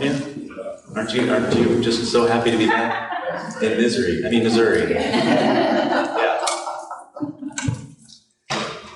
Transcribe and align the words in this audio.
California. 0.00 0.76
Aren't 0.94 1.12
you, 1.12 1.30
aren't 1.30 1.54
you 1.56 1.82
just 1.82 2.10
so 2.10 2.26
happy 2.26 2.50
to 2.50 2.58
be 2.58 2.66
back? 2.66 3.12
In 3.62 3.76
misery, 3.78 4.24
I 4.24 4.30
mean 4.30 4.44
Missouri. 4.44 4.94
Yeah. 4.96 6.42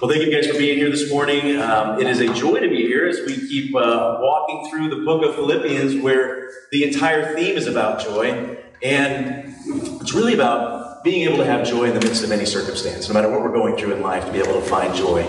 Well, 0.01 0.11
thank 0.11 0.25
you 0.25 0.33
guys 0.33 0.47
for 0.47 0.57
being 0.57 0.79
here 0.79 0.89
this 0.89 1.11
morning. 1.11 1.59
Um, 1.61 2.01
it 2.01 2.07
is 2.07 2.21
a 2.21 2.33
joy 2.33 2.59
to 2.61 2.69
be 2.71 2.87
here 2.87 3.07
as 3.07 3.21
we 3.27 3.37
keep 3.37 3.77
uh, 3.77 4.17
walking 4.19 4.71
through 4.71 4.89
the 4.89 5.05
book 5.05 5.23
of 5.23 5.35
Philippians, 5.35 6.03
where 6.03 6.49
the 6.73 6.85
entire 6.85 7.35
theme 7.35 7.55
is 7.55 7.67
about 7.67 8.03
joy. 8.03 8.57
And 8.83 9.55
it's 10.01 10.15
really 10.15 10.33
about 10.33 11.05
being 11.05 11.29
able 11.29 11.37
to 11.37 11.45
have 11.45 11.67
joy 11.67 11.85
in 11.85 11.93
the 11.93 12.01
midst 12.01 12.25
of 12.25 12.33
any 12.33 12.47
circumstance, 12.47 13.09
no 13.09 13.15
matter 13.15 13.29
what 13.29 13.43
we're 13.43 13.53
going 13.53 13.77
through 13.77 13.93
in 13.93 14.01
life, 14.01 14.25
to 14.25 14.33
be 14.33 14.39
able 14.39 14.59
to 14.59 14.67
find 14.67 14.95
joy. 14.95 15.21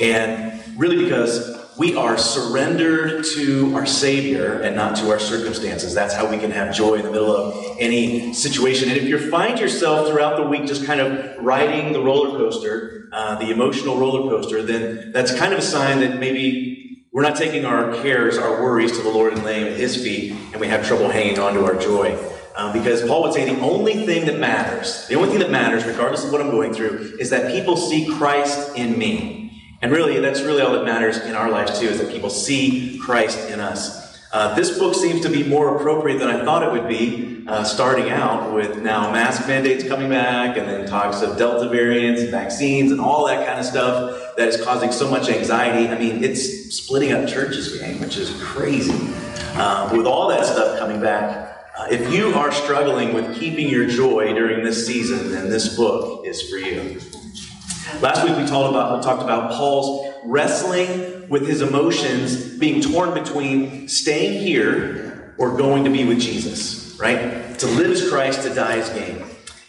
And 0.00 0.62
really 0.78 1.02
because 1.02 1.61
we 1.78 1.96
are 1.96 2.18
surrendered 2.18 3.24
to 3.24 3.74
our 3.74 3.86
Savior 3.86 4.60
and 4.60 4.76
not 4.76 4.96
to 4.96 5.10
our 5.10 5.18
circumstances. 5.18 5.94
That's 5.94 6.14
how 6.14 6.28
we 6.28 6.38
can 6.38 6.50
have 6.50 6.74
joy 6.74 6.96
in 6.96 7.02
the 7.02 7.10
middle 7.10 7.34
of 7.34 7.76
any 7.78 8.34
situation. 8.34 8.90
And 8.90 8.98
if 8.98 9.04
you 9.04 9.30
find 9.30 9.58
yourself 9.58 10.08
throughout 10.08 10.36
the 10.36 10.46
week 10.46 10.66
just 10.66 10.84
kind 10.84 11.00
of 11.00 11.42
riding 11.42 11.92
the 11.92 12.02
roller 12.02 12.36
coaster, 12.36 13.08
uh, 13.12 13.36
the 13.36 13.50
emotional 13.50 13.98
roller 13.98 14.28
coaster, 14.28 14.62
then 14.62 15.12
that's 15.12 15.34
kind 15.38 15.52
of 15.52 15.58
a 15.58 15.62
sign 15.62 16.00
that 16.00 16.18
maybe 16.20 17.02
we're 17.10 17.22
not 17.22 17.36
taking 17.36 17.64
our 17.64 17.94
cares, 18.02 18.36
our 18.36 18.62
worries 18.62 18.96
to 18.96 19.02
the 19.02 19.10
Lord 19.10 19.32
and 19.32 19.42
laying 19.42 19.66
at 19.66 19.78
His 19.78 20.02
feet, 20.02 20.32
and 20.52 20.60
we 20.60 20.66
have 20.68 20.86
trouble 20.86 21.08
hanging 21.08 21.38
on 21.38 21.54
to 21.54 21.64
our 21.64 21.76
joy. 21.76 22.18
Um, 22.54 22.74
because 22.74 23.06
Paul 23.06 23.22
would 23.22 23.32
say 23.32 23.50
the 23.50 23.60
only 23.60 24.04
thing 24.04 24.26
that 24.26 24.38
matters, 24.38 25.06
the 25.08 25.14
only 25.14 25.30
thing 25.30 25.38
that 25.38 25.50
matters, 25.50 25.84
regardless 25.86 26.24
of 26.24 26.32
what 26.32 26.42
I'm 26.42 26.50
going 26.50 26.74
through, 26.74 27.16
is 27.18 27.30
that 27.30 27.50
people 27.52 27.76
see 27.78 28.06
Christ 28.16 28.76
in 28.76 28.98
me. 28.98 29.41
And 29.82 29.90
really, 29.90 30.20
that's 30.20 30.40
really 30.42 30.62
all 30.62 30.72
that 30.74 30.84
matters 30.84 31.18
in 31.18 31.34
our 31.34 31.50
lives 31.50 31.80
too, 31.80 31.88
is 31.88 31.98
that 31.98 32.08
people 32.08 32.30
see 32.30 32.98
Christ 33.02 33.50
in 33.50 33.58
us. 33.58 34.00
Uh, 34.32 34.54
this 34.54 34.78
book 34.78 34.94
seems 34.94 35.20
to 35.22 35.28
be 35.28 35.42
more 35.42 35.76
appropriate 35.76 36.18
than 36.18 36.28
I 36.28 36.44
thought 36.44 36.62
it 36.62 36.70
would 36.70 36.88
be, 36.88 37.44
uh, 37.48 37.64
starting 37.64 38.08
out 38.08 38.54
with 38.54 38.80
now 38.80 39.10
mask 39.10 39.46
mandates 39.46 39.86
coming 39.86 40.08
back, 40.08 40.56
and 40.56 40.68
then 40.68 40.86
talks 40.86 41.20
of 41.20 41.36
Delta 41.36 41.68
variants 41.68 42.22
and 42.22 42.30
vaccines 42.30 42.92
and 42.92 43.00
all 43.00 43.26
that 43.26 43.44
kind 43.46 43.58
of 43.58 43.66
stuff 43.66 44.36
that 44.36 44.48
is 44.48 44.62
causing 44.62 44.92
so 44.92 45.10
much 45.10 45.28
anxiety. 45.28 45.88
I 45.88 45.98
mean, 45.98 46.22
it's 46.24 46.74
splitting 46.74 47.12
up 47.12 47.28
churches, 47.28 47.76
gang, 47.76 48.00
which 48.00 48.16
is 48.16 48.30
crazy. 48.40 48.92
Um, 49.58 49.96
with 49.96 50.06
all 50.06 50.28
that 50.28 50.46
stuff 50.46 50.78
coming 50.78 51.00
back, 51.00 51.68
uh, 51.76 51.88
if 51.90 52.10
you 52.14 52.32
are 52.34 52.52
struggling 52.52 53.12
with 53.12 53.38
keeping 53.38 53.68
your 53.68 53.86
joy 53.86 54.32
during 54.32 54.64
this 54.64 54.86
season, 54.86 55.32
then 55.32 55.50
this 55.50 55.76
book 55.76 56.24
is 56.24 56.48
for 56.48 56.56
you. 56.56 57.00
Last 58.00 58.24
week 58.24 58.36
we 58.36 58.46
talked 58.46 58.70
about, 58.70 59.02
talked 59.02 59.22
about 59.22 59.52
Paul's 59.52 60.14
wrestling 60.24 61.28
with 61.28 61.46
his 61.46 61.62
emotions 61.62 62.58
being 62.58 62.80
torn 62.80 63.12
between 63.12 63.88
staying 63.88 64.40
here 64.40 65.34
or 65.36 65.56
going 65.56 65.84
to 65.84 65.90
be 65.90 66.04
with 66.04 66.20
Jesus, 66.20 66.96
right? 67.00 67.58
To 67.58 67.66
live 67.66 67.90
as 67.90 68.08
Christ, 68.08 68.42
to 68.42 68.54
die 68.54 68.78
as 68.78 68.88
gain. 68.90 69.24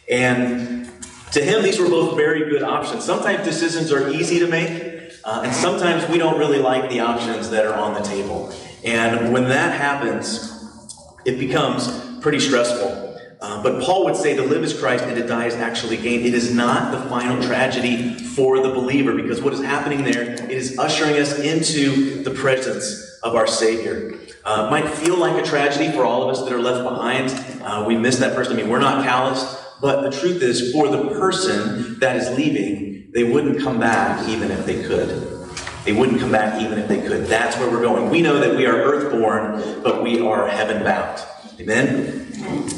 And 0.09 0.91
to 1.31 1.41
him, 1.43 1.63
these 1.63 1.79
were 1.79 1.89
both 1.89 2.15
very 2.15 2.49
good 2.51 2.61
options. 2.61 3.03
Sometimes 3.03 3.43
decisions 3.43 3.91
are 3.91 4.09
easy 4.09 4.39
to 4.39 4.47
make, 4.47 5.13
uh, 5.23 5.41
and 5.45 5.53
sometimes 5.53 6.07
we 6.07 6.19
don't 6.19 6.37
really 6.37 6.59
like 6.59 6.91
the 6.91 6.99
options 6.99 7.49
that 7.49 7.65
are 7.65 7.73
on 7.73 7.95
the 7.95 8.01
table. 8.01 8.53
And 8.83 9.33
when 9.33 9.45
that 9.45 9.75
happens, 9.79 10.51
it 11.25 11.39
becomes 11.39 12.19
pretty 12.19 12.39
stressful. 12.39 13.12
Uh, 13.43 13.61
but 13.61 13.83
Paul 13.83 14.05
would 14.05 14.15
say 14.15 14.37
to 14.37 14.41
live 14.41 14.63
is 14.63 14.73
Christ 14.73 15.03
and 15.03 15.17
to 15.17 15.27
die 15.27 15.47
is 15.47 15.55
actually 15.55 15.97
gain. 15.97 16.21
It 16.21 16.33
is 16.33 16.55
not 16.55 16.93
the 16.93 17.09
final 17.09 17.43
tragedy 17.43 18.13
for 18.13 18.63
the 18.63 18.69
believer 18.69 19.13
because 19.13 19.41
what 19.41 19.51
is 19.51 19.59
happening 19.59 20.05
there, 20.05 20.23
it 20.23 20.49
is 20.49 20.79
ushering 20.79 21.17
us 21.17 21.37
into 21.39 22.23
the 22.23 22.31
presence 22.31 23.19
of 23.21 23.35
our 23.35 23.45
Savior. 23.45 24.17
Uh, 24.45 24.69
might 24.69 24.87
feel 24.87 25.17
like 25.17 25.43
a 25.43 25.45
tragedy 25.45 25.91
for 25.91 26.05
all 26.05 26.23
of 26.23 26.29
us 26.29 26.41
that 26.45 26.53
are 26.53 26.61
left 26.61 26.85
behind. 26.85 27.61
Uh, 27.61 27.83
we 27.85 27.97
miss 27.97 28.17
that 28.19 28.33
person. 28.33 28.53
I 28.53 28.55
mean, 28.55 28.69
we're 28.69 28.79
not 28.79 29.03
calloused, 29.03 29.59
but 29.81 30.09
the 30.09 30.17
truth 30.17 30.41
is, 30.41 30.71
for 30.71 30.87
the 30.87 31.09
person 31.09 31.99
that 31.99 32.15
is 32.15 32.37
leaving, 32.37 33.11
they 33.11 33.25
wouldn't 33.25 33.59
come 33.59 33.77
back 33.77 34.25
even 34.29 34.51
if 34.51 34.65
they 34.65 34.83
could. 34.83 35.09
They 35.83 35.91
wouldn't 35.91 36.21
come 36.21 36.31
back 36.31 36.61
even 36.61 36.79
if 36.79 36.87
they 36.87 37.01
could. 37.01 37.25
That's 37.25 37.57
where 37.57 37.69
we're 37.69 37.81
going. 37.81 38.09
We 38.09 38.21
know 38.21 38.39
that 38.39 38.55
we 38.55 38.65
are 38.65 38.73
earthborn, 38.73 39.83
but 39.83 40.01
we 40.01 40.21
are 40.21 40.47
heaven 40.47 40.81
bound. 40.81 41.21
Amen? 41.63 42.27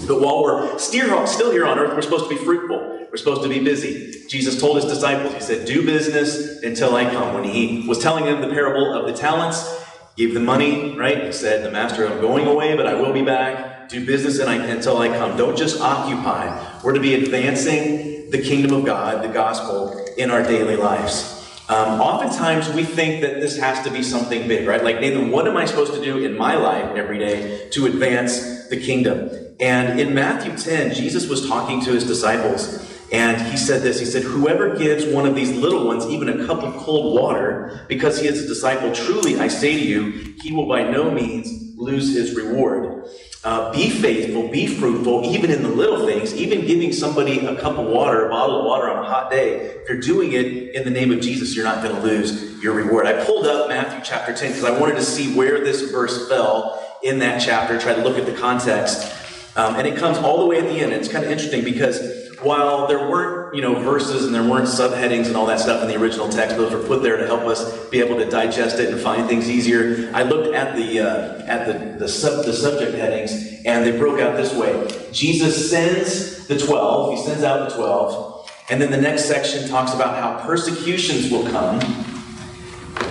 But 0.07 0.21
while 0.21 0.43
we're 0.43 0.77
still 0.77 1.51
here 1.51 1.65
on 1.65 1.79
earth, 1.79 1.95
we're 1.95 2.01
supposed 2.03 2.29
to 2.29 2.29
be 2.29 2.35
fruitful. 2.35 3.07
We're 3.09 3.17
supposed 3.17 3.41
to 3.41 3.49
be 3.49 3.63
busy. 3.63 4.27
Jesus 4.29 4.59
told 4.59 4.75
his 4.75 4.85
disciples, 4.85 5.33
He 5.33 5.41
said, 5.41 5.65
Do 5.65 5.83
business 5.83 6.61
until 6.61 6.95
I 6.95 7.09
come. 7.09 7.33
When 7.33 7.43
he 7.43 7.87
was 7.87 7.97
telling 7.97 8.25
them 8.25 8.41
the 8.41 8.49
parable 8.49 8.93
of 8.93 9.07
the 9.07 9.13
talents, 9.13 9.83
gave 10.15 10.35
them 10.35 10.45
money, 10.45 10.95
right? 10.95 11.23
He 11.23 11.31
said, 11.31 11.65
The 11.65 11.71
master, 11.71 12.07
I'm 12.07 12.21
going 12.21 12.45
away, 12.45 12.75
but 12.77 12.85
I 12.85 12.93
will 12.93 13.11
be 13.11 13.23
back. 13.23 13.89
Do 13.89 14.05
business 14.05 14.39
until 14.39 14.97
I 14.97 15.07
come. 15.07 15.35
Don't 15.35 15.57
just 15.57 15.81
occupy. 15.81 16.81
We're 16.83 16.93
to 16.93 16.99
be 16.99 17.15
advancing 17.15 18.29
the 18.29 18.41
kingdom 18.41 18.73
of 18.73 18.85
God, 18.85 19.23
the 19.23 19.33
gospel, 19.33 20.05
in 20.15 20.29
our 20.29 20.43
daily 20.43 20.75
lives. 20.75 21.31
Um, 21.67 21.99
oftentimes 21.99 22.69
we 22.69 22.83
think 22.83 23.21
that 23.21 23.41
this 23.41 23.57
has 23.57 23.83
to 23.85 23.91
be 23.91 24.03
something 24.03 24.47
big, 24.47 24.67
right? 24.67 24.83
Like, 24.83 24.99
Nathan, 24.99 25.31
what 25.31 25.47
am 25.47 25.57
I 25.57 25.65
supposed 25.65 25.93
to 25.95 26.03
do 26.03 26.23
in 26.23 26.37
my 26.37 26.55
life 26.55 26.95
every 26.95 27.17
day 27.17 27.69
to 27.71 27.87
advance 27.87 28.54
the 28.69 28.79
kingdom? 28.79 29.29
And 29.59 29.99
in 29.99 30.13
Matthew 30.13 30.57
10, 30.57 30.93
Jesus 30.93 31.29
was 31.29 31.47
talking 31.47 31.81
to 31.85 31.91
his 31.91 32.05
disciples, 32.05 32.91
and 33.11 33.39
he 33.41 33.57
said 33.57 33.81
this 33.81 33.99
He 33.99 34.05
said, 34.05 34.23
Whoever 34.23 34.75
gives 34.77 35.05
one 35.05 35.25
of 35.25 35.35
these 35.35 35.51
little 35.51 35.85
ones 35.85 36.05
even 36.07 36.29
a 36.29 36.45
cup 36.45 36.63
of 36.63 36.75
cold 36.77 37.19
water 37.19 37.85
because 37.87 38.19
he 38.19 38.27
is 38.27 38.43
a 38.43 38.47
disciple, 38.47 38.93
truly 38.93 39.39
I 39.39 39.47
say 39.47 39.73
to 39.73 39.85
you, 39.85 40.35
he 40.41 40.51
will 40.51 40.67
by 40.67 40.83
no 40.83 41.09
means 41.11 41.77
lose 41.77 42.13
his 42.13 42.35
reward. 42.35 43.05
Uh, 43.43 43.71
be 43.71 43.91
faithful, 43.91 44.47
be 44.47 44.65
fruitful, 44.65 45.23
even 45.25 45.51
in 45.51 45.61
the 45.61 45.69
little 45.69 46.07
things, 46.07 46.33
even 46.33 46.65
giving 46.65 46.91
somebody 46.91 47.45
a 47.45 47.55
cup 47.55 47.77
of 47.77 47.85
water, 47.85 48.25
a 48.25 48.29
bottle 48.29 48.59
of 48.59 48.65
water 48.65 48.89
on 48.89 49.05
a 49.05 49.07
hot 49.07 49.29
day. 49.29 49.57
If 49.57 49.87
you're 49.87 49.99
doing 49.99 50.31
it 50.33 50.73
in 50.73 50.83
the 50.83 50.89
name 50.89 51.11
of 51.11 51.21
Jesus, 51.21 51.55
you're 51.55 51.63
not 51.65 51.83
going 51.83 51.95
to 51.95 52.01
lose 52.01 52.61
your 52.63 52.73
reward. 52.73 53.05
I 53.05 53.23
pulled 53.23 53.45
up 53.45 53.69
Matthew 53.69 53.99
chapter 54.03 54.33
10 54.33 54.53
because 54.53 54.63
I 54.63 54.79
wanted 54.79 54.95
to 54.95 55.03
see 55.03 55.35
where 55.35 55.63
this 55.63 55.91
verse 55.91 56.27
fell 56.27 56.81
in 57.05 57.19
that 57.19 57.39
chapter, 57.39 57.79
try 57.79 57.93
to 57.93 58.01
look 58.01 58.17
at 58.17 58.25
the 58.25 58.33
context. 58.33 59.13
Um, 59.55 59.75
and 59.75 59.87
it 59.87 59.95
comes 59.95 60.17
all 60.17 60.39
the 60.39 60.45
way 60.47 60.57
at 60.57 60.65
the 60.65 60.79
end. 60.81 60.91
It's 60.91 61.07
kind 61.07 61.23
of 61.23 61.31
interesting 61.31 61.63
because 61.63 62.25
while 62.41 62.87
there 62.87 63.09
weren't, 63.09 63.55
you 63.55 63.61
know, 63.61 63.75
verses 63.75 64.25
and 64.25 64.35
there 64.35 64.43
weren't 64.43 64.67
subheadings 64.67 65.27
and 65.27 65.37
all 65.37 65.45
that 65.45 65.59
stuff 65.59 65.81
in 65.81 65.87
the 65.87 65.95
original 65.95 66.27
text, 66.27 66.57
those 66.57 66.73
were 66.73 66.83
put 66.83 67.01
there 67.01 67.15
to 67.17 67.25
help 67.25 67.43
us 67.43 67.87
be 67.89 67.99
able 67.99 68.17
to 68.17 68.29
digest 68.29 68.79
it 68.79 68.91
and 68.91 68.99
find 68.99 69.29
things 69.29 69.49
easier. 69.49 70.11
I 70.13 70.23
looked 70.23 70.53
at 70.53 70.75
the 70.75 70.99
uh, 70.99 71.45
at 71.45 71.65
the 71.67 71.99
the, 71.99 72.07
sub, 72.09 72.43
the 72.45 72.53
subject 72.53 72.97
headings, 72.97 73.31
and 73.65 73.85
they 73.85 73.97
broke 73.97 74.19
out 74.19 74.35
this 74.35 74.53
way: 74.53 74.87
Jesus 75.11 75.69
sends 75.69 76.47
the 76.47 76.57
twelve. 76.57 77.17
He 77.17 77.23
sends 77.23 77.43
out 77.43 77.69
the 77.69 77.75
twelve, 77.75 78.51
and 78.69 78.81
then 78.81 78.91
the 78.91 79.01
next 79.01 79.25
section 79.25 79.69
talks 79.69 79.93
about 79.93 80.17
how 80.17 80.45
persecutions 80.45 81.31
will 81.31 81.47
come. 81.49 81.79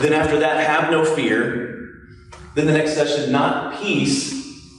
Then 0.01 0.13
after 0.13 0.39
that, 0.41 0.67
have 0.67 0.91
no 0.91 1.05
fear. 1.05 1.74
Then 2.55 2.67
the 2.67 2.73
next 2.73 2.95
session, 2.95 3.33
not 3.33 3.81
peace, 3.81 4.33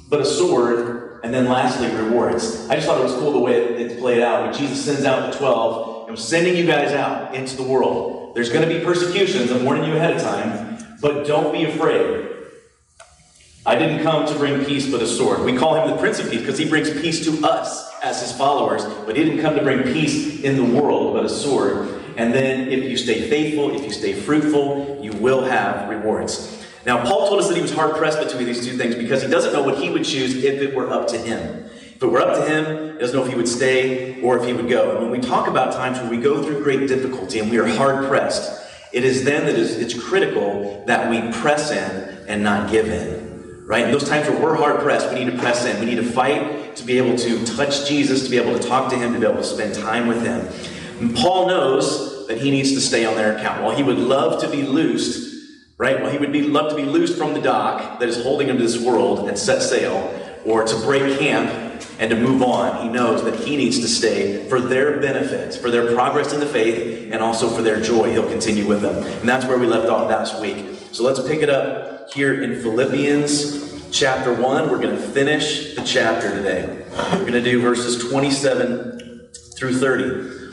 but 0.09 0.22
a 0.22 0.25
sword 0.25 1.06
and 1.25 1.34
then 1.34 1.46
lastly, 1.46 1.90
rewards. 1.90 2.69
I 2.69 2.75
just 2.75 2.86
thought 2.86 3.00
it 3.00 3.03
was 3.03 3.13
cool 3.13 3.31
the 3.31 3.40
way 3.40 3.56
it, 3.56 3.97
played 3.97 4.22
out. 4.22 4.44
When 4.44 4.53
Jesus 4.53 4.85
sends 4.85 5.05
out 5.05 5.32
the 5.32 5.35
12, 5.35 6.08
I'm 6.08 6.16
sending 6.16 6.55
you 6.55 6.67
guys 6.67 6.91
out 6.91 7.34
into 7.34 7.55
the 7.55 7.64
world. 7.64 8.35
There's 8.35 8.52
going 8.52 8.70
to 8.70 8.72
be 8.72 8.85
persecutions. 8.85 9.50
I'm 9.50 9.66
warning 9.66 9.85
you 9.85 9.96
ahead 9.96 10.16
of 10.16 10.22
time. 10.22 10.78
But 11.02 11.26
don't 11.26 11.52
be 11.52 11.66
afraid. 11.66 12.29
I 13.66 13.73
didn't 13.73 14.03
come 14.03 14.28
to 14.28 14.35
bring 14.35 14.64
peace 14.66 14.88
but 14.88 15.02
a 15.02 15.08
sword. 15.08 15.40
We 15.40 15.58
call 15.58 15.82
him 15.82 15.90
the 15.90 15.97
Prince 15.97 16.20
of 16.20 16.29
Peace 16.29 16.41
because 16.41 16.59
he 16.59 16.70
brings 16.70 16.91
peace 16.91 17.26
to 17.26 17.44
us 17.44 17.91
as 18.03 18.22
his 18.22 18.32
followers. 18.32 18.85
But 19.08 19.16
he 19.16 19.23
didn't 19.23 19.41
come 19.41 19.55
to 19.55 19.64
bring 19.64 19.82
peace 19.82 20.41
in 20.41 20.58
the 20.58 20.79
world 20.79 21.16
but 21.16 21.26
a 21.26 21.29
sword. 21.29 22.03
And 22.17 22.32
then 22.32 22.67
if 22.67 22.84
you 22.84 22.97
stay 22.97 23.28
faithful, 23.28 23.76
if 23.76 23.84
you 23.84 23.91
stay 23.91 24.14
fruitful, 24.14 25.00
you 25.02 25.11
will 25.14 25.44
have 25.44 25.90
rewards. 25.90 26.54
Now, 26.85 27.03
Paul 27.03 27.28
told 27.28 27.40
us 27.40 27.47
that 27.47 27.55
he 27.55 27.61
was 27.61 27.73
hard 27.73 27.96
pressed 27.96 28.20
between 28.20 28.46
these 28.46 28.64
two 28.64 28.78
things 28.78 28.96
because 28.96 29.23
he 29.23 29.28
doesn't 29.28 29.53
know 29.53 29.64
what 29.64 29.79
he 29.79 29.90
would 29.90 30.05
choose 30.05 30.35
if 30.35 30.61
it 30.61 30.76
were 30.76 30.90
up 30.90 31.08
to 31.09 31.17
him. 31.17 31.66
If 31.96 32.03
it 32.03 32.08
were 32.08 32.20
up 32.20 32.35
to 32.35 32.47
him, 32.47 32.93
he 32.93 32.99
doesn't 32.99 33.16
know 33.16 33.23
if 33.23 33.29
he 33.29 33.35
would 33.35 33.47
stay 33.47 34.22
or 34.22 34.37
if 34.37 34.46
he 34.46 34.53
would 34.53 34.70
go. 34.70 34.91
And 34.91 35.02
when 35.02 35.09
we 35.09 35.20
talk 35.20 35.47
about 35.47 35.73
times 35.73 35.97
when 35.97 36.09
we 36.09 36.17
go 36.17 36.43
through 36.43 36.61
great 36.61 36.87
difficulty 36.87 37.40
and 37.40 37.49
we 37.49 37.58
are 37.58 37.66
hard 37.66 38.08
pressed, 38.08 38.64
it 38.93 39.03
is 39.03 39.23
then 39.23 39.46
that 39.46 39.55
it's 39.58 39.99
critical 39.99 40.84
that 40.85 41.09
we 41.09 41.32
press 41.41 41.72
in 41.72 42.28
and 42.28 42.43
not 42.43 42.70
give 42.70 42.88
in. 42.88 43.66
Right? 43.66 43.85
In 43.85 43.91
those 43.91 44.08
times 44.08 44.29
where 44.29 44.40
we're 44.40 44.55
hard 44.55 44.81
pressed, 44.81 45.09
we 45.11 45.23
need 45.23 45.31
to 45.31 45.40
press 45.40 45.66
in. 45.66 45.79
We 45.79 45.88
need 45.88 45.96
to 45.96 46.03
fight 46.03 46.76
to 46.76 46.84
be 46.84 46.99
able 46.99 47.17
to 47.17 47.43
touch 47.46 47.88
Jesus, 47.88 48.23
to 48.26 48.29
be 48.29 48.38
able 48.38 48.58
to 48.58 48.67
talk 48.67 48.91
to 48.91 48.96
him, 48.96 49.14
to 49.14 49.20
be 49.20 49.26
able 49.26 49.38
to 49.38 49.43
spend 49.43 49.73
time 49.73 50.08
with 50.08 50.23
him. 50.23 50.47
And 50.99 51.16
Paul 51.16 51.47
knows 51.47 52.28
that 52.28 52.38
he 52.38 52.52
needs 52.52 52.73
to 52.73 52.81
stay 52.81 53.05
on 53.05 53.16
their 53.16 53.35
account. 53.35 53.64
While 53.64 53.76
he 53.76 53.81
would 53.81 53.97
love 53.97 54.40
to 54.41 54.49
be 54.49 54.61
loosed 54.61 55.34
right? 55.78 56.02
Well, 56.02 56.12
he 56.12 56.18
would 56.18 56.32
be, 56.32 56.42
love 56.42 56.70
to 56.70 56.76
be 56.76 56.84
loosed 56.84 57.18
from 57.18 57.34
the 57.34 57.42
dock 57.42 58.00
that 58.00 58.08
is 58.08 58.24
holding 58.24 58.48
him 58.48 58.58
to 58.58 58.64
this 58.64 58.80
world 58.80 59.28
and 59.28 59.38
set 59.38 59.62
sail, 59.62 60.22
or 60.46 60.64
to 60.64 60.76
break 60.82 61.20
camp 61.20 61.50
and 62.00 62.10
to 62.10 62.16
move 62.16 62.42
on. 62.42 62.84
He 62.84 62.90
knows 62.90 63.24
that 63.24 63.36
he 63.40 63.58
needs 63.58 63.80
to 63.80 63.88
stay 63.88 64.48
for 64.48 64.62
their 64.62 65.00
benefit, 65.00 65.56
for 65.56 65.72
their 65.72 65.94
progress 65.94 66.34
in 66.34 66.40
the 66.40 66.46
faith, 66.46 67.12
and 67.12 67.22
also 67.22 67.50
for 67.50 67.62
their 67.62 67.82
joy. 67.82 68.12
He'll 68.12 68.30
continue 68.30 68.68
with 68.68 68.82
them. 68.82 69.04
And 69.04 69.28
that's 69.28 69.46
where 69.46 69.58
we 69.58 69.66
left 69.66 69.90
off 69.90 70.10
last 70.10 70.40
week. 70.40 70.78
So 70.92 71.04
let's 71.04 71.22
pick 71.28 71.42
it 71.42 71.50
up 71.50 72.14
here 72.14 72.44
in 72.44 72.62
Philippians 72.62 73.92
chapter 73.92 74.34
1. 74.34 74.70
We're 74.70 74.80
going 74.80 74.96
to 74.96 75.02
finish 75.02 75.76
the 75.76 75.82
chapter 75.84 76.34
today. 76.36 76.86
We're 77.14 77.20
going 77.20 77.34
to 77.34 77.42
do 77.42 77.62
verses 77.62 78.10
27 78.10 79.30
through 79.58 79.78
30. 79.78 80.45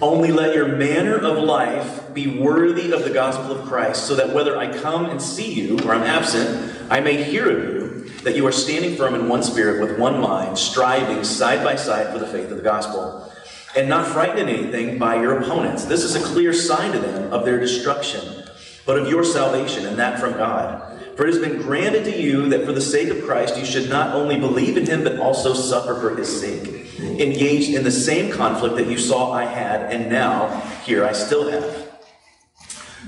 Only 0.00 0.30
let 0.30 0.54
your 0.54 0.68
manner 0.68 1.16
of 1.16 1.38
life 1.38 2.14
be 2.14 2.38
worthy 2.38 2.92
of 2.92 3.02
the 3.02 3.10
gospel 3.10 3.52
of 3.52 3.66
Christ, 3.66 4.06
so 4.06 4.14
that 4.14 4.32
whether 4.32 4.56
I 4.56 4.72
come 4.80 5.06
and 5.06 5.20
see 5.20 5.52
you 5.52 5.78
or 5.80 5.94
I'm 5.94 6.02
absent, 6.02 6.80
I 6.90 7.00
may 7.00 7.22
hear 7.22 7.50
of 7.50 7.74
you 7.74 8.08
that 8.22 8.36
you 8.36 8.46
are 8.46 8.52
standing 8.52 8.96
firm 8.96 9.14
in 9.14 9.28
one 9.28 9.42
spirit 9.42 9.80
with 9.80 9.98
one 9.98 10.20
mind, 10.20 10.56
striving 10.56 11.24
side 11.24 11.64
by 11.64 11.76
side 11.76 12.12
for 12.12 12.18
the 12.18 12.26
faith 12.26 12.50
of 12.50 12.56
the 12.56 12.62
gospel, 12.62 13.32
and 13.76 13.88
not 13.88 14.06
frightened 14.06 14.48
in 14.48 14.48
anything 14.48 14.98
by 14.98 15.20
your 15.20 15.40
opponents. 15.40 15.84
This 15.84 16.04
is 16.04 16.14
a 16.14 16.22
clear 16.22 16.52
sign 16.52 16.92
to 16.92 16.98
them 16.98 17.32
of 17.32 17.44
their 17.44 17.58
destruction 17.58 18.48
but 18.88 18.98
of 18.98 19.06
your 19.06 19.22
salvation, 19.22 19.84
and 19.84 19.98
that 19.98 20.18
from 20.18 20.32
God. 20.32 20.98
For 21.14 21.26
it 21.26 21.34
has 21.34 21.38
been 21.38 21.60
granted 21.60 22.04
to 22.04 22.18
you 22.18 22.48
that 22.48 22.64
for 22.64 22.72
the 22.72 22.80
sake 22.80 23.10
of 23.10 23.22
Christ 23.22 23.58
you 23.58 23.66
should 23.66 23.90
not 23.90 24.14
only 24.14 24.40
believe 24.40 24.78
in 24.78 24.86
him, 24.86 25.04
but 25.04 25.18
also 25.18 25.52
suffer 25.52 26.00
for 26.00 26.16
his 26.16 26.40
sake, 26.40 26.77
engaged 27.20 27.74
in 27.74 27.84
the 27.84 27.90
same 27.90 28.32
conflict 28.32 28.76
that 28.76 28.86
you 28.86 28.98
saw 28.98 29.32
I 29.32 29.44
had, 29.44 29.92
and 29.92 30.10
now 30.10 30.60
here 30.84 31.04
I 31.04 31.12
still 31.12 31.50
have. 31.50 31.88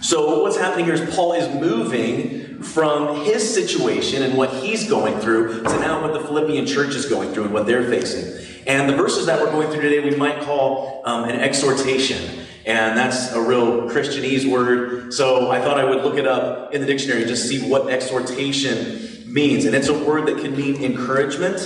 So, 0.00 0.42
what's 0.42 0.56
happening 0.56 0.86
here 0.86 0.94
is 0.94 1.14
Paul 1.14 1.34
is 1.34 1.48
moving 1.60 2.62
from 2.62 3.24
his 3.24 3.54
situation 3.54 4.22
and 4.22 4.36
what 4.36 4.50
he's 4.50 4.88
going 4.88 5.18
through 5.20 5.62
to 5.62 5.80
now 5.80 6.02
what 6.02 6.12
the 6.12 6.20
Philippian 6.20 6.66
church 6.66 6.94
is 6.94 7.06
going 7.06 7.32
through 7.32 7.44
and 7.44 7.54
what 7.54 7.66
they're 7.66 7.88
facing. 7.88 8.46
And 8.66 8.88
the 8.88 8.94
verses 8.94 9.26
that 9.26 9.40
we're 9.40 9.50
going 9.50 9.70
through 9.70 9.80
today 9.82 10.00
we 10.00 10.14
might 10.16 10.42
call 10.42 11.02
um, 11.04 11.24
an 11.24 11.36
exhortation. 11.40 12.46
And 12.66 12.96
that's 12.96 13.32
a 13.32 13.40
real 13.40 13.88
Christianese 13.88 14.50
word. 14.50 15.12
So 15.12 15.50
I 15.50 15.60
thought 15.60 15.78
I 15.78 15.84
would 15.84 16.04
look 16.04 16.18
it 16.18 16.26
up 16.26 16.74
in 16.74 16.82
the 16.82 16.86
dictionary 16.86 17.24
just 17.24 17.48
see 17.48 17.66
what 17.68 17.90
exhortation 17.90 19.32
means. 19.32 19.64
And 19.64 19.74
it's 19.74 19.88
a 19.88 20.04
word 20.04 20.26
that 20.26 20.38
can 20.38 20.56
mean 20.56 20.82
encouragement, 20.82 21.60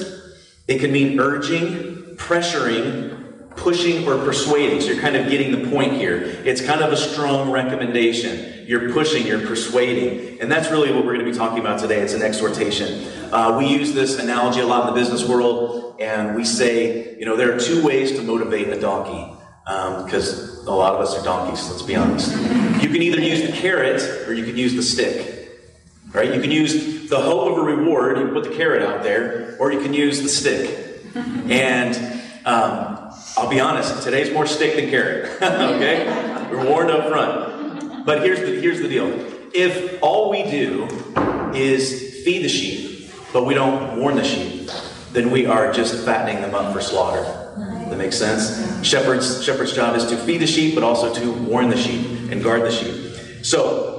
it 0.69 0.79
can 0.79 0.93
mean 0.93 1.19
urging, 1.19 1.94
pressuring, 2.16 3.50
pushing, 3.56 4.06
or 4.06 4.19
persuading. 4.25 4.81
So 4.81 4.88
you're 4.88 5.00
kind 5.00 5.16
of 5.16 5.28
getting 5.28 5.52
the 5.52 5.70
point 5.70 5.93
here. 5.94 6.16
It's 6.44 6.61
kind 6.61 6.81
of 6.81 6.93
a 6.93 6.96
strong 6.96 7.50
recommendation. 7.50 8.66
You're 8.66 8.93
pushing, 8.93 9.26
you're 9.26 9.46
persuading. 9.46 10.40
And 10.40 10.50
that's 10.50 10.70
really 10.70 10.93
what 10.93 11.05
we're 11.05 11.14
going 11.14 11.25
to 11.25 11.31
be 11.31 11.37
talking 11.37 11.58
about 11.58 11.78
today. 11.81 12.00
It's 12.00 12.14
an 12.14 12.22
exhortation. 12.22 13.06
Uh, 13.32 13.56
we 13.58 13.66
use 13.66 13.93
this 13.93 14.19
analogy 14.19 14.61
a 14.61 14.66
lot 14.66 14.88
in 14.88 14.94
the 14.94 15.00
business 15.00 15.28
world, 15.28 16.00
and 16.00 16.34
we 16.34 16.44
say, 16.44 17.16
you 17.19 17.26
know, 17.26 17.37
there 17.37 17.55
are 17.55 17.61
two 17.61 17.84
ways 17.84 18.12
to 18.12 18.22
motivate 18.22 18.69
a 18.69 18.81
donkey 18.81 19.32
because 19.64 20.60
um, 20.60 20.69
a 20.69 20.76
lot 20.76 20.94
of 20.94 21.00
us 21.00 21.19
are 21.19 21.25
donkeys, 21.25 21.70
let's 21.70 21.82
be 21.82 21.96
honest. 21.96 22.31
You 22.82 22.90
can 22.90 23.02
either 23.02 23.20
use 23.20 23.43
the 23.43 23.52
carrot 23.52 24.02
or 24.28 24.34
you 24.34 24.44
can 24.44 24.56
use 24.56 24.75
the 24.75 24.82
stick. 24.82 25.49
Right? 26.12 26.32
You 26.32 26.40
can 26.40 26.50
use 26.50 27.08
the 27.08 27.20
hope 27.20 27.52
of 27.52 27.58
a 27.58 27.62
reward, 27.62 28.19
you 28.19 28.28
put 28.28 28.44
the 28.44 28.55
carrot 28.55 28.82
out 28.82 29.02
there, 29.02 29.56
or 29.58 29.72
you 29.72 29.81
can 29.81 29.93
use 29.93 30.22
the 30.22 30.28
stick. 30.28 30.94
And 31.50 31.96
um, 32.44 33.12
I'll 33.37 33.49
be 33.49 33.61
honest, 33.61 34.02
today's 34.02 34.32
more 34.32 34.46
stick 34.46 34.76
than 34.76 34.90
carrot. 34.90 35.31
okay? 35.43 36.49
We're 36.50 36.69
warned 36.69 36.90
up 36.90 37.08
front. 37.08 38.05
But 38.05 38.22
here's 38.22 38.40
the, 38.40 38.61
here's 38.61 38.81
the 38.81 38.88
deal. 38.88 39.06
If 39.55 40.02
all 40.02 40.31
we 40.31 40.43
do 40.43 40.84
is 41.55 42.22
feed 42.25 42.44
the 42.44 42.49
sheep, 42.49 43.11
but 43.32 43.44
we 43.46 43.55
don't 43.55 43.99
warn 43.99 44.16
the 44.16 44.25
sheep, 44.25 44.70
then 45.12 45.31
we 45.31 45.46
are 45.46 45.72
just 45.72 46.05
fattening 46.05 46.43
them 46.43 46.55
up 46.55 46.72
for 46.72 46.81
slaughter. 46.81 47.22
That 47.88 47.96
makes 47.96 48.19
sense? 48.19 48.84
Shepherd's, 48.84 49.44
shepherd's 49.44 49.72
job 49.72 49.96
is 49.96 50.06
to 50.06 50.17
feed 50.17 50.38
the 50.38 50.46
sheep, 50.46 50.75
but 50.75 50.82
also 50.82 51.14
to 51.14 51.32
warn 51.32 51.69
the 51.70 51.76
sheep 51.76 52.32
and 52.32 52.43
guard 52.43 52.62
the 52.62 52.70
sheep. 52.70 53.44
So, 53.44 53.94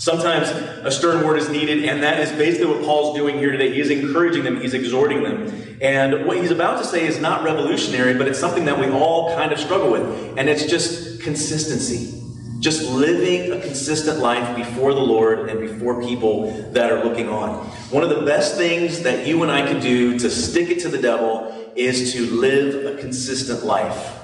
sometimes 0.00 0.48
a 0.48 0.90
stern 0.90 1.24
word 1.24 1.36
is 1.36 1.48
needed, 1.48 1.84
and 1.84 2.02
that 2.02 2.18
is 2.20 2.32
basically 2.32 2.66
what 2.74 2.82
Paul's 2.82 3.16
doing 3.16 3.38
here 3.38 3.52
today. 3.52 3.72
He 3.72 3.80
is 3.80 3.90
encouraging 3.90 4.42
them, 4.42 4.60
he's 4.60 4.74
exhorting 4.74 5.22
them. 5.22 5.78
And 5.80 6.26
what 6.26 6.38
he's 6.38 6.50
about 6.50 6.78
to 6.78 6.84
say 6.84 7.06
is 7.06 7.20
not 7.20 7.44
revolutionary, 7.44 8.14
but 8.14 8.26
it's 8.26 8.38
something 8.38 8.64
that 8.64 8.78
we 8.78 8.90
all 8.90 9.34
kind 9.36 9.52
of 9.52 9.60
struggle 9.60 9.92
with. 9.92 10.38
And 10.38 10.48
it's 10.48 10.66
just 10.66 11.20
consistency. 11.20 12.16
Just 12.60 12.90
living 12.90 13.52
a 13.52 13.60
consistent 13.60 14.18
life 14.18 14.56
before 14.56 14.92
the 14.92 15.00
Lord 15.00 15.48
and 15.48 15.60
before 15.60 16.02
people 16.02 16.50
that 16.72 16.92
are 16.92 17.02
looking 17.04 17.28
on. 17.28 17.66
One 17.90 18.02
of 18.02 18.10
the 18.10 18.22
best 18.22 18.56
things 18.56 19.02
that 19.02 19.26
you 19.26 19.42
and 19.42 19.50
I 19.50 19.66
can 19.66 19.80
do 19.80 20.18
to 20.18 20.30
stick 20.30 20.68
it 20.68 20.80
to 20.80 20.88
the 20.88 21.00
devil 21.00 21.72
is 21.74 22.12
to 22.12 22.26
live 22.26 22.98
a 22.98 23.00
consistent 23.00 23.64
life. 23.64 24.19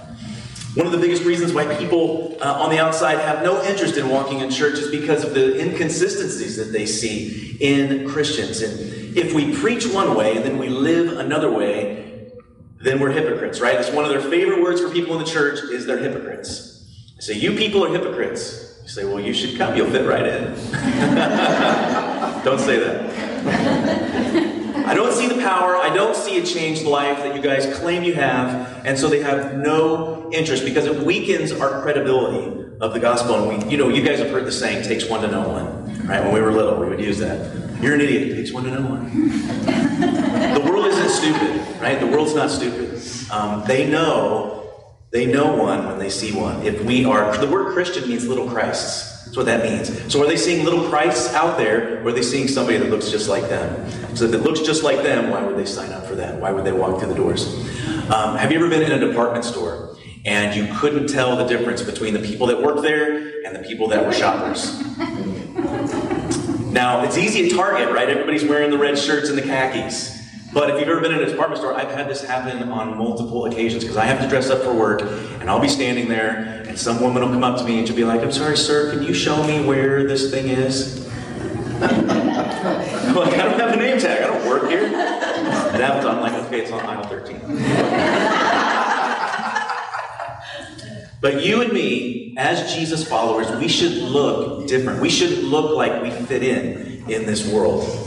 One 0.77 0.87
of 0.87 0.93
the 0.93 0.99
biggest 0.99 1.25
reasons 1.25 1.55
why 1.55 1.75
people 1.77 2.37
uh, 2.39 2.53
on 2.53 2.69
the 2.69 2.79
outside 2.79 3.19
have 3.19 3.43
no 3.43 3.65
interest 3.65 3.97
in 3.97 4.11
walking 4.11 4.41
in 4.41 4.51
church 4.51 4.75
is 4.75 4.91
because 4.91 5.25
of 5.25 5.33
the 5.33 5.59
inconsistencies 5.59 6.59
that 6.59 6.71
they 6.71 6.85
see 6.85 7.57
in 7.61 8.07
Christians. 8.07 8.61
And 8.61 9.17
if 9.17 9.33
we 9.33 9.57
preach 9.57 9.87
one 9.87 10.15
way 10.15 10.37
and 10.37 10.45
then 10.45 10.59
we 10.59 10.69
live 10.69 11.17
another 11.17 11.51
way, 11.51 12.31
then 12.79 13.01
we're 13.01 13.11
hypocrites, 13.11 13.59
right? 13.59 13.77
It's 13.77 13.91
one 13.91 14.05
of 14.05 14.11
their 14.11 14.21
favorite 14.21 14.61
words 14.61 14.83
for 14.83 14.91
people 14.91 15.15
in 15.15 15.25
the 15.25 15.31
church 15.31 15.61
is 15.61 15.87
they're 15.87 15.97
hypocrites. 15.97 16.85
They 17.17 17.23
say, 17.23 17.39
you 17.39 17.57
people 17.57 17.83
are 17.83 17.91
hypocrites. 17.91 18.79
You 18.83 18.91
say, 18.91 19.07
well, 19.07 19.19
you 19.19 19.33
should 19.33 19.57
come. 19.57 19.77
You'll 19.77 19.91
fit 19.91 20.07
right 20.07 20.27
in. 20.27 20.45
Don't 22.45 22.61
say 22.61 22.79
that. 22.81 24.43
I 24.87 24.95
don't 24.95 25.13
see 25.13 25.27
the 25.27 25.41
power. 25.43 25.77
I 25.77 25.93
don't 25.93 26.15
see 26.15 26.39
a 26.39 26.47
changed 26.47 26.85
life 26.85 27.19
that 27.19 27.35
you 27.35 27.43
guys 27.43 27.67
claim 27.79 28.05
you 28.05 28.15
have. 28.15 28.87
And 28.87 28.97
so 28.97 29.09
they 29.09 29.21
have 29.21 29.57
no 29.57 30.31
interest 30.33 30.65
because 30.65 30.87
it 30.87 31.05
weakens 31.05 31.51
our 31.51 31.83
credibility 31.83 32.65
of 32.81 32.93
the 32.93 33.01
gospel. 33.01 33.35
And 33.35 33.65
we, 33.65 33.71
you 33.71 33.79
know, 33.79 33.89
you 33.89 34.03
guys 34.03 34.21
have 34.21 34.31
heard 34.31 34.45
the 34.45 34.53
saying, 34.53 34.85
takes 34.85 35.09
one 35.09 35.23
to 35.23 35.29
know 35.29 35.49
one. 35.49 36.07
Right? 36.07 36.23
When 36.23 36.33
we 36.33 36.41
were 36.41 36.53
little, 36.53 36.79
we 36.79 36.89
would 36.89 37.01
use 37.01 37.19
that. 37.19 37.83
You're 37.83 37.95
an 37.95 38.01
idiot. 38.01 38.29
It 38.29 38.37
takes 38.37 38.53
one 38.53 38.63
to 38.65 38.71
know 38.71 38.89
one. 38.89 39.11
the 40.55 40.63
world 40.65 40.87
isn't 40.87 41.09
stupid, 41.09 41.81
right? 41.81 41.99
The 41.99 42.07
world's 42.07 42.35
not 42.35 42.51
stupid. 42.51 43.03
Um, 43.31 43.65
they 43.67 43.91
know, 43.91 44.56
they 45.17 45.25
know 45.25 45.57
one 45.57 45.87
when 45.87 45.99
they 45.99 46.11
see 46.11 46.33
one. 46.33 46.63
If 46.63 46.85
we 46.85 47.07
are, 47.07 47.35
the 47.39 47.49
word 47.49 47.73
Christian 47.73 48.07
means 48.07 48.29
little 48.29 48.51
Christs. 48.51 49.25
That's 49.25 49.35
what 49.35 49.47
that 49.47 49.65
means. 49.65 50.13
So 50.13 50.23
are 50.23 50.27
they 50.27 50.37
seeing 50.37 50.63
little 50.63 50.91
Christs 50.91 51.33
out 51.33 51.57
there, 51.57 52.03
or 52.03 52.09
are 52.09 52.13
they 52.13 52.21
seeing 52.21 52.47
somebody 52.47 52.77
that 52.77 52.91
looks 52.91 53.11
just 53.11 53.27
like 53.27 53.49
them? 53.49 53.91
So 54.15 54.27
if 54.27 54.35
it 54.35 54.43
looks 54.43 54.61
just 54.61 54.83
like 54.83 55.03
them, 55.03 55.31
why 55.31 55.43
would 55.43 55.57
they 55.57 55.65
sign 55.65 55.91
up 55.91 56.05
for 56.05 56.17
that? 56.17 56.39
Why 56.39 56.53
would 56.53 56.65
they 56.65 56.73
walk 56.73 57.01
through 57.01 57.09
the 57.09 57.15
doors? 57.15 57.47
Um, 58.11 58.37
have 58.37 58.53
you 58.53 58.59
ever 58.59 58.69
been 58.69 58.83
in 58.83 58.93
a 58.93 58.99
department 58.99 59.47
store 59.47 59.97
and 60.27 60.55
you 60.55 60.73
couldn't 60.77 61.07
tell 61.07 61.35
the 61.35 61.47
difference 61.47 61.83
between 61.83 62.13
the 62.13 62.21
people 62.21 62.47
that 62.49 62.63
work 62.63 62.83
there 62.83 63.43
and 63.47 63.57
the 63.57 63.67
people 63.67 63.89
that 63.89 64.05
were 64.05 64.13
shoppers? 64.13 64.83
Now, 66.77 67.05
it's 67.05 67.17
easy 67.17 67.47
at 67.47 67.57
Target, 67.57 67.91
right? 67.95 68.07
Everybody's 68.07 68.45
wearing 68.45 68.71
the 68.71 68.77
red 68.77 68.99
shirts 68.99 69.31
and 69.31 69.39
the 69.39 69.43
khakis. 69.43 70.16
But 70.57 70.71
if 70.71 70.81
you've 70.81 70.89
ever 70.89 71.03
been 71.03 71.13
in 71.13 71.23
a 71.23 71.27
department 71.27 71.61
store, 71.61 71.75
I've 71.75 71.91
had 71.91 72.09
this 72.09 72.25
happen 72.25 72.71
on 72.71 72.97
multiple 72.97 73.45
occasions 73.45 73.85
because 73.85 73.99
I 73.99 74.07
have 74.07 74.23
to 74.23 74.27
dress 74.27 74.49
up 74.49 74.63
for 74.63 74.73
work 74.73 75.03
and 75.03 75.51
I'll 75.51 75.61
be 75.61 75.69
standing 75.69 76.09
there 76.09 76.65
and 76.67 76.79
some 76.79 76.99
woman 76.99 77.23
will 77.23 77.29
come 77.29 77.45
up 77.45 77.59
to 77.59 77.65
me 77.65 77.79
and 77.79 77.87
she'll 77.87 77.95
be 77.95 78.05
like, 78.05 78.23
I'm 78.23 78.33
sorry, 78.33 78.57
sir, 78.57 78.91
can 78.91 79.03
you 79.03 79.13
show 79.13 79.47
me 79.47 79.63
where 79.67 80.09
this 80.09 80.31
thing 80.31 80.49
is? 80.49 81.07
I'm 81.83 82.07
like, 83.15 83.35
I 83.35 83.45
don't 83.45 83.61
have 83.61 83.75
a 83.75 83.77
name 83.77 84.01
tag. 84.01 84.23
I 84.23 84.29
don't 84.29 84.49
work 84.49 84.71
here. 84.71 84.87
It 84.87 84.95
happens. 84.95 86.07
I'm 86.07 86.23
like, 86.23 86.33
okay, 86.45 86.63
it's 86.63 86.73
on 86.73 86.81
aisle 86.81 87.05
13. 87.05 87.39
but 91.21 91.45
you 91.45 91.61
and 91.61 91.71
me, 91.71 92.35
as 92.39 92.75
Jesus 92.75 93.07
followers, 93.07 93.51
we 93.61 93.69
should 93.69 93.93
look 93.93 94.67
different. 94.67 95.03
We 95.03 95.11
should 95.11 95.41
look 95.41 95.77
like 95.77 96.01
we 96.01 96.11
fit 96.11 96.43
in 96.43 97.05
in 97.11 97.27
this 97.27 97.47
world. 97.47 98.06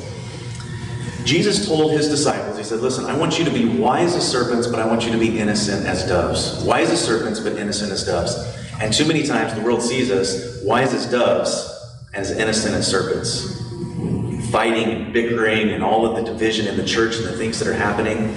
Jesus 1.29 1.67
told 1.67 1.91
his 1.91 2.09
disciples, 2.09 2.57
He 2.57 2.63
said, 2.63 2.79
Listen, 2.79 3.05
I 3.05 3.15
want 3.15 3.37
you 3.37 3.45
to 3.45 3.51
be 3.51 3.67
wise 3.67 4.15
as 4.15 4.27
serpents, 4.27 4.65
but 4.65 4.79
I 4.79 4.87
want 4.87 5.05
you 5.05 5.11
to 5.11 5.17
be 5.19 5.37
innocent 5.37 5.85
as 5.85 6.03
doves. 6.07 6.63
Wise 6.63 6.89
as 6.89 7.05
serpents, 7.05 7.39
but 7.39 7.55
innocent 7.55 7.91
as 7.91 8.03
doves. 8.03 8.35
And 8.81 8.91
too 8.91 9.05
many 9.05 9.21
times 9.21 9.53
the 9.53 9.61
world 9.61 9.83
sees 9.83 10.09
us 10.09 10.59
wise 10.63 10.91
as 10.91 11.05
doves, 11.05 11.69
as 12.15 12.31
innocent 12.31 12.73
as 12.73 12.87
serpents. 12.87 13.61
Fighting 14.49 14.85
and 14.85 15.13
bickering 15.13 15.69
and 15.69 15.83
all 15.83 16.03
of 16.03 16.15
the 16.15 16.31
division 16.31 16.65
in 16.65 16.75
the 16.77 16.85
church 16.85 17.17
and 17.17 17.25
the 17.25 17.37
things 17.37 17.59
that 17.59 17.67
are 17.67 17.75
happening. 17.75 18.33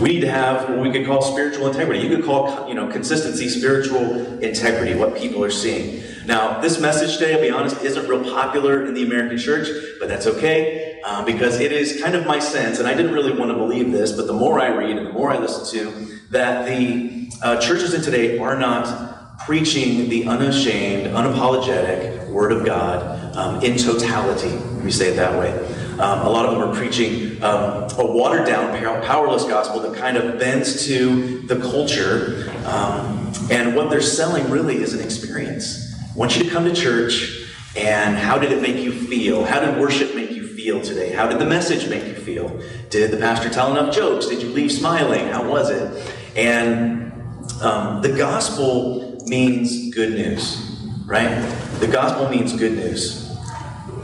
We 0.00 0.14
need 0.14 0.20
to 0.20 0.30
have 0.30 0.70
what 0.70 0.78
we 0.78 0.90
could 0.92 1.04
call 1.04 1.20
spiritual 1.20 1.66
integrity. 1.66 2.00
You 2.00 2.16
could 2.16 2.24
call, 2.24 2.66
you 2.66 2.74
know, 2.74 2.90
consistency, 2.90 3.50
spiritual 3.50 4.42
integrity, 4.42 4.94
what 4.94 5.14
people 5.14 5.44
are 5.44 5.50
seeing. 5.50 6.02
Now, 6.26 6.60
this 6.60 6.80
message 6.80 7.18
today, 7.18 7.34
I'll 7.34 7.40
be 7.40 7.50
honest, 7.50 7.82
isn't 7.82 8.08
real 8.08 8.24
popular 8.24 8.86
in 8.86 8.94
the 8.94 9.02
American 9.02 9.36
church, 9.36 9.68
but 10.00 10.08
that's 10.08 10.26
okay 10.26 11.00
um, 11.04 11.26
because 11.26 11.60
it 11.60 11.70
is 11.70 12.00
kind 12.00 12.14
of 12.14 12.26
my 12.26 12.38
sense, 12.38 12.78
and 12.78 12.88
I 12.88 12.94
didn't 12.94 13.12
really 13.12 13.36
want 13.38 13.50
to 13.50 13.56
believe 13.56 13.92
this, 13.92 14.12
but 14.12 14.26
the 14.26 14.32
more 14.32 14.58
I 14.58 14.68
read 14.68 14.96
and 14.96 15.06
the 15.06 15.12
more 15.12 15.30
I 15.30 15.38
listen 15.38 15.78
to, 15.78 16.18
that 16.30 16.66
the 16.66 17.30
uh, 17.42 17.60
churches 17.60 17.92
in 17.92 18.00
today 18.00 18.38
are 18.38 18.58
not 18.58 19.38
preaching 19.40 20.08
the 20.08 20.26
unashamed, 20.26 21.08
unapologetic 21.08 22.28
Word 22.28 22.52
of 22.52 22.64
God 22.64 23.36
um, 23.36 23.62
in 23.62 23.76
totality. 23.76 24.56
Me 24.82 24.90
say 24.90 25.12
it 25.12 25.16
that 25.16 25.38
way. 25.38 25.52
Um, 25.98 26.26
a 26.26 26.28
lot 26.28 26.46
of 26.46 26.52
them 26.52 26.68
are 26.68 26.74
preaching 26.74 27.42
um, 27.44 27.84
a 27.98 28.06
watered 28.06 28.46
down, 28.46 28.74
powerless 29.02 29.44
gospel 29.44 29.80
that 29.80 29.94
kind 29.94 30.16
of 30.16 30.38
bends 30.38 30.86
to 30.86 31.40
the 31.42 31.56
culture. 31.60 32.50
Um, 32.64 33.32
and 33.50 33.76
what 33.76 33.90
they're 33.90 34.00
selling 34.00 34.50
really 34.50 34.76
is 34.76 34.94
an 34.94 35.00
experience. 35.00 35.83
I 36.14 36.16
want 36.16 36.36
you 36.36 36.44
to 36.44 36.50
come 36.50 36.64
to 36.64 36.72
church 36.72 37.44
And 37.76 38.16
how 38.16 38.38
did 38.38 38.52
it 38.52 38.62
make 38.62 38.76
you 38.76 38.92
feel? 38.92 39.44
How 39.44 39.58
did 39.58 39.80
worship 39.80 40.14
make 40.14 40.30
you 40.30 40.46
feel 40.46 40.80
today? 40.80 41.10
How 41.12 41.26
did 41.26 41.40
the 41.40 41.46
message 41.46 41.88
make 41.88 42.04
you 42.04 42.14
feel? 42.14 42.60
Did 42.88 43.10
the 43.10 43.16
pastor 43.16 43.50
tell 43.50 43.76
enough 43.76 43.92
jokes? 43.92 44.26
Did 44.28 44.40
you 44.40 44.50
leave 44.50 44.70
smiling? 44.70 45.26
How 45.26 45.48
was 45.48 45.70
it? 45.70 46.14
And 46.36 47.12
um, 47.60 48.00
the 48.00 48.14
gospel 48.16 49.18
means 49.26 49.92
good 49.92 50.12
news, 50.12 50.86
right? 51.04 51.34
The 51.80 51.88
gospel 51.88 52.28
means 52.28 52.52
good 52.52 52.74
news. 52.74 53.36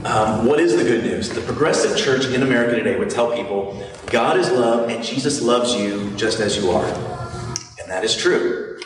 Um, 0.05 0.47
what 0.47 0.59
is 0.59 0.77
the 0.77 0.83
good 0.83 1.05
news? 1.05 1.29
The 1.29 1.43
progressive 1.43 1.97
church 1.97 2.27
in 2.27 2.43
America 2.43 2.75
today 2.75 2.99
would 2.99 3.11
tell 3.11 3.37
people 3.37 3.89
God 4.07 4.37
is 4.37 4.51
love 4.51 4.91
and 4.91 5.05
Jesus 5.05 5.43
loves 5.43 5.75
you 5.75 6.11
just 6.17 6.41
as 6.41 6.57
you 6.57 6.71
are. 6.71 6.87
And 7.79 7.89
that 7.89 8.03
is 8.03 8.17
true. 8.17 8.81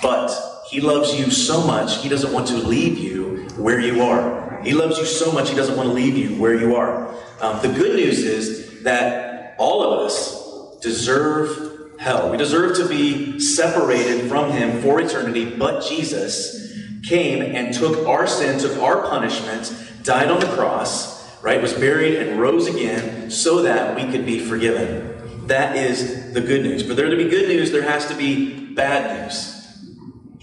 But 0.00 0.53
he 0.74 0.80
loves 0.80 1.14
you 1.16 1.30
so 1.30 1.64
much, 1.64 2.02
he 2.02 2.08
doesn't 2.08 2.32
want 2.32 2.48
to 2.48 2.56
leave 2.56 2.98
you 2.98 3.46
where 3.56 3.78
you 3.78 4.02
are. 4.02 4.60
He 4.64 4.72
loves 4.72 4.98
you 4.98 5.04
so 5.04 5.30
much, 5.30 5.48
he 5.48 5.54
doesn't 5.54 5.76
want 5.76 5.88
to 5.88 5.94
leave 5.94 6.16
you 6.16 6.34
where 6.34 6.58
you 6.58 6.74
are. 6.74 7.14
Um, 7.40 7.62
the 7.62 7.68
good 7.68 7.94
news 7.94 8.18
is 8.18 8.82
that 8.82 9.54
all 9.56 9.84
of 9.84 10.00
us 10.00 10.80
deserve 10.80 12.00
hell. 12.00 12.28
We 12.28 12.36
deserve 12.36 12.76
to 12.78 12.88
be 12.88 13.38
separated 13.38 14.28
from 14.28 14.50
him 14.50 14.82
for 14.82 15.00
eternity, 15.00 15.44
but 15.44 15.86
Jesus 15.86 16.76
came 17.04 17.40
and 17.40 17.72
took 17.72 18.08
our 18.08 18.26
sin, 18.26 18.58
took 18.58 18.76
our 18.82 19.02
punishment, 19.02 19.72
died 20.02 20.28
on 20.28 20.40
the 20.40 20.48
cross, 20.56 21.40
right, 21.40 21.62
was 21.62 21.72
buried 21.72 22.16
and 22.16 22.40
rose 22.40 22.66
again 22.66 23.30
so 23.30 23.62
that 23.62 23.94
we 23.94 24.10
could 24.10 24.26
be 24.26 24.40
forgiven. 24.40 25.46
That 25.46 25.76
is 25.76 26.32
the 26.32 26.40
good 26.40 26.64
news. 26.64 26.84
For 26.84 26.94
there 26.94 27.10
to 27.10 27.16
be 27.16 27.28
good 27.28 27.46
news, 27.46 27.70
there 27.70 27.82
has 27.82 28.08
to 28.08 28.16
be 28.16 28.74
bad 28.74 29.22
news. 29.22 29.53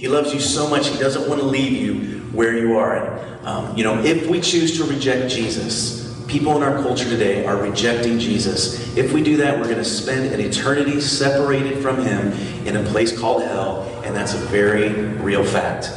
He 0.01 0.08
loves 0.08 0.34
you 0.34 0.39
so 0.39 0.67
much, 0.67 0.88
he 0.88 0.98
doesn't 0.98 1.29
want 1.29 1.41
to 1.41 1.46
leave 1.46 1.74
you 1.74 2.22
where 2.31 2.58
you 2.58 2.75
are. 2.75 3.20
Um, 3.43 3.77
you 3.77 3.84
know, 3.84 4.03
if 4.03 4.27
we 4.27 4.41
choose 4.41 4.75
to 4.79 4.84
reject 4.84 5.31
Jesus, 5.31 6.25
people 6.25 6.58
in 6.58 6.63
our 6.63 6.81
culture 6.81 7.08
today 7.08 7.46
are 7.46 7.55
rejecting 7.55 8.17
Jesus. 8.17 8.98
If 8.98 9.13
we 9.13 9.22
do 9.22 9.38
that, 9.38 9.60
we're 9.60 9.65
going 9.65 9.77
to 9.77 9.86
spend 9.86 10.34
an 10.34 10.39
eternity 10.39 11.00
separated 11.01 11.84
from 11.84 12.03
him 12.03 12.31
in 12.65 12.77
a 12.77 12.84
place 12.86 13.15
called 13.15 13.43
hell, 13.43 13.84
and 14.03 14.15
that's 14.15 14.34
a 14.34 14.39
very 14.39 14.89
real 14.89 15.43
fact. 15.43 15.91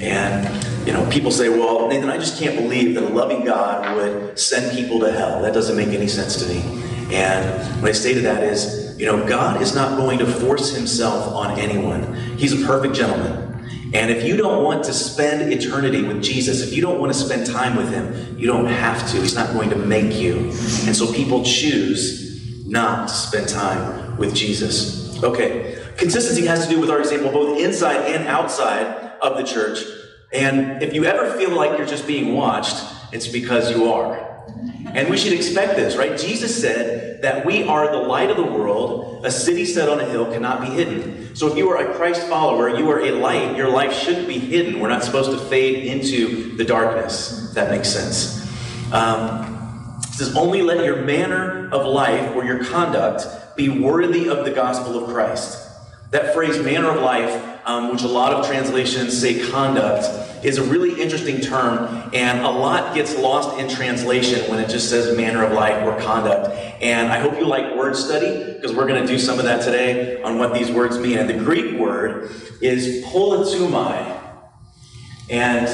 And, 0.00 0.86
you 0.86 0.92
know, 0.92 1.04
people 1.10 1.32
say, 1.32 1.48
well, 1.48 1.88
Nathan, 1.88 2.10
I 2.10 2.18
just 2.18 2.38
can't 2.38 2.54
believe 2.54 2.94
that 2.94 3.02
a 3.02 3.08
loving 3.08 3.44
God 3.44 3.96
would 3.96 4.38
send 4.38 4.70
people 4.78 5.00
to 5.00 5.10
hell. 5.10 5.42
That 5.42 5.52
doesn't 5.52 5.76
make 5.76 5.88
any 5.88 6.06
sense 6.06 6.36
to 6.36 6.48
me. 6.48 6.60
And 7.12 7.82
what 7.82 7.88
I 7.88 7.92
say 7.92 8.14
to 8.14 8.20
that 8.20 8.44
is, 8.44 8.96
you 9.00 9.06
know, 9.06 9.26
God 9.26 9.60
is 9.60 9.74
not 9.74 9.96
going 9.96 10.20
to 10.20 10.26
force 10.26 10.76
himself 10.76 11.34
on 11.34 11.58
anyone. 11.58 12.14
He's 12.36 12.52
a 12.52 12.64
perfect 12.64 12.94
gentleman. 12.94 13.47
And 13.94 14.10
if 14.10 14.24
you 14.24 14.36
don't 14.36 14.64
want 14.64 14.84
to 14.84 14.92
spend 14.92 15.50
eternity 15.52 16.02
with 16.02 16.22
Jesus, 16.22 16.62
if 16.62 16.74
you 16.74 16.82
don't 16.82 17.00
want 17.00 17.12
to 17.12 17.18
spend 17.18 17.46
time 17.46 17.74
with 17.74 17.90
him, 17.90 18.38
you 18.38 18.46
don't 18.46 18.66
have 18.66 19.10
to. 19.12 19.20
He's 19.20 19.34
not 19.34 19.54
going 19.54 19.70
to 19.70 19.76
make 19.76 20.14
you. 20.14 20.38
And 20.38 20.94
so 20.94 21.10
people 21.12 21.42
choose 21.42 22.66
not 22.66 23.08
to 23.08 23.14
spend 23.14 23.48
time 23.48 24.16
with 24.18 24.34
Jesus. 24.34 25.22
Okay. 25.22 25.82
Consistency 25.96 26.46
has 26.46 26.66
to 26.66 26.72
do 26.72 26.80
with 26.80 26.90
our 26.90 27.00
example 27.00 27.32
both 27.32 27.58
inside 27.58 28.02
and 28.12 28.28
outside 28.28 28.86
of 29.22 29.36
the 29.38 29.42
church. 29.42 29.82
And 30.32 30.82
if 30.82 30.92
you 30.92 31.04
ever 31.04 31.36
feel 31.38 31.50
like 31.50 31.78
you're 31.78 31.86
just 31.86 32.06
being 32.06 32.34
watched, 32.34 32.76
it's 33.12 33.26
because 33.26 33.70
you 33.70 33.90
are. 33.90 34.37
And 34.94 35.10
we 35.10 35.16
should 35.16 35.32
expect 35.32 35.76
this, 35.76 35.96
right? 35.96 36.18
Jesus 36.18 36.60
said 36.60 37.22
that 37.22 37.44
we 37.44 37.64
are 37.64 37.90
the 37.90 37.98
light 37.98 38.30
of 38.30 38.36
the 38.36 38.44
world. 38.44 39.24
A 39.24 39.30
city 39.30 39.64
set 39.64 39.88
on 39.88 40.00
a 40.00 40.04
hill 40.04 40.26
cannot 40.32 40.60
be 40.60 40.68
hidden. 40.68 41.34
So 41.36 41.46
if 41.48 41.56
you 41.56 41.68
are 41.70 41.90
a 41.90 41.94
Christ 41.94 42.26
follower, 42.26 42.68
you 42.76 42.90
are 42.90 43.00
a 43.00 43.10
light. 43.12 43.56
Your 43.56 43.70
life 43.70 43.92
shouldn't 43.92 44.26
be 44.26 44.38
hidden. 44.38 44.80
We're 44.80 44.88
not 44.88 45.04
supposed 45.04 45.30
to 45.30 45.38
fade 45.38 45.84
into 45.84 46.56
the 46.56 46.64
darkness, 46.64 47.48
if 47.48 47.54
that 47.54 47.70
makes 47.70 47.88
sense. 47.88 48.38
Um, 48.92 50.00
it 50.08 50.14
says, 50.14 50.36
only 50.36 50.62
let 50.62 50.84
your 50.84 51.02
manner 51.02 51.68
of 51.70 51.86
life 51.86 52.34
or 52.34 52.44
your 52.44 52.64
conduct 52.64 53.26
be 53.56 53.68
worthy 53.68 54.28
of 54.28 54.44
the 54.44 54.50
gospel 54.50 55.04
of 55.04 55.10
Christ. 55.10 55.64
That 56.10 56.34
phrase, 56.34 56.58
manner 56.58 56.90
of 56.90 57.02
life, 57.02 57.60
um, 57.66 57.92
which 57.92 58.02
a 58.02 58.08
lot 58.08 58.32
of 58.32 58.46
translations 58.46 59.20
say 59.20 59.50
conduct, 59.50 60.06
is 60.42 60.58
a 60.58 60.62
really 60.62 61.00
interesting 61.00 61.40
term, 61.40 62.10
and 62.12 62.40
a 62.40 62.50
lot 62.50 62.94
gets 62.94 63.16
lost 63.16 63.58
in 63.58 63.68
translation 63.68 64.48
when 64.50 64.60
it 64.60 64.68
just 64.68 64.88
says 64.90 65.16
manner 65.16 65.44
of 65.44 65.52
life 65.52 65.84
or 65.84 65.98
conduct. 66.00 66.48
And 66.82 67.08
I 67.08 67.18
hope 67.18 67.38
you 67.38 67.46
like 67.46 67.76
word 67.76 67.96
study, 67.96 68.54
because 68.54 68.74
we're 68.74 68.86
going 68.86 69.00
to 69.00 69.06
do 69.06 69.18
some 69.18 69.38
of 69.38 69.44
that 69.44 69.62
today 69.62 70.22
on 70.22 70.38
what 70.38 70.54
these 70.54 70.70
words 70.70 70.98
mean. 70.98 71.18
And 71.18 71.28
the 71.28 71.38
Greek 71.38 71.78
word 71.78 72.30
is 72.60 73.04
politumai. 73.06 74.20
And 75.30 75.66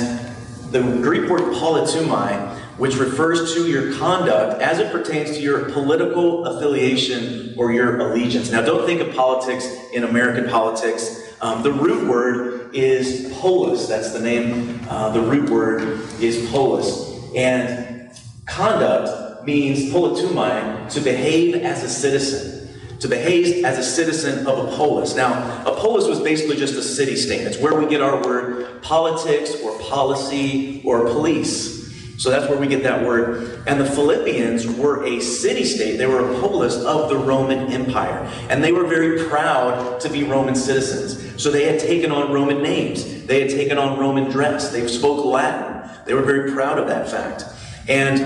the 0.72 0.80
Greek 1.02 1.30
word 1.30 1.54
politumai 1.54 2.60
which 2.76 2.96
refers 2.96 3.54
to 3.54 3.68
your 3.68 3.94
conduct 3.94 4.60
as 4.60 4.80
it 4.80 4.90
pertains 4.90 5.30
to 5.30 5.40
your 5.40 5.70
political 5.70 6.44
affiliation 6.44 7.54
or 7.56 7.72
your 7.72 8.00
allegiance. 8.00 8.50
Now, 8.50 8.62
don't 8.62 8.84
think 8.84 9.00
of 9.00 9.14
politics 9.14 9.64
in 9.92 10.02
American 10.02 10.48
politics 10.48 11.24
um, 11.40 11.62
the 11.62 11.72
root 11.72 12.08
word 12.08 12.63
is 12.74 13.32
polis. 13.40 13.88
That's 13.88 14.12
the 14.12 14.20
name. 14.20 14.80
Uh, 14.88 15.10
the 15.10 15.20
root 15.20 15.50
word 15.50 16.00
is 16.20 16.50
polis. 16.50 17.12
And 17.34 18.10
conduct 18.46 19.46
means 19.46 19.92
politumai, 19.92 20.90
to 20.92 21.00
behave 21.00 21.54
as 21.56 21.82
a 21.82 21.88
citizen. 21.88 22.68
To 23.00 23.08
behave 23.08 23.64
as 23.64 23.78
a 23.78 23.82
citizen 23.82 24.46
of 24.46 24.58
a 24.66 24.76
polis. 24.76 25.14
Now, 25.14 25.62
a 25.66 25.74
polis 25.76 26.06
was 26.06 26.20
basically 26.20 26.56
just 26.56 26.74
a 26.74 26.82
city 26.82 27.16
state. 27.16 27.42
It's 27.42 27.58
where 27.58 27.74
we 27.74 27.86
get 27.86 28.00
our 28.00 28.22
word 28.22 28.82
politics 28.82 29.54
or 29.62 29.78
policy 29.80 30.80
or 30.84 31.04
police. 31.04 31.73
So 32.16 32.30
that's 32.30 32.48
where 32.48 32.58
we 32.58 32.66
get 32.66 32.82
that 32.84 33.04
word. 33.04 33.62
And 33.66 33.80
the 33.80 33.86
Philippians 33.86 34.66
were 34.66 35.04
a 35.04 35.20
city 35.20 35.64
state, 35.64 35.96
they 35.96 36.06
were 36.06 36.30
a 36.30 36.40
polis 36.40 36.76
of 36.76 37.08
the 37.08 37.16
Roman 37.16 37.72
Empire. 37.72 38.30
And 38.48 38.62
they 38.62 38.72
were 38.72 38.86
very 38.86 39.28
proud 39.28 40.00
to 40.00 40.08
be 40.08 40.24
Roman 40.24 40.54
citizens. 40.54 41.42
So 41.42 41.50
they 41.50 41.64
had 41.64 41.80
taken 41.80 42.12
on 42.12 42.32
Roman 42.32 42.62
names, 42.62 43.24
they 43.26 43.40
had 43.40 43.50
taken 43.50 43.78
on 43.78 43.98
Roman 43.98 44.30
dress, 44.30 44.70
they 44.70 44.86
spoke 44.86 45.24
Latin. 45.24 45.90
They 46.06 46.14
were 46.14 46.22
very 46.22 46.52
proud 46.52 46.78
of 46.78 46.86
that 46.88 47.08
fact. 47.08 47.44
And 47.88 48.20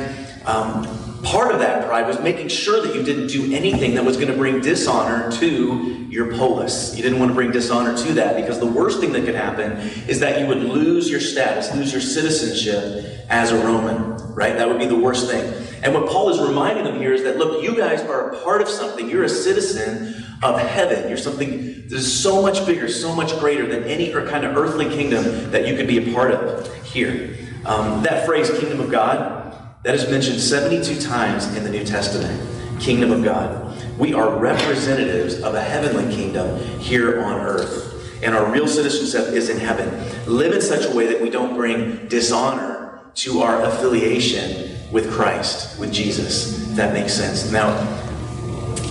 um, 0.46 1.07
part 1.22 1.52
of 1.52 1.58
that 1.60 1.86
pride 1.86 2.06
was 2.06 2.20
making 2.20 2.48
sure 2.48 2.80
that 2.84 2.94
you 2.94 3.02
didn't 3.02 3.28
do 3.28 3.52
anything 3.52 3.94
that 3.94 4.04
was 4.04 4.16
going 4.16 4.28
to 4.28 4.36
bring 4.36 4.60
dishonor 4.60 5.30
to 5.32 6.06
your 6.08 6.36
polis. 6.36 6.96
You 6.96 7.02
didn't 7.02 7.18
want 7.18 7.30
to 7.30 7.34
bring 7.34 7.50
dishonor 7.50 7.96
to 7.96 8.12
that 8.14 8.36
because 8.36 8.58
the 8.58 8.66
worst 8.66 9.00
thing 9.00 9.12
that 9.12 9.24
could 9.24 9.34
happen 9.34 9.72
is 10.08 10.20
that 10.20 10.40
you 10.40 10.46
would 10.46 10.62
lose 10.62 11.10
your 11.10 11.20
status, 11.20 11.74
lose 11.74 11.92
your 11.92 12.00
citizenship 12.00 13.26
as 13.28 13.52
a 13.52 13.56
Roman, 13.64 14.16
right? 14.34 14.56
That 14.56 14.68
would 14.68 14.78
be 14.78 14.86
the 14.86 14.98
worst 14.98 15.30
thing. 15.30 15.52
And 15.82 15.94
what 15.94 16.08
Paul 16.08 16.30
is 16.30 16.40
reminding 16.40 16.84
them 16.84 16.98
here 16.98 17.12
is 17.12 17.22
that, 17.24 17.36
look, 17.36 17.62
you 17.62 17.76
guys 17.76 18.00
are 18.02 18.30
a 18.30 18.42
part 18.42 18.62
of 18.62 18.68
something. 18.68 19.08
You're 19.08 19.24
a 19.24 19.28
citizen 19.28 20.24
of 20.42 20.58
heaven. 20.58 21.08
You're 21.08 21.18
something 21.18 21.88
that 21.88 21.92
is 21.92 22.20
so 22.20 22.42
much 22.42 22.66
bigger, 22.66 22.88
so 22.88 23.14
much 23.14 23.38
greater 23.38 23.66
than 23.66 23.84
any 23.84 24.10
kind 24.12 24.44
of 24.44 24.56
earthly 24.56 24.86
kingdom 24.86 25.50
that 25.50 25.66
you 25.66 25.76
could 25.76 25.86
be 25.86 25.98
a 25.98 26.14
part 26.14 26.32
of 26.32 26.84
here. 26.84 27.36
Um, 27.64 28.02
that 28.02 28.24
phrase, 28.24 28.50
kingdom 28.58 28.80
of 28.80 28.90
God, 28.90 29.47
that 29.82 29.94
is 29.94 30.08
mentioned 30.10 30.40
72 30.40 31.00
times 31.00 31.46
in 31.56 31.62
the 31.62 31.70
New 31.70 31.84
Testament. 31.84 32.80
Kingdom 32.80 33.12
of 33.12 33.22
God. 33.22 33.76
We 33.98 34.12
are 34.12 34.38
representatives 34.38 35.40
of 35.40 35.54
a 35.54 35.60
heavenly 35.60 36.12
kingdom 36.14 36.58
here 36.80 37.22
on 37.22 37.40
earth. 37.40 37.94
And 38.22 38.34
our 38.34 38.50
real 38.50 38.66
citizenship 38.66 39.32
is 39.32 39.48
in 39.48 39.58
heaven. 39.58 39.88
Live 40.26 40.52
in 40.52 40.60
such 40.60 40.84
a 40.84 40.94
way 40.94 41.06
that 41.06 41.20
we 41.20 41.30
don't 41.30 41.54
bring 41.54 42.08
dishonor 42.08 43.00
to 43.14 43.40
our 43.40 43.62
affiliation 43.62 44.76
with 44.90 45.12
Christ, 45.12 45.78
with 45.78 45.92
Jesus. 45.92 46.70
If 46.70 46.76
that 46.76 46.92
makes 46.92 47.12
sense. 47.12 47.50
Now, 47.52 47.78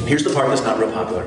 here's 0.06 0.24
the 0.24 0.34
part 0.34 0.48
that's 0.50 0.63
not 0.63 0.79
real 0.79 0.91
popular. 0.91 1.25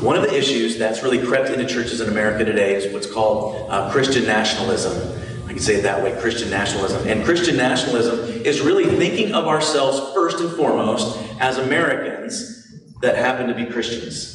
One 0.00 0.16
of 0.16 0.22
the 0.22 0.36
issues 0.36 0.78
that's 0.78 1.02
really 1.02 1.24
crept 1.24 1.50
into 1.50 1.66
churches 1.66 2.00
in 2.00 2.08
America 2.08 2.44
today 2.44 2.74
is 2.74 2.92
what's 2.92 3.10
called 3.10 3.70
uh, 3.70 3.90
Christian 3.90 4.24
nationalism 4.24 5.18
can 5.56 5.64
say 5.64 5.76
it 5.76 5.82
that 5.82 6.02
way 6.02 6.14
Christian 6.20 6.50
nationalism. 6.50 7.08
And 7.08 7.24
Christian 7.24 7.56
nationalism 7.56 8.20
is 8.44 8.60
really 8.60 8.84
thinking 8.84 9.34
of 9.34 9.46
ourselves 9.46 10.12
first 10.12 10.38
and 10.40 10.50
foremost 10.50 11.18
as 11.40 11.56
Americans 11.56 12.74
that 13.00 13.16
happen 13.16 13.46
to 13.48 13.54
be 13.54 13.64
Christians. 13.64 14.34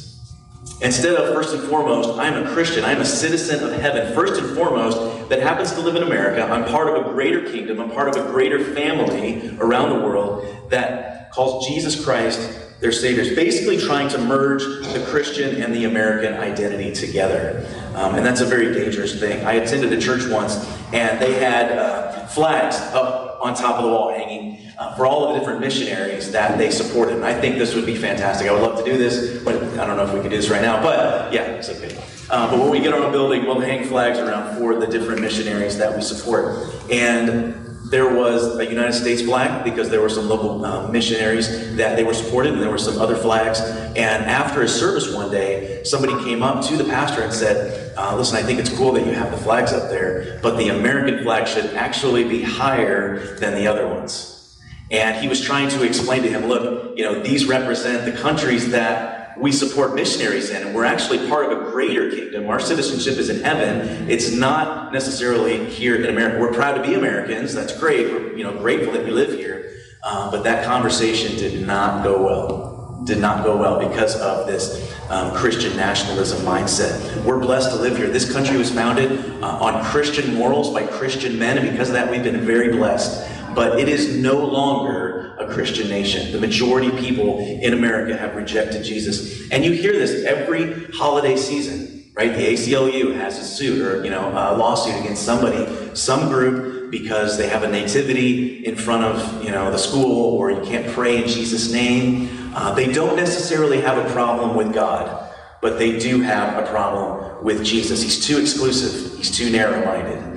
Instead 0.80 1.14
of 1.14 1.32
first 1.32 1.54
and 1.54 1.62
foremost, 1.68 2.18
I'm 2.18 2.44
a 2.44 2.52
Christian, 2.52 2.84
I'm 2.84 3.00
a 3.00 3.04
citizen 3.04 3.62
of 3.62 3.72
heaven, 3.80 4.12
first 4.14 4.40
and 4.42 4.56
foremost, 4.56 5.28
that 5.28 5.40
happens 5.40 5.70
to 5.74 5.80
live 5.80 5.94
in 5.94 6.02
America. 6.02 6.42
I'm 6.42 6.64
part 6.64 6.88
of 6.88 7.06
a 7.06 7.10
greater 7.10 7.48
kingdom, 7.52 7.80
I'm 7.80 7.92
part 7.92 8.08
of 8.08 8.16
a 8.16 8.28
greater 8.28 8.58
family 8.74 9.56
around 9.60 9.90
the 9.90 10.04
world 10.04 10.70
that 10.70 11.30
calls 11.30 11.68
Jesus 11.68 12.04
Christ 12.04 12.61
their 12.82 12.92
saviors, 12.92 13.32
basically 13.34 13.78
trying 13.78 14.08
to 14.08 14.18
merge 14.18 14.64
the 14.92 15.06
Christian 15.08 15.62
and 15.62 15.72
the 15.72 15.84
American 15.84 16.34
identity 16.34 16.92
together. 16.92 17.64
Um, 17.94 18.16
and 18.16 18.26
that's 18.26 18.40
a 18.40 18.44
very 18.44 18.74
dangerous 18.74 19.18
thing. 19.18 19.46
I 19.46 19.52
attended 19.54 19.92
a 19.92 20.00
church 20.00 20.28
once, 20.28 20.56
and 20.92 21.22
they 21.22 21.34
had 21.34 21.70
uh, 21.78 22.26
flags 22.26 22.76
up 22.92 23.38
on 23.40 23.54
top 23.54 23.76
of 23.76 23.84
the 23.84 23.90
wall 23.90 24.10
hanging 24.10 24.58
uh, 24.78 24.96
for 24.96 25.06
all 25.06 25.24
of 25.24 25.32
the 25.32 25.38
different 25.38 25.60
missionaries 25.60 26.32
that 26.32 26.58
they 26.58 26.72
supported. 26.72 27.14
And 27.14 27.24
I 27.24 27.40
think 27.40 27.56
this 27.56 27.72
would 27.76 27.86
be 27.86 27.94
fantastic. 27.94 28.48
I 28.48 28.52
would 28.52 28.62
love 28.62 28.84
to 28.84 28.84
do 28.84 28.98
this, 28.98 29.40
but 29.44 29.62
I 29.78 29.86
don't 29.86 29.96
know 29.96 30.04
if 30.04 30.12
we 30.12 30.20
can 30.20 30.30
do 30.30 30.36
this 30.36 30.50
right 30.50 30.62
now. 30.62 30.82
But 30.82 31.32
yeah, 31.32 31.42
it's 31.42 31.68
okay. 31.68 31.96
Uh, 32.30 32.50
but 32.50 32.58
when 32.58 32.70
we 32.70 32.80
get 32.80 32.94
on 32.94 33.02
a 33.02 33.12
building, 33.12 33.44
we'll 33.44 33.60
hang 33.60 33.84
flags 33.84 34.18
around 34.18 34.58
for 34.58 34.74
the 34.74 34.86
different 34.86 35.20
missionaries 35.20 35.78
that 35.78 35.94
we 35.94 36.02
support. 36.02 36.74
And 36.90 37.61
there 37.92 38.08
was 38.08 38.58
a 38.58 38.64
United 38.64 38.94
States 38.94 39.20
flag 39.20 39.62
because 39.64 39.90
there 39.90 40.00
were 40.00 40.08
some 40.08 40.26
local 40.26 40.64
uh, 40.64 40.88
missionaries 40.88 41.76
that 41.76 41.94
they 41.94 42.02
were 42.02 42.14
supported, 42.14 42.54
and 42.54 42.62
there 42.62 42.70
were 42.70 42.78
some 42.78 42.98
other 42.98 43.14
flags. 43.14 43.60
And 43.60 44.24
after 44.24 44.62
a 44.62 44.68
service 44.68 45.12
one 45.14 45.30
day, 45.30 45.84
somebody 45.84 46.14
came 46.24 46.42
up 46.42 46.64
to 46.68 46.76
the 46.78 46.84
pastor 46.84 47.20
and 47.20 47.32
said, 47.32 47.94
uh, 47.98 48.16
"Listen, 48.16 48.38
I 48.38 48.42
think 48.42 48.58
it's 48.58 48.70
cool 48.70 48.92
that 48.92 49.06
you 49.06 49.12
have 49.12 49.30
the 49.30 49.36
flags 49.36 49.74
up 49.74 49.90
there, 49.90 50.40
but 50.42 50.56
the 50.56 50.70
American 50.70 51.22
flag 51.22 51.46
should 51.46 51.66
actually 51.74 52.24
be 52.24 52.42
higher 52.42 53.36
than 53.36 53.54
the 53.54 53.66
other 53.66 53.86
ones." 53.86 54.56
And 54.90 55.14
he 55.22 55.28
was 55.28 55.42
trying 55.42 55.68
to 55.68 55.82
explain 55.82 56.22
to 56.22 56.30
him, 56.30 56.46
"Look, 56.46 56.96
you 56.96 57.04
know, 57.04 57.22
these 57.22 57.44
represent 57.44 58.06
the 58.06 58.12
countries 58.12 58.70
that." 58.70 59.21
We 59.36 59.52
support 59.52 59.94
missionaries 59.94 60.50
in, 60.50 60.62
and 60.62 60.74
we're 60.74 60.84
actually 60.84 61.26
part 61.28 61.50
of 61.50 61.58
a 61.58 61.70
greater 61.70 62.10
kingdom. 62.10 62.48
Our 62.48 62.60
citizenship 62.60 63.18
is 63.18 63.28
in 63.28 63.42
heaven. 63.42 64.10
It's 64.10 64.32
not 64.32 64.92
necessarily 64.92 65.64
here 65.66 65.96
in 65.96 66.06
America. 66.06 66.38
We're 66.40 66.52
proud 66.52 66.74
to 66.74 66.82
be 66.82 66.94
Americans. 66.94 67.54
That's 67.54 67.76
great. 67.78 68.10
We're 68.10 68.36
you 68.36 68.44
know 68.44 68.56
grateful 68.58 68.92
that 68.92 69.04
we 69.04 69.10
live 69.10 69.30
here. 69.30 69.72
Um, 70.02 70.30
but 70.30 70.42
that 70.44 70.64
conversation 70.64 71.36
did 71.36 71.66
not 71.66 72.02
go 72.02 72.22
well. 72.22 73.04
Did 73.04 73.18
not 73.18 73.44
go 73.44 73.56
well 73.56 73.88
because 73.88 74.16
of 74.16 74.46
this 74.46 74.92
um, 75.10 75.34
Christian 75.34 75.76
nationalism 75.76 76.44
mindset. 76.46 77.24
We're 77.24 77.40
blessed 77.40 77.70
to 77.70 77.76
live 77.76 77.96
here. 77.96 78.08
This 78.08 78.30
country 78.32 78.56
was 78.56 78.70
founded 78.70 79.20
uh, 79.42 79.58
on 79.58 79.84
Christian 79.84 80.34
morals 80.34 80.72
by 80.72 80.86
Christian 80.86 81.38
men, 81.38 81.58
and 81.58 81.70
because 81.70 81.88
of 81.88 81.94
that, 81.94 82.10
we've 82.10 82.22
been 82.22 82.40
very 82.40 82.70
blessed. 82.70 83.28
But 83.54 83.78
it 83.78 83.88
is 83.88 84.16
no 84.16 84.44
longer 84.44 85.36
a 85.38 85.52
Christian 85.52 85.88
nation. 85.88 86.32
The 86.32 86.40
majority 86.40 86.88
of 86.88 86.96
people 86.96 87.38
in 87.38 87.72
America 87.72 88.16
have 88.16 88.34
rejected 88.36 88.84
Jesus. 88.84 89.50
And 89.50 89.64
you 89.64 89.72
hear 89.72 89.92
this 89.92 90.24
every 90.24 90.84
holiday 90.92 91.36
season, 91.36 92.10
right? 92.14 92.34
The 92.34 92.54
ACLU 92.54 93.14
has 93.16 93.38
a 93.38 93.44
suit 93.44 93.80
or, 93.80 94.04
you 94.04 94.10
know, 94.10 94.28
a 94.30 94.56
lawsuit 94.56 94.98
against 95.00 95.24
somebody, 95.24 95.94
some 95.94 96.28
group, 96.28 96.90
because 96.90 97.38
they 97.38 97.48
have 97.48 97.62
a 97.62 97.68
nativity 97.68 98.64
in 98.66 98.76
front 98.76 99.02
of, 99.02 99.42
you 99.42 99.50
know, 99.50 99.70
the 99.70 99.78
school 99.78 100.36
or 100.36 100.50
you 100.50 100.60
can't 100.60 100.86
pray 100.92 101.22
in 101.22 101.26
Jesus' 101.26 101.72
name. 101.72 102.28
Uh, 102.54 102.74
they 102.74 102.92
don't 102.92 103.16
necessarily 103.16 103.80
have 103.80 103.96
a 103.96 104.12
problem 104.12 104.54
with 104.54 104.74
God, 104.74 105.34
but 105.62 105.78
they 105.78 105.98
do 105.98 106.20
have 106.20 106.62
a 106.62 106.70
problem 106.70 107.42
with 107.42 107.64
Jesus. 107.64 108.02
He's 108.02 108.24
too 108.24 108.38
exclusive. 108.38 109.16
He's 109.16 109.30
too 109.30 109.50
narrow-minded. 109.50 110.31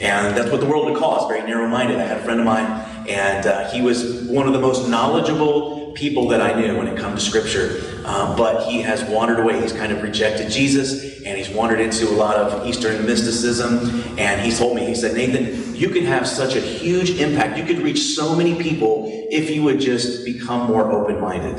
And 0.00 0.36
that's 0.36 0.50
what 0.50 0.60
the 0.60 0.66
world 0.66 0.86
would 0.86 0.98
call 0.98 1.20
us, 1.20 1.28
very 1.28 1.42
narrow-minded. 1.42 1.98
I 1.98 2.04
had 2.04 2.18
a 2.18 2.22
friend 2.22 2.38
of 2.40 2.46
mine 2.46 2.88
and 3.08 3.46
uh, 3.46 3.70
he 3.70 3.80
was 3.80 4.22
one 4.24 4.46
of 4.46 4.52
the 4.52 4.60
most 4.60 4.88
knowledgeable 4.88 5.92
people 5.92 6.28
that 6.28 6.40
I 6.42 6.60
knew 6.60 6.76
when 6.76 6.86
it 6.86 6.98
comes 6.98 7.24
to 7.24 7.30
Scripture. 7.30 8.02
Uh, 8.04 8.36
but 8.36 8.70
he 8.70 8.82
has 8.82 9.02
wandered 9.04 9.40
away. 9.40 9.60
He's 9.60 9.72
kind 9.72 9.90
of 9.90 10.02
rejected 10.02 10.50
Jesus, 10.50 11.22
and 11.22 11.36
he's 11.36 11.48
wandered 11.48 11.80
into 11.80 12.08
a 12.08 12.12
lot 12.12 12.36
of 12.36 12.66
Eastern 12.66 13.04
mysticism. 13.06 14.18
And 14.18 14.40
he 14.40 14.54
told 14.54 14.76
me, 14.76 14.84
he 14.84 14.94
said, 14.94 15.16
Nathan, 15.16 15.74
you 15.74 15.88
could 15.88 16.04
have 16.04 16.28
such 16.28 16.54
a 16.54 16.60
huge 16.60 17.10
impact. 17.18 17.58
You 17.58 17.64
could 17.64 17.82
reach 17.82 18.00
so 18.00 18.36
many 18.36 18.60
people 18.62 19.06
if 19.30 19.50
you 19.50 19.62
would 19.62 19.80
just 19.80 20.24
become 20.24 20.66
more 20.66 20.90
open 20.92 21.20
minded. 21.20 21.56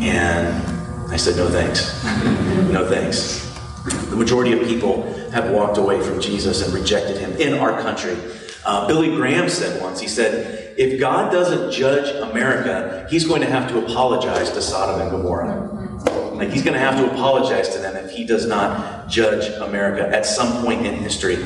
And 0.00 1.12
I 1.12 1.16
said, 1.16 1.36
no 1.36 1.48
thanks. 1.48 2.04
no 2.72 2.86
thanks. 2.88 3.53
The 3.84 4.16
majority 4.16 4.52
of 4.52 4.66
people 4.66 5.02
have 5.30 5.50
walked 5.50 5.76
away 5.76 6.00
from 6.00 6.20
Jesus 6.20 6.64
and 6.64 6.72
rejected 6.72 7.18
him 7.18 7.32
in 7.32 7.54
our 7.54 7.80
country. 7.82 8.16
Uh, 8.64 8.86
Billy 8.86 9.14
Graham 9.14 9.48
said 9.48 9.82
once, 9.82 10.00
he 10.00 10.08
said, 10.08 10.74
if 10.78 10.98
God 10.98 11.30
doesn't 11.30 11.70
judge 11.70 12.14
America, 12.30 13.06
he's 13.10 13.26
going 13.26 13.42
to 13.42 13.46
have 13.46 13.68
to 13.68 13.84
apologize 13.84 14.50
to 14.52 14.62
Sodom 14.62 15.02
and 15.02 15.10
Gomorrah. 15.10 15.70
Like 16.34 16.50
he's 16.50 16.62
going 16.62 16.74
to 16.74 16.80
have 16.80 16.96
to 16.96 17.12
apologize 17.12 17.68
to 17.70 17.78
them 17.78 17.94
if 17.96 18.10
he 18.10 18.24
does 18.24 18.46
not 18.46 19.08
judge 19.08 19.52
America 19.60 20.08
at 20.08 20.24
some 20.24 20.64
point 20.64 20.86
in 20.86 20.94
history. 20.94 21.36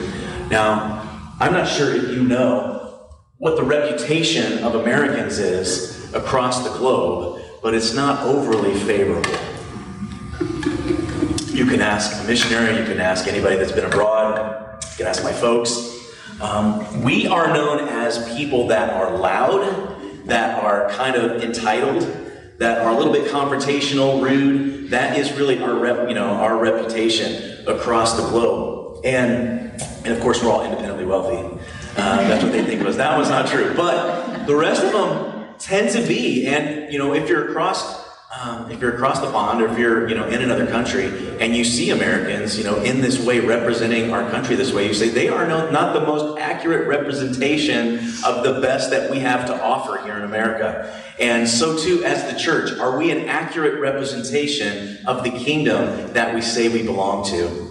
Now, 0.49 1.05
I'm 1.41 1.53
not 1.53 1.69
sure 1.69 1.95
if 1.95 2.11
you 2.11 2.23
know 2.23 3.09
what 3.39 3.57
the 3.57 3.65
reputation 3.65 4.65
of 4.65 4.77
Americans 4.77 5.39
is 5.39 6.13
across 6.15 6.63
the 6.65 6.77
globe, 6.79 7.43
but 7.63 7.75
it's 7.75 7.93
not 7.95 8.23
overly 8.25 8.75
favorable. 8.75 9.58
You 11.69 11.75
can 11.75 11.83
ask 11.83 12.25
a 12.25 12.27
missionary, 12.27 12.79
you 12.79 12.85
can 12.87 12.99
ask 12.99 13.27
anybody 13.27 13.57
that's 13.57 13.73
been 13.73 13.85
abroad, 13.85 14.83
you 14.85 14.97
can 14.97 15.07
ask 15.07 15.23
my 15.23 15.35
folks. 15.35 15.99
Um, 16.41 17.03
we 17.03 17.27
are 17.27 17.53
known 17.53 17.87
as 17.87 18.27
people 18.39 18.69
that 18.69 18.89
are 18.89 19.15
loud, 19.19 20.25
that 20.25 20.65
are 20.65 20.89
kind 20.93 21.15
of 21.15 21.43
entitled, 21.43 22.05
that 22.57 22.79
are 22.79 22.91
a 22.91 22.97
little 22.97 23.13
bit 23.13 23.31
confrontational, 23.31 24.23
rude. 24.23 24.89
That 24.89 25.19
is 25.19 25.31
really 25.35 25.63
our 25.63 25.75
rep, 25.79 26.09
you 26.09 26.15
know, 26.15 26.29
our 26.29 26.57
reputation 26.57 27.69
across 27.69 28.17
the 28.17 28.27
globe. 28.31 29.05
And 29.05 29.71
and 30.07 30.07
of 30.07 30.21
course, 30.23 30.43
we're 30.43 30.51
all 30.51 30.65
independently 30.65 31.05
wealthy. 31.05 31.37
Um, 31.37 32.29
that's 32.29 32.43
what 32.43 32.53
they 32.53 32.65
think 32.65 32.83
was. 32.83 32.97
That 32.97 33.19
was 33.19 33.29
not 33.29 33.47
true. 33.47 33.75
But 33.77 34.47
the 34.47 34.57
rest 34.57 34.83
of 34.83 34.93
them 34.93 35.55
tend 35.59 35.91
to 35.91 36.01
be. 36.09 36.47
And 36.47 36.91
you 36.91 36.99
know, 36.99 37.13
if 37.13 37.29
you're 37.29 37.51
across 37.51 37.98
um, 38.37 38.71
if 38.71 38.79
you're 38.81 38.95
across 38.95 39.21
the 39.21 39.31
pond 39.31 39.63
or 39.63 39.69
if 39.69 39.79
you're 39.79 40.07
you 40.09 40.15
know 40.15 40.27
in 40.27 40.43
another 40.43 40.67
country 40.67 41.39
and 41.39 41.57
you 41.57 41.65
see 41.65 41.91
Americans 41.91 42.59
you 42.59 42.65
know 42.65 42.77
in 42.83 43.01
this 43.01 43.19
way 43.25 43.41
representing 43.41 44.13
our 44.13 44.31
country 44.31 44.55
this 44.55 44.73
way, 44.73 44.87
you 44.87 44.93
say 44.93 45.09
they 45.09 45.29
are 45.29 45.47
no, 45.47 45.71
not 45.71 45.95
the 45.95 46.01
most 46.01 46.39
accurate 46.39 46.87
representation 46.87 47.99
of 48.25 48.45
the 48.45 48.61
best 48.61 48.91
that 48.91 49.11
we 49.11 49.19
have 49.21 49.47
to 49.47 49.63
offer 49.63 50.03
here 50.05 50.17
in 50.17 50.25
America. 50.25 51.03
And 51.19 51.49
so 51.49 51.77
too 51.79 52.05
as 52.05 52.31
the 52.31 52.39
church, 52.39 52.79
are 52.79 52.99
we 52.99 53.11
an 53.11 53.29
accurate 53.29 53.81
representation 53.81 55.05
of 55.07 55.25
the 55.25 55.31
kingdom 55.31 56.13
that 56.13 56.35
we 56.35 56.43
say 56.43 56.69
we 56.69 56.83
belong 56.83 57.25
to? 57.31 57.68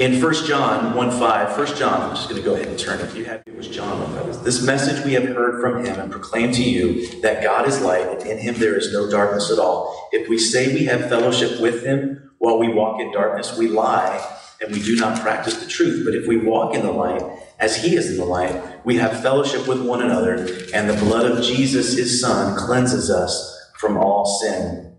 In 0.00 0.18
1 0.18 0.46
John 0.46 0.94
1 0.94 1.10
5, 1.10 1.58
1 1.58 1.76
John, 1.76 2.00
I'm 2.00 2.16
just 2.16 2.30
going 2.30 2.40
to 2.40 2.48
go 2.48 2.54
ahead 2.54 2.68
and 2.68 2.78
turn 2.78 3.00
it. 3.00 3.14
You 3.14 3.26
have 3.26 3.42
it 3.44 3.54
was 3.54 3.68
John 3.68 4.00
1 4.14 4.32
5. 4.32 4.44
This 4.44 4.64
message 4.64 5.04
we 5.04 5.12
have 5.12 5.24
heard 5.24 5.60
from 5.60 5.84
him 5.84 6.00
and 6.00 6.10
proclaim 6.10 6.52
to 6.52 6.62
you 6.62 7.20
that 7.20 7.42
God 7.42 7.68
is 7.68 7.82
light, 7.82 8.08
and 8.08 8.22
in 8.22 8.38
him 8.38 8.54
there 8.54 8.78
is 8.78 8.94
no 8.94 9.10
darkness 9.10 9.50
at 9.50 9.58
all. 9.58 10.08
If 10.10 10.26
we 10.26 10.38
say 10.38 10.72
we 10.72 10.86
have 10.86 11.10
fellowship 11.10 11.60
with 11.60 11.84
him 11.84 12.30
while 12.38 12.58
we 12.58 12.72
walk 12.72 12.98
in 12.98 13.12
darkness, 13.12 13.58
we 13.58 13.68
lie 13.68 14.26
and 14.62 14.72
we 14.72 14.82
do 14.82 14.96
not 14.96 15.20
practice 15.20 15.62
the 15.62 15.68
truth. 15.68 16.02
But 16.06 16.14
if 16.14 16.26
we 16.26 16.38
walk 16.38 16.74
in 16.74 16.80
the 16.80 16.92
light, 16.92 17.22
as 17.58 17.76
he 17.76 17.94
is 17.94 18.10
in 18.10 18.16
the 18.16 18.24
light, 18.24 18.86
we 18.86 18.96
have 18.96 19.20
fellowship 19.20 19.68
with 19.68 19.82
one 19.82 20.00
another, 20.00 20.36
and 20.72 20.88
the 20.88 20.96
blood 20.98 21.30
of 21.30 21.44
Jesus, 21.44 21.98
his 21.98 22.22
son, 22.22 22.56
cleanses 22.56 23.10
us 23.10 23.70
from 23.76 23.98
all 23.98 24.24
sin. 24.24 24.96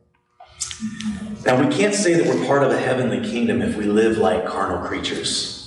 Now, 1.45 1.59
we 1.59 1.73
can't 1.75 1.95
say 1.95 2.13
that 2.13 2.27
we're 2.27 2.45
part 2.45 2.61
of 2.61 2.71
a 2.71 2.77
heavenly 2.77 3.27
kingdom 3.27 3.63
if 3.63 3.75
we 3.75 3.85
live 3.85 4.17
like 4.17 4.45
carnal 4.45 4.87
creatures. 4.87 5.57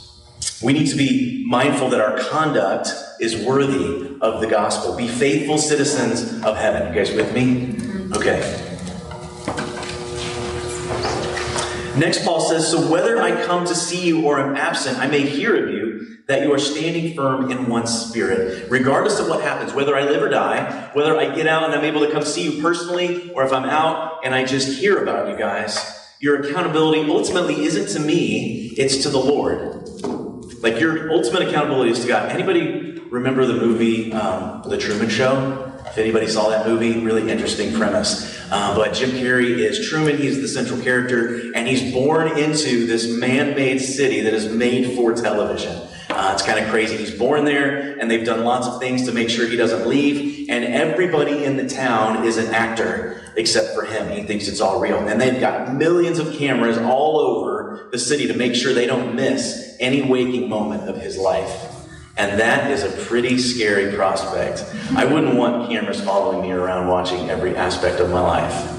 We 0.63 0.73
need 0.73 0.87
to 0.87 0.97
be 0.97 1.45
mindful 1.49 1.91
that 1.91 2.01
our 2.01 2.17
conduct 2.31 2.91
is 3.21 3.45
worthy 3.45 4.17
of 4.21 4.41
the 4.41 4.47
gospel. 4.47 4.97
Be 4.97 5.09
faithful 5.09 5.59
citizens 5.59 6.43
of 6.45 6.57
heaven. 6.57 6.89
You 6.89 6.95
guys 6.95 7.11
with 7.13 7.35
me? 7.35 7.73
Mm-hmm. 7.73 8.13
Okay. 8.15 8.61
Next, 11.99 12.25
Paul 12.25 12.41
says, 12.41 12.69
So 12.69 12.91
whether 12.91 13.21
I 13.21 13.45
come 13.45 13.67
to 13.67 13.75
see 13.75 14.07
you 14.07 14.27
or 14.27 14.39
am 14.39 14.57
absent, 14.57 14.99
I 14.99 15.09
may 15.09 15.23
hear 15.23 15.65
of 15.65 15.71
you 15.73 16.19
that 16.27 16.43
you 16.43 16.53
are 16.55 16.59
standing 16.59 17.15
firm 17.15 17.51
in 17.51 17.69
one 17.69 17.87
spirit. 17.87 18.71
Regardless 18.71 19.19
of 19.19 19.29
what 19.29 19.43
happens, 19.43 19.75
whether 19.75 19.95
I 19.95 20.05
live 20.05 20.23
or 20.23 20.29
die, 20.29 20.91
whether 20.95 21.17
I 21.19 21.35
get 21.35 21.47
out 21.47 21.65
and 21.65 21.75
I'm 21.75 21.85
able 21.85 22.01
to 22.01 22.11
come 22.11 22.23
see 22.23 22.51
you 22.51 22.63
personally, 22.63 23.31
or 23.33 23.45
if 23.45 23.53
I'm 23.53 23.65
out 23.65 24.14
and 24.25 24.35
I 24.35 24.45
just 24.45 24.79
hear 24.81 25.03
about 25.03 25.29
you 25.29 25.37
guys, 25.37 25.79
your 26.19 26.41
accountability 26.41 27.09
ultimately 27.11 27.67
isn't 27.67 27.89
to 27.91 28.01
me, 28.01 28.73
it's 28.79 29.03
to 29.03 29.11
the 29.11 29.19
Lord. 29.19 29.87
Like 30.63 30.81
your 30.81 31.13
ultimate 31.13 31.43
accountability 31.43 31.91
is 31.91 32.01
to 32.01 32.09
God. 32.09 32.33
Anybody 32.33 33.01
remember 33.11 33.45
the 33.45 33.53
movie 33.53 34.15
um, 34.15 34.63
The 34.69 34.79
Truman 34.79 35.11
Show? 35.11 35.73
If 35.85 35.99
anybody 35.99 36.27
saw 36.27 36.49
that 36.49 36.67
movie, 36.67 36.99
really 37.01 37.31
interesting 37.31 37.75
premise. 37.75 38.35
Uh, 38.51 38.75
but 38.75 38.95
Jim 38.95 39.11
Carrey 39.11 39.59
is 39.59 39.87
Truman. 39.91 40.17
He's 40.17 40.41
the 40.41 40.49
central 40.49 40.81
character, 40.81 41.53
and 41.55 41.69
he's 41.69 41.93
born 41.93 42.39
into 42.39 42.87
this 42.87 43.07
man-made 43.07 43.79
city 43.79 44.23
that 44.23 44.33
is 44.33 44.51
made 44.51 44.97
for 44.97 45.13
television. 45.13 45.77
Uh, 46.09 46.31
it's 46.33 46.43
kind 46.43 46.59
of 46.59 46.71
crazy. 46.71 46.97
He's 46.97 47.15
born 47.15 47.45
there, 47.45 47.99
and 47.99 48.11
they've 48.11 48.25
done 48.25 48.45
lots 48.45 48.67
of 48.67 48.81
things 48.81 49.05
to 49.05 49.13
make 49.13 49.29
sure 49.29 49.47
he 49.47 49.57
doesn't 49.57 49.87
leave. 49.87 50.49
And 50.49 50.65
everybody 50.65 51.45
in 51.45 51.57
the 51.57 51.69
town 51.69 52.25
is 52.25 52.39
an 52.39 52.55
actor 52.55 53.21
except 53.37 53.74
for 53.85 53.93
him. 53.93 54.17
He 54.17 54.23
thinks 54.25 54.49
it's 54.49 54.61
all 54.61 54.81
real. 54.81 54.99
And 55.09 55.21
they've 55.21 55.41
got 55.41 55.75
millions 55.75 56.19
of 56.19 56.35
cameras 56.35 56.79
all 56.79 57.19
over 57.19 57.89
the 57.91 57.99
city 57.99 58.27
to 58.29 58.35
make 58.35 58.55
sure 58.55 58.73
they 58.73 58.87
don't 58.87 59.15
miss 59.15 59.77
any 59.81 60.03
waking 60.03 60.49
moment 60.49 60.89
of 60.89 61.01
his 61.01 61.19
life. 61.19 61.71
And 62.17 62.39
that 62.39 62.71
is 62.71 62.85
a 62.85 63.07
pretty 63.07 63.39
scary 63.39 63.95
prospect. 63.95 64.65
I 64.97 65.05
wouldn't 65.05 65.35
want 65.37 65.69
cameras 65.69 66.01
following 66.01 66.43
me 66.43 66.53
around 66.53 66.89
watching 66.89 67.29
every 67.29 67.57
aspect 67.57 68.01
of 68.01 68.11
my 68.11 68.21
life. 68.21 68.71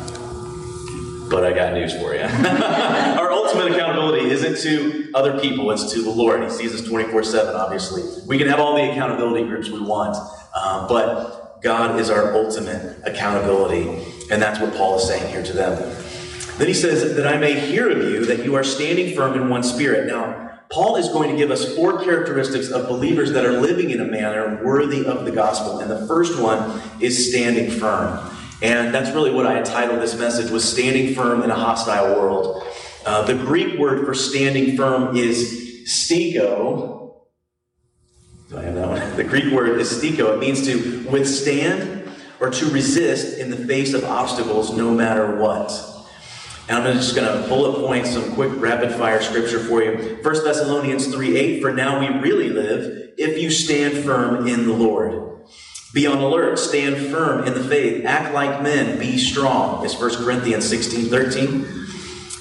But 1.29 1.43
I 1.43 1.51
got 1.53 1.73
news 1.73 1.91
for 1.93 2.13
you. 2.13 2.21
Our 2.21 3.31
ultimate 3.31 3.73
accountability 3.73 4.29
isn't 4.29 4.57
to 4.59 5.11
other 5.13 5.39
people, 5.39 5.69
it's 5.71 5.91
to 5.91 6.01
the 6.01 6.11
Lord. 6.11 6.43
He 6.43 6.49
sees 6.49 6.73
us 6.73 6.87
24 6.87 7.23
7, 7.23 7.55
obviously. 7.55 8.03
We 8.25 8.37
can 8.37 8.47
have 8.47 8.59
all 8.59 8.75
the 8.75 8.89
accountability 8.91 9.45
groups 9.47 9.69
we 9.69 9.81
want, 9.81 10.15
um, 10.55 10.87
but 10.87 11.61
God 11.61 11.99
is 11.99 12.09
our 12.09 12.35
ultimate 12.35 12.99
accountability. 13.05 14.14
And 14.31 14.41
that's 14.41 14.59
what 14.59 14.75
Paul 14.75 14.97
is 14.97 15.07
saying 15.07 15.29
here 15.31 15.43
to 15.43 15.53
them. 15.53 15.95
Then 16.57 16.67
he 16.67 16.73
says, 16.73 17.15
That 17.15 17.27
I 17.27 17.37
may 17.37 17.59
hear 17.59 17.89
of 17.89 17.97
you 17.97 18.25
that 18.25 18.43
you 18.43 18.55
are 18.55 18.63
standing 18.63 19.15
firm 19.15 19.33
in 19.35 19.49
one 19.49 19.63
spirit. 19.63 20.07
Now, 20.07 20.45
Paul 20.69 20.95
is 20.95 21.09
going 21.09 21.29
to 21.29 21.37
give 21.37 21.51
us 21.51 21.75
four 21.75 22.03
characteristics 22.03 22.69
of 22.69 22.87
believers 22.87 23.31
that 23.33 23.45
are 23.45 23.59
living 23.59 23.91
in 23.91 24.01
a 24.01 24.05
manner 24.05 24.63
worthy 24.63 25.05
of 25.05 25.25
the 25.25 25.31
gospel. 25.31 25.79
And 25.79 25.91
the 25.91 26.07
first 26.07 26.41
one 26.41 26.81
is 26.99 27.29
standing 27.29 27.69
firm. 27.69 28.31
And 28.61 28.93
that's 28.93 29.11
really 29.11 29.31
what 29.31 29.45
I 29.45 29.59
entitled 29.59 30.01
this 30.01 30.17
message 30.17 30.49
was 30.49 30.69
standing 30.69 31.13
firm 31.13 31.43
in 31.43 31.51
a 31.51 31.55
hostile 31.55 32.15
world. 32.15 32.63
Uh, 33.05 33.23
the 33.23 33.35
Greek 33.35 33.77
word 33.77 34.05
for 34.05 34.15
standing 34.15 34.75
firm 34.75 35.15
is 35.15 35.83
stiko. 35.85 37.13
Do 38.49 38.57
I 38.57 38.63
have 38.63 38.75
that 38.75 38.87
one? 38.87 39.01
The 39.15 39.23
Greek 39.23 39.53
word 39.53 39.79
is 39.79 39.91
stiko. 39.91 40.33
It 40.33 40.39
means 40.39 40.65
to 40.65 41.07
withstand 41.09 41.94
or 42.39 42.49
to 42.49 42.69
resist 42.69 43.37
in 43.37 43.49
the 43.49 43.57
face 43.57 43.93
of 43.93 44.03
obstacles 44.03 44.75
no 44.75 44.93
matter 44.93 45.37
what. 45.37 45.71
And 46.67 46.79
I'm 46.79 46.95
just 46.95 47.15
going 47.15 47.41
to 47.41 47.47
bullet 47.47 47.85
point 47.85 48.07
some 48.07 48.33
quick 48.33 48.51
rapid 48.55 48.91
fire 48.95 49.21
scripture 49.21 49.59
for 49.59 49.83
you. 49.83 50.19
1 50.21 50.21
Thessalonians 50.21 51.07
3 51.07 51.37
8, 51.37 51.61
for 51.61 51.71
now 51.71 51.99
we 51.99 52.07
really 52.19 52.49
live 52.49 53.13
if 53.17 53.37
you 53.37 53.51
stand 53.51 54.03
firm 54.03 54.47
in 54.47 54.65
the 54.65 54.73
Lord. 54.73 55.25
Be 55.93 56.07
on 56.07 56.17
alert, 56.17 56.59
stand 56.59 56.97
firm 57.11 57.47
in 57.47 57.53
the 57.53 57.63
faith, 57.63 58.03
act 58.05 58.33
like 58.33 58.61
men, 58.61 58.99
be 58.99 59.17
strong. 59.17 59.85
Is 59.85 59.97
1 59.97 60.15
Corinthians 60.15 60.67
16 60.67 61.09
13. 61.09 61.85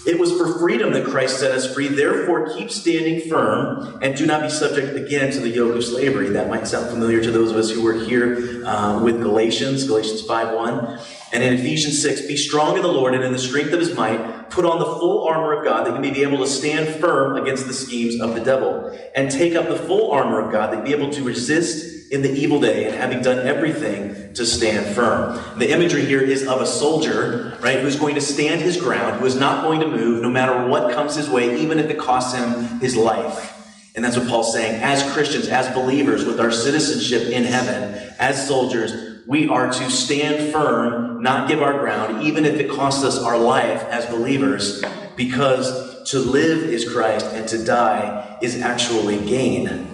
It 0.06 0.18
was 0.18 0.36
for 0.36 0.58
freedom 0.58 0.92
that 0.92 1.06
Christ 1.06 1.38
set 1.38 1.52
us 1.52 1.72
free. 1.72 1.88
Therefore, 1.88 2.54
keep 2.54 2.70
standing 2.70 3.28
firm 3.28 3.98
and 4.02 4.14
do 4.14 4.26
not 4.26 4.42
be 4.42 4.50
subject 4.50 4.94
again 4.96 5.32
to 5.32 5.40
the 5.40 5.48
yoke 5.48 5.74
of 5.74 5.84
slavery. 5.84 6.28
That 6.30 6.50
might 6.50 6.66
sound 6.66 6.90
familiar 6.90 7.22
to 7.22 7.30
those 7.30 7.50
of 7.50 7.56
us 7.56 7.70
who 7.70 7.82
were 7.82 7.94
here 7.94 8.66
uh, 8.66 9.02
with 9.02 9.22
Galatians, 9.22 9.86
Galatians 9.86 10.20
5 10.22 10.54
1. 10.54 11.00
And 11.32 11.42
in 11.42 11.54
Ephesians 11.54 12.00
6, 12.02 12.26
be 12.26 12.36
strong 12.36 12.76
in 12.76 12.82
the 12.82 12.92
Lord 12.92 13.14
and 13.14 13.24
in 13.24 13.32
the 13.32 13.38
strength 13.38 13.72
of 13.72 13.80
his 13.80 13.94
might. 13.94 14.50
Put 14.50 14.66
on 14.66 14.78
the 14.78 14.84
full 14.84 15.26
armor 15.26 15.52
of 15.52 15.64
God 15.64 15.86
that 15.86 15.94
you 15.94 16.00
may 16.00 16.10
be 16.10 16.22
able 16.22 16.38
to 16.38 16.46
stand 16.46 17.00
firm 17.00 17.36
against 17.36 17.66
the 17.66 17.72
schemes 17.72 18.20
of 18.20 18.34
the 18.34 18.40
devil. 18.40 18.96
And 19.16 19.30
take 19.30 19.54
up 19.54 19.68
the 19.68 19.76
full 19.78 20.12
armor 20.12 20.38
of 20.40 20.52
God 20.52 20.70
that 20.70 20.76
you 20.76 20.82
may 20.82 20.96
be 20.96 21.02
able 21.02 21.12
to 21.14 21.24
resist 21.24 21.93
in 22.10 22.22
the 22.22 22.30
evil 22.30 22.60
day 22.60 22.86
and 22.86 22.94
having 22.94 23.22
done 23.22 23.46
everything 23.46 24.32
to 24.34 24.44
stand 24.44 24.94
firm. 24.94 25.58
The 25.58 25.70
imagery 25.70 26.04
here 26.04 26.20
is 26.20 26.46
of 26.46 26.60
a 26.60 26.66
soldier, 26.66 27.56
right, 27.60 27.80
who's 27.80 27.96
going 27.96 28.14
to 28.16 28.20
stand 28.20 28.60
his 28.60 28.76
ground, 28.76 29.20
who 29.20 29.26
is 29.26 29.36
not 29.36 29.62
going 29.62 29.80
to 29.80 29.88
move 29.88 30.22
no 30.22 30.30
matter 30.30 30.66
what 30.68 30.92
comes 30.92 31.14
his 31.14 31.28
way, 31.28 31.60
even 31.60 31.78
if 31.78 31.90
it 31.90 31.98
costs 31.98 32.34
him 32.38 32.80
his 32.80 32.96
life. 32.96 33.52
And 33.94 34.04
that's 34.04 34.16
what 34.16 34.26
Paul's 34.26 34.52
saying. 34.52 34.82
As 34.82 35.02
Christians, 35.12 35.48
as 35.48 35.72
believers, 35.74 36.24
with 36.24 36.40
our 36.40 36.50
citizenship 36.50 37.28
in 37.28 37.44
heaven, 37.44 38.12
as 38.18 38.46
soldiers, 38.46 39.22
we 39.26 39.48
are 39.48 39.72
to 39.72 39.90
stand 39.90 40.52
firm, 40.52 41.22
not 41.22 41.48
give 41.48 41.62
our 41.62 41.78
ground, 41.78 42.22
even 42.24 42.44
if 42.44 42.58
it 42.58 42.68
costs 42.68 43.04
us 43.04 43.18
our 43.18 43.38
life 43.38 43.82
as 43.84 44.04
believers, 44.06 44.84
because 45.16 46.10
to 46.10 46.18
live 46.18 46.64
is 46.64 46.90
Christ 46.90 47.26
and 47.26 47.48
to 47.48 47.64
die 47.64 48.38
is 48.42 48.60
actually 48.60 49.24
gain. 49.24 49.93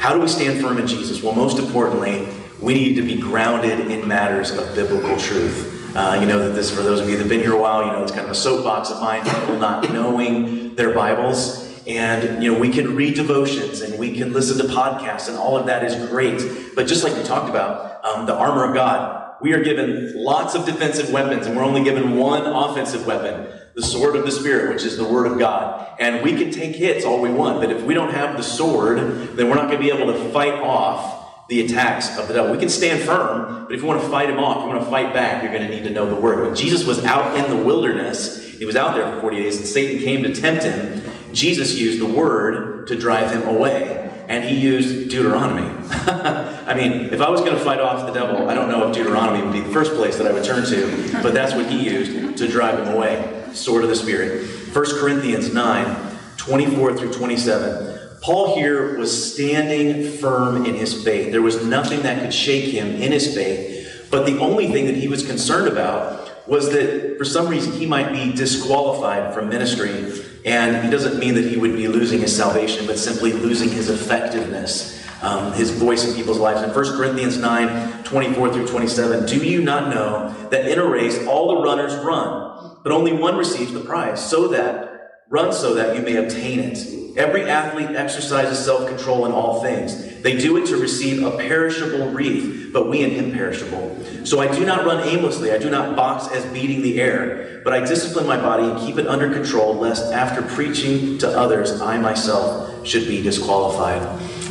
How 0.00 0.14
do 0.14 0.20
we 0.20 0.28
stand 0.28 0.62
firm 0.62 0.78
in 0.78 0.86
Jesus? 0.86 1.22
Well, 1.22 1.34
most 1.34 1.58
importantly, 1.58 2.26
we 2.58 2.72
need 2.72 2.94
to 2.94 3.02
be 3.02 3.20
grounded 3.20 3.90
in 3.90 4.08
matters 4.08 4.50
of 4.50 4.74
biblical 4.74 5.14
truth. 5.18 5.94
Uh, 5.94 6.16
you 6.18 6.26
know 6.26 6.38
that 6.38 6.54
this, 6.54 6.74
for 6.74 6.80
those 6.80 7.00
of 7.00 7.06
you 7.10 7.18
that 7.18 7.24
have 7.24 7.28
been 7.28 7.40
here 7.40 7.52
a 7.52 7.60
while, 7.60 7.84
you 7.84 7.92
know 7.92 8.02
it's 8.02 8.10
kind 8.10 8.24
of 8.24 8.30
a 8.30 8.34
soapbox 8.34 8.88
of 8.88 8.98
mine, 9.02 9.22
people 9.24 9.58
not 9.58 9.92
knowing 9.92 10.74
their 10.74 10.94
Bibles. 10.94 11.68
And, 11.86 12.42
you 12.42 12.50
know, 12.50 12.58
we 12.58 12.70
can 12.70 12.96
read 12.96 13.14
devotions 13.14 13.82
and 13.82 13.98
we 13.98 14.16
can 14.16 14.32
listen 14.32 14.56
to 14.66 14.72
podcasts 14.72 15.28
and 15.28 15.36
all 15.36 15.58
of 15.58 15.66
that 15.66 15.84
is 15.84 15.94
great. 16.08 16.74
But 16.74 16.86
just 16.86 17.04
like 17.04 17.14
we 17.14 17.22
talked 17.22 17.50
about, 17.50 18.02
um, 18.02 18.24
the 18.24 18.34
armor 18.34 18.64
of 18.64 18.72
God, 18.72 19.34
we 19.42 19.52
are 19.52 19.62
given 19.62 20.14
lots 20.14 20.54
of 20.54 20.64
defensive 20.64 21.12
weapons 21.12 21.46
and 21.46 21.54
we're 21.54 21.64
only 21.64 21.84
given 21.84 22.16
one 22.16 22.46
offensive 22.46 23.06
weapon 23.06 23.59
the 23.80 23.86
sword 23.86 24.14
of 24.14 24.26
the 24.26 24.30
Spirit, 24.30 24.74
which 24.74 24.84
is 24.84 24.98
the 24.98 25.04
Word 25.04 25.26
of 25.26 25.38
God. 25.38 25.88
And 25.98 26.22
we 26.22 26.36
can 26.36 26.50
take 26.50 26.76
hits 26.76 27.04
all 27.04 27.20
we 27.20 27.30
want, 27.30 27.60
but 27.60 27.70
if 27.70 27.82
we 27.82 27.94
don't 27.94 28.12
have 28.12 28.36
the 28.36 28.42
sword, 28.42 28.98
then 29.36 29.48
we're 29.48 29.54
not 29.54 29.68
going 29.68 29.78
to 29.78 29.84
be 29.84 29.90
able 29.90 30.12
to 30.12 30.30
fight 30.32 30.54
off 30.54 31.48
the 31.48 31.64
attacks 31.64 32.16
of 32.18 32.28
the 32.28 32.34
devil. 32.34 32.52
We 32.52 32.58
can 32.58 32.68
stand 32.68 33.00
firm, 33.00 33.64
but 33.64 33.74
if 33.74 33.80
you 33.80 33.86
want 33.86 34.02
to 34.02 34.08
fight 34.08 34.28
him 34.28 34.38
off, 34.38 34.62
you 34.62 34.68
want 34.68 34.84
to 34.84 34.90
fight 34.90 35.14
back, 35.14 35.42
you're 35.42 35.52
going 35.52 35.66
to 35.66 35.74
need 35.74 35.84
to 35.84 35.90
know 35.90 36.08
the 36.08 36.20
Word. 36.20 36.46
When 36.46 36.54
Jesus 36.54 36.84
was 36.84 37.04
out 37.04 37.36
in 37.36 37.56
the 37.56 37.64
wilderness, 37.64 38.46
he 38.46 38.66
was 38.66 38.76
out 38.76 38.94
there 38.94 39.10
for 39.14 39.20
40 39.22 39.36
days, 39.36 39.56
and 39.56 39.66
Satan 39.66 40.02
came 40.02 40.22
to 40.24 40.34
tempt 40.34 40.64
him. 40.64 41.02
Jesus 41.32 41.74
used 41.78 42.00
the 42.00 42.06
Word 42.06 42.86
to 42.88 42.96
drive 42.96 43.30
him 43.32 43.48
away 43.48 44.08
and 44.28 44.44
he 44.44 44.54
used 44.54 45.10
Deuteronomy. 45.10 45.68
I 45.90 46.72
mean, 46.74 47.12
if 47.12 47.20
I 47.20 47.28
was 47.28 47.40
going 47.40 47.52
to 47.52 47.58
fight 47.58 47.80
off 47.80 48.06
the 48.06 48.12
devil, 48.12 48.48
I 48.48 48.54
don't 48.54 48.68
know 48.68 48.88
if 48.88 48.94
Deuteronomy 48.94 49.42
would 49.42 49.52
be 49.52 49.58
the 49.58 49.72
first 49.72 49.94
place 49.94 50.18
that 50.18 50.26
I 50.28 50.32
would 50.32 50.44
turn 50.44 50.64
to, 50.66 51.20
but 51.20 51.34
that's 51.34 51.52
what 51.52 51.68
he 51.68 51.84
used 51.84 52.38
to 52.38 52.46
drive 52.46 52.78
him 52.78 52.94
away 52.94 53.39
sword 53.54 53.82
of 53.82 53.90
the 53.90 53.96
Spirit. 53.96 54.46
1 54.74 55.00
Corinthians 55.00 55.52
9, 55.52 56.16
24 56.36 56.96
through 56.96 57.12
27. 57.12 57.98
Paul 58.22 58.56
here 58.56 58.98
was 58.98 59.32
standing 59.32 60.12
firm 60.18 60.66
in 60.66 60.74
his 60.74 61.02
faith. 61.02 61.32
There 61.32 61.42
was 61.42 61.64
nothing 61.64 62.02
that 62.02 62.22
could 62.22 62.34
shake 62.34 62.66
him 62.66 62.88
in 62.88 63.12
his 63.12 63.34
faith, 63.34 64.08
but 64.10 64.26
the 64.26 64.38
only 64.38 64.70
thing 64.70 64.86
that 64.86 64.96
he 64.96 65.08
was 65.08 65.26
concerned 65.26 65.68
about 65.68 66.46
was 66.46 66.70
that 66.72 67.16
for 67.16 67.24
some 67.24 67.48
reason 67.48 67.72
he 67.72 67.86
might 67.86 68.12
be 68.12 68.32
disqualified 68.32 69.32
from 69.32 69.48
ministry. 69.48 70.24
And 70.44 70.84
he 70.84 70.90
doesn't 70.90 71.18
mean 71.18 71.34
that 71.34 71.44
he 71.44 71.56
would 71.56 71.76
be 71.76 71.86
losing 71.86 72.20
his 72.20 72.34
salvation, 72.34 72.86
but 72.86 72.98
simply 72.98 73.32
losing 73.32 73.68
his 73.68 73.90
effectiveness, 73.90 75.06
um, 75.22 75.52
his 75.52 75.70
voice 75.70 76.08
in 76.08 76.14
people's 76.14 76.38
lives. 76.38 76.62
In 76.62 76.70
1 76.70 76.96
Corinthians 76.96 77.36
9 77.36 78.02
24 78.04 78.52
through 78.52 78.66
27, 78.66 79.26
do 79.26 79.36
you 79.36 79.62
not 79.62 79.94
know 79.94 80.34
that 80.48 80.66
in 80.66 80.78
a 80.78 80.84
race 80.84 81.24
all 81.26 81.56
the 81.56 81.62
runners 81.62 81.94
run? 82.04 82.49
But 82.82 82.92
only 82.92 83.12
one 83.12 83.36
receives 83.36 83.72
the 83.72 83.80
prize, 83.80 84.24
so 84.24 84.48
that, 84.48 85.24
run 85.28 85.52
so 85.52 85.74
that 85.74 85.96
you 85.96 86.02
may 86.02 86.16
obtain 86.16 86.60
it. 86.60 87.00
Every 87.16 87.42
athlete 87.48 87.90
exercises 87.90 88.58
self 88.64 88.88
control 88.88 89.26
in 89.26 89.32
all 89.32 89.62
things. 89.62 90.20
They 90.22 90.36
do 90.38 90.56
it 90.56 90.66
to 90.66 90.76
receive 90.76 91.24
a 91.24 91.36
perishable 91.36 92.10
wreath, 92.10 92.72
but 92.72 92.88
we 92.88 93.02
an 93.02 93.12
imperishable. 93.12 93.98
So 94.24 94.40
I 94.40 94.54
do 94.54 94.64
not 94.64 94.84
run 94.84 95.06
aimlessly. 95.08 95.50
I 95.50 95.58
do 95.58 95.70
not 95.70 95.96
box 95.96 96.32
as 96.32 96.44
beating 96.52 96.82
the 96.82 97.00
air, 97.00 97.62
but 97.64 97.72
I 97.72 97.84
discipline 97.84 98.26
my 98.26 98.36
body 98.36 98.64
and 98.64 98.78
keep 98.78 98.98
it 98.98 99.06
under 99.06 99.32
control, 99.32 99.74
lest 99.74 100.12
after 100.12 100.42
preaching 100.42 101.18
to 101.18 101.28
others, 101.28 101.80
I 101.80 101.98
myself 101.98 102.86
should 102.86 103.06
be 103.06 103.22
disqualified. 103.22 104.02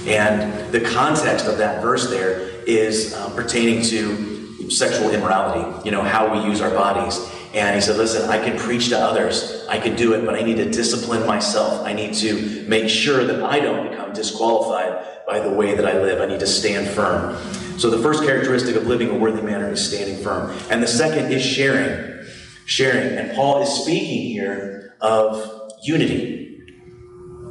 And 0.07 0.71
the 0.71 0.81
context 0.81 1.45
of 1.45 1.57
that 1.59 1.81
verse 1.81 2.09
there 2.09 2.39
is 2.65 3.13
uh, 3.13 3.29
pertaining 3.35 3.83
to 3.83 4.69
sexual 4.69 5.09
immorality, 5.11 5.85
you 5.85 5.91
know, 5.91 6.01
how 6.01 6.31
we 6.33 6.47
use 6.47 6.61
our 6.61 6.69
bodies. 6.71 7.17
And 7.53 7.75
he 7.75 7.81
said, 7.81 7.97
Listen, 7.97 8.29
I 8.29 8.43
can 8.43 8.57
preach 8.57 8.89
to 8.89 8.99
others. 8.99 9.65
I 9.67 9.79
can 9.79 9.95
do 9.95 10.13
it, 10.13 10.25
but 10.25 10.35
I 10.35 10.41
need 10.41 10.57
to 10.57 10.69
discipline 10.69 11.25
myself. 11.25 11.85
I 11.85 11.93
need 11.93 12.13
to 12.15 12.65
make 12.67 12.89
sure 12.89 13.23
that 13.23 13.43
I 13.43 13.59
don't 13.59 13.89
become 13.89 14.13
disqualified 14.13 15.25
by 15.25 15.39
the 15.39 15.49
way 15.49 15.75
that 15.75 15.85
I 15.85 15.99
live. 15.99 16.21
I 16.21 16.27
need 16.27 16.41
to 16.41 16.47
stand 16.47 16.87
firm. 16.87 17.35
So 17.79 17.89
the 17.89 17.99
first 17.99 18.23
characteristic 18.23 18.75
of 18.75 18.85
living 18.85 19.09
a 19.09 19.15
worthy 19.15 19.41
manner 19.41 19.71
is 19.71 19.85
standing 19.85 20.23
firm. 20.23 20.55
And 20.69 20.83
the 20.83 20.87
second 20.87 21.31
is 21.31 21.43
sharing. 21.43 22.23
Sharing. 22.65 23.17
And 23.17 23.35
Paul 23.35 23.63
is 23.63 23.69
speaking 23.69 24.31
here 24.31 24.95
of 25.01 25.71
unity. 25.81 26.45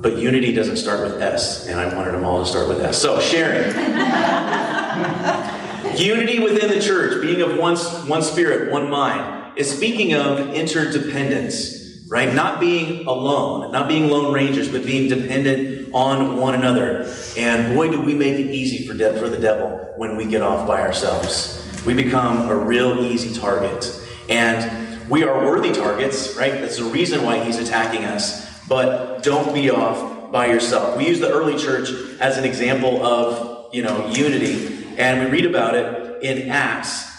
But 0.01 0.17
unity 0.17 0.53
doesn't 0.53 0.77
start 0.77 1.01
with 1.01 1.21
S, 1.21 1.67
and 1.67 1.81
I 1.81 1.93
wanted 1.93 2.13
them 2.13 2.25
all 2.25 2.45
to 2.45 2.49
start 2.49 2.69
with 2.69 2.81
S. 2.81 2.99
So, 2.99 3.19
sharing. 3.19 3.75
unity 5.99 6.39
within 6.39 6.71
the 6.71 6.81
church, 6.81 7.21
being 7.21 7.43
of 7.43 7.59
one, 7.59 7.77
one 7.77 8.23
spirit, 8.23 8.71
one 8.71 8.89
mind 8.89 9.38
is 9.59 9.69
speaking 9.69 10.15
of 10.15 10.55
interdependence, 10.55 12.07
right? 12.09 12.33
Not 12.33 12.61
being 12.61 13.07
alone, 13.07 13.73
not 13.73 13.89
being 13.89 14.09
lone 14.09 14.33
rangers, 14.33 14.69
but 14.69 14.87
being 14.87 15.09
dependent 15.09 15.93
on 15.93 16.37
one 16.37 16.55
another. 16.55 17.13
And 17.37 17.75
boy, 17.75 17.91
do 17.91 18.01
we 18.01 18.15
make 18.15 18.35
it 18.35 18.53
easy 18.53 18.87
for, 18.87 18.95
de- 18.95 19.19
for 19.19 19.29
the 19.29 19.39
devil 19.39 19.95
when 19.97 20.17
we 20.17 20.27
get 20.27 20.43
off 20.43 20.67
by 20.67 20.81
ourselves. 20.81 21.57
We 21.85 21.93
become 21.93 22.49
a 22.49 22.55
real 22.55 23.05
easy 23.05 23.39
target. 23.39 24.01
And 24.29 25.11
we 25.11 25.25
are 25.25 25.45
worthy 25.45 25.73
targets, 25.73 26.37
right? 26.37 26.53
That's 26.53 26.79
the 26.79 26.85
reason 26.85 27.25
why 27.25 27.43
he's 27.43 27.59
attacking 27.59 28.05
us. 28.05 28.47
But 28.69 29.25
don't 29.25 29.53
be 29.53 29.71
off 29.71 30.31
by 30.31 30.47
yourself. 30.47 30.97
We 30.97 31.09
use 31.09 31.19
the 31.19 31.33
early 31.33 31.59
church 31.59 31.91
as 32.21 32.39
an 32.39 32.45
example 32.45 33.05
of, 33.05 33.75
you 33.75 33.83
know, 33.83 34.07
unity. 34.09 34.87
And 34.99 35.25
we 35.25 35.31
read 35.31 35.47
about 35.47 35.75
it 35.75 36.23
in 36.23 36.51
Acts. 36.51 37.11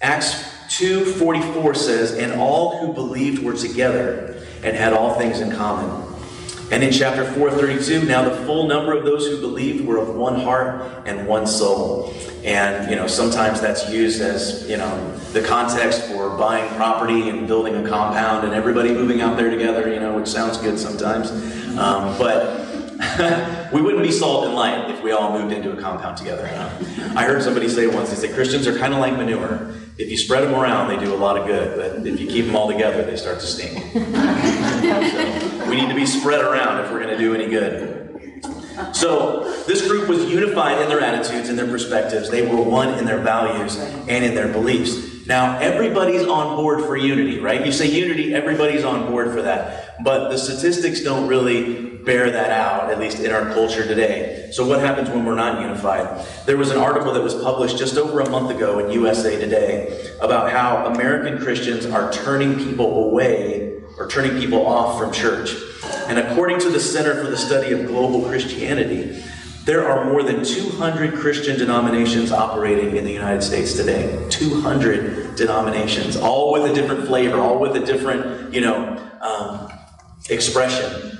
Acts 0.00 0.47
2:44 0.68 1.74
says, 1.74 2.12
"And 2.12 2.40
all 2.40 2.78
who 2.78 2.92
believed 2.92 3.42
were 3.42 3.54
together 3.54 4.36
and 4.62 4.76
had 4.76 4.92
all 4.92 5.14
things 5.14 5.40
in 5.40 5.50
common." 5.52 6.08
And 6.70 6.82
in 6.82 6.92
chapter 6.92 7.24
432, 7.24 8.04
now 8.04 8.28
the 8.28 8.36
full 8.44 8.66
number 8.66 8.92
of 8.92 9.02
those 9.02 9.26
who 9.26 9.40
believed 9.40 9.86
were 9.86 9.96
of 9.96 10.14
one 10.14 10.40
heart 10.40 10.84
and 11.06 11.26
one 11.26 11.46
soul. 11.46 12.12
And, 12.44 12.90
you 12.90 12.96
know, 12.96 13.06
sometimes 13.06 13.60
that's 13.60 13.88
used 13.90 14.20
as, 14.20 14.68
you 14.68 14.76
know, 14.76 15.12
the 15.32 15.40
context 15.40 16.02
for 16.04 16.28
buying 16.36 16.68
property 16.76 17.30
and 17.30 17.46
building 17.46 17.74
a 17.74 17.88
compound 17.88 18.44
and 18.44 18.54
everybody 18.54 18.90
moving 18.92 19.22
out 19.22 19.38
there 19.38 19.50
together, 19.50 19.92
you 19.92 19.98
know, 19.98 20.12
which 20.12 20.28
sounds 20.28 20.58
good 20.58 20.78
sometimes. 20.78 21.30
Um, 21.78 22.16
but 22.18 22.67
we 23.72 23.80
wouldn't 23.80 24.02
be 24.02 24.10
salt 24.10 24.46
and 24.46 24.54
light 24.54 24.90
if 24.90 25.02
we 25.02 25.12
all 25.12 25.38
moved 25.38 25.52
into 25.52 25.70
a 25.70 25.80
compound 25.80 26.16
together. 26.16 26.44
I 27.14 27.24
heard 27.24 27.42
somebody 27.42 27.68
say 27.68 27.86
once, 27.86 28.10
they 28.10 28.16
said 28.16 28.34
Christians 28.34 28.66
are 28.66 28.76
kind 28.76 28.92
of 28.92 28.98
like 28.98 29.12
manure. 29.12 29.72
If 29.98 30.10
you 30.10 30.16
spread 30.16 30.42
them 30.44 30.54
around, 30.54 30.88
they 30.88 31.04
do 31.04 31.14
a 31.14 31.16
lot 31.16 31.36
of 31.36 31.46
good, 31.46 31.76
but 31.76 32.06
if 32.06 32.20
you 32.20 32.26
keep 32.26 32.46
them 32.46 32.56
all 32.56 32.68
together, 32.68 33.04
they 33.04 33.16
start 33.16 33.38
to 33.38 33.46
stink. 33.46 33.78
so 33.92 35.70
we 35.70 35.76
need 35.76 35.88
to 35.88 35.94
be 35.94 36.06
spread 36.06 36.40
around 36.40 36.84
if 36.84 36.90
we're 36.90 37.02
going 37.02 37.16
to 37.16 37.18
do 37.18 37.34
any 37.34 37.46
good. 37.46 37.98
So, 38.92 39.62
this 39.66 39.86
group 39.86 40.08
was 40.08 40.24
unified 40.24 40.80
in 40.80 40.88
their 40.88 41.00
attitudes 41.00 41.48
and 41.48 41.58
their 41.58 41.66
perspectives. 41.66 42.30
They 42.30 42.42
were 42.42 42.62
one 42.62 42.96
in 42.98 43.04
their 43.04 43.18
values 43.18 43.76
and 43.76 44.24
in 44.24 44.34
their 44.34 44.52
beliefs. 44.52 45.26
Now, 45.26 45.58
everybody's 45.58 46.26
on 46.26 46.56
board 46.56 46.84
for 46.84 46.96
unity, 46.96 47.38
right? 47.38 47.64
You 47.66 47.72
say 47.72 47.86
unity, 47.86 48.34
everybody's 48.34 48.84
on 48.84 49.10
board 49.10 49.32
for 49.32 49.42
that. 49.42 50.02
But 50.02 50.30
the 50.30 50.38
statistics 50.38 51.02
don't 51.02 51.28
really 51.28 51.97
bear 52.04 52.30
that 52.30 52.50
out, 52.50 52.90
at 52.90 52.98
least 52.98 53.20
in 53.20 53.32
our 53.32 53.52
culture 53.52 53.86
today. 53.86 54.50
So, 54.52 54.66
what 54.66 54.80
happens 54.80 55.08
when 55.10 55.24
we're 55.24 55.34
not 55.34 55.60
unified? 55.60 56.26
There 56.46 56.56
was 56.56 56.70
an 56.70 56.78
article 56.78 57.12
that 57.12 57.22
was 57.22 57.34
published 57.34 57.78
just 57.78 57.96
over 57.96 58.20
a 58.20 58.30
month 58.30 58.50
ago 58.50 58.78
in 58.78 58.90
USA 58.92 59.38
Today 59.38 60.14
about 60.20 60.50
how 60.50 60.86
American 60.86 61.38
Christians 61.38 61.86
are 61.86 62.12
turning 62.12 62.56
people 62.56 63.04
away 63.04 63.82
or 63.98 64.08
turning 64.08 64.38
people 64.40 64.66
off 64.66 64.98
from 64.98 65.12
church. 65.12 65.54
And 66.08 66.18
according 66.18 66.60
to 66.60 66.70
the 66.70 66.80
Center 66.80 67.22
for 67.22 67.30
the 67.30 67.36
Study 67.36 67.72
of 67.72 67.86
Global 67.86 68.22
Christianity, 68.28 69.22
there 69.64 69.86
are 69.86 70.06
more 70.06 70.22
than 70.22 70.42
200 70.44 71.14
Christian 71.14 71.58
denominations 71.58 72.32
operating 72.32 72.96
in 72.96 73.04
the 73.04 73.12
United 73.12 73.42
States 73.42 73.74
today. 73.74 74.26
200 74.30 75.36
denominations, 75.36 76.16
all 76.16 76.52
with 76.52 76.70
a 76.70 76.74
different 76.74 77.06
flavor, 77.06 77.38
all 77.38 77.58
with 77.58 77.76
a 77.76 77.84
different, 77.84 78.54
you 78.54 78.62
know, 78.62 78.96
um, 79.20 79.70
expression. 80.30 81.17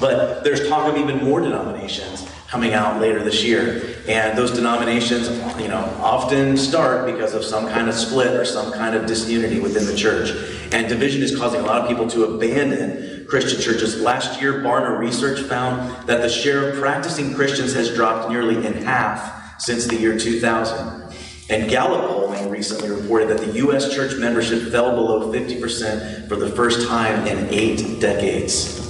But 0.00 0.44
there's 0.44 0.68
talk 0.68 0.88
of 0.92 0.96
even 0.96 1.24
more 1.24 1.40
denominations 1.40 2.28
coming 2.48 2.72
out 2.72 3.00
later 3.00 3.22
this 3.22 3.44
year. 3.44 3.96
And 4.08 4.36
those 4.36 4.50
denominations, 4.50 5.28
you 5.60 5.68
know, 5.68 5.84
often 6.00 6.56
start 6.56 7.06
because 7.06 7.34
of 7.34 7.44
some 7.44 7.68
kind 7.68 7.88
of 7.88 7.94
split 7.94 8.34
or 8.34 8.44
some 8.44 8.72
kind 8.72 8.96
of 8.96 9.06
disunity 9.06 9.60
within 9.60 9.86
the 9.86 9.94
church. 9.94 10.30
And 10.72 10.88
division 10.88 11.22
is 11.22 11.36
causing 11.36 11.60
a 11.60 11.64
lot 11.64 11.82
of 11.82 11.88
people 11.88 12.08
to 12.08 12.24
abandon 12.24 13.26
Christian 13.28 13.60
churches. 13.60 14.00
Last 14.00 14.40
year, 14.40 14.54
Barna 14.54 14.98
Research 14.98 15.40
found 15.42 16.08
that 16.08 16.22
the 16.22 16.28
share 16.28 16.70
of 16.70 16.78
practicing 16.78 17.34
Christians 17.34 17.74
has 17.74 17.94
dropped 17.94 18.30
nearly 18.30 18.66
in 18.66 18.72
half 18.72 19.60
since 19.60 19.86
the 19.86 19.96
year 19.96 20.18
2000. 20.18 21.12
And 21.50 21.70
Gallup 21.70 22.10
polling 22.10 22.50
recently 22.50 22.90
reported 22.90 23.28
that 23.28 23.38
the 23.38 23.52
U.S. 23.54 23.94
church 23.94 24.16
membership 24.16 24.70
fell 24.70 24.94
below 24.94 25.32
50% 25.32 26.28
for 26.28 26.36
the 26.36 26.48
first 26.50 26.86
time 26.88 27.26
in 27.26 27.48
eight 27.52 28.00
decades. 28.00 28.87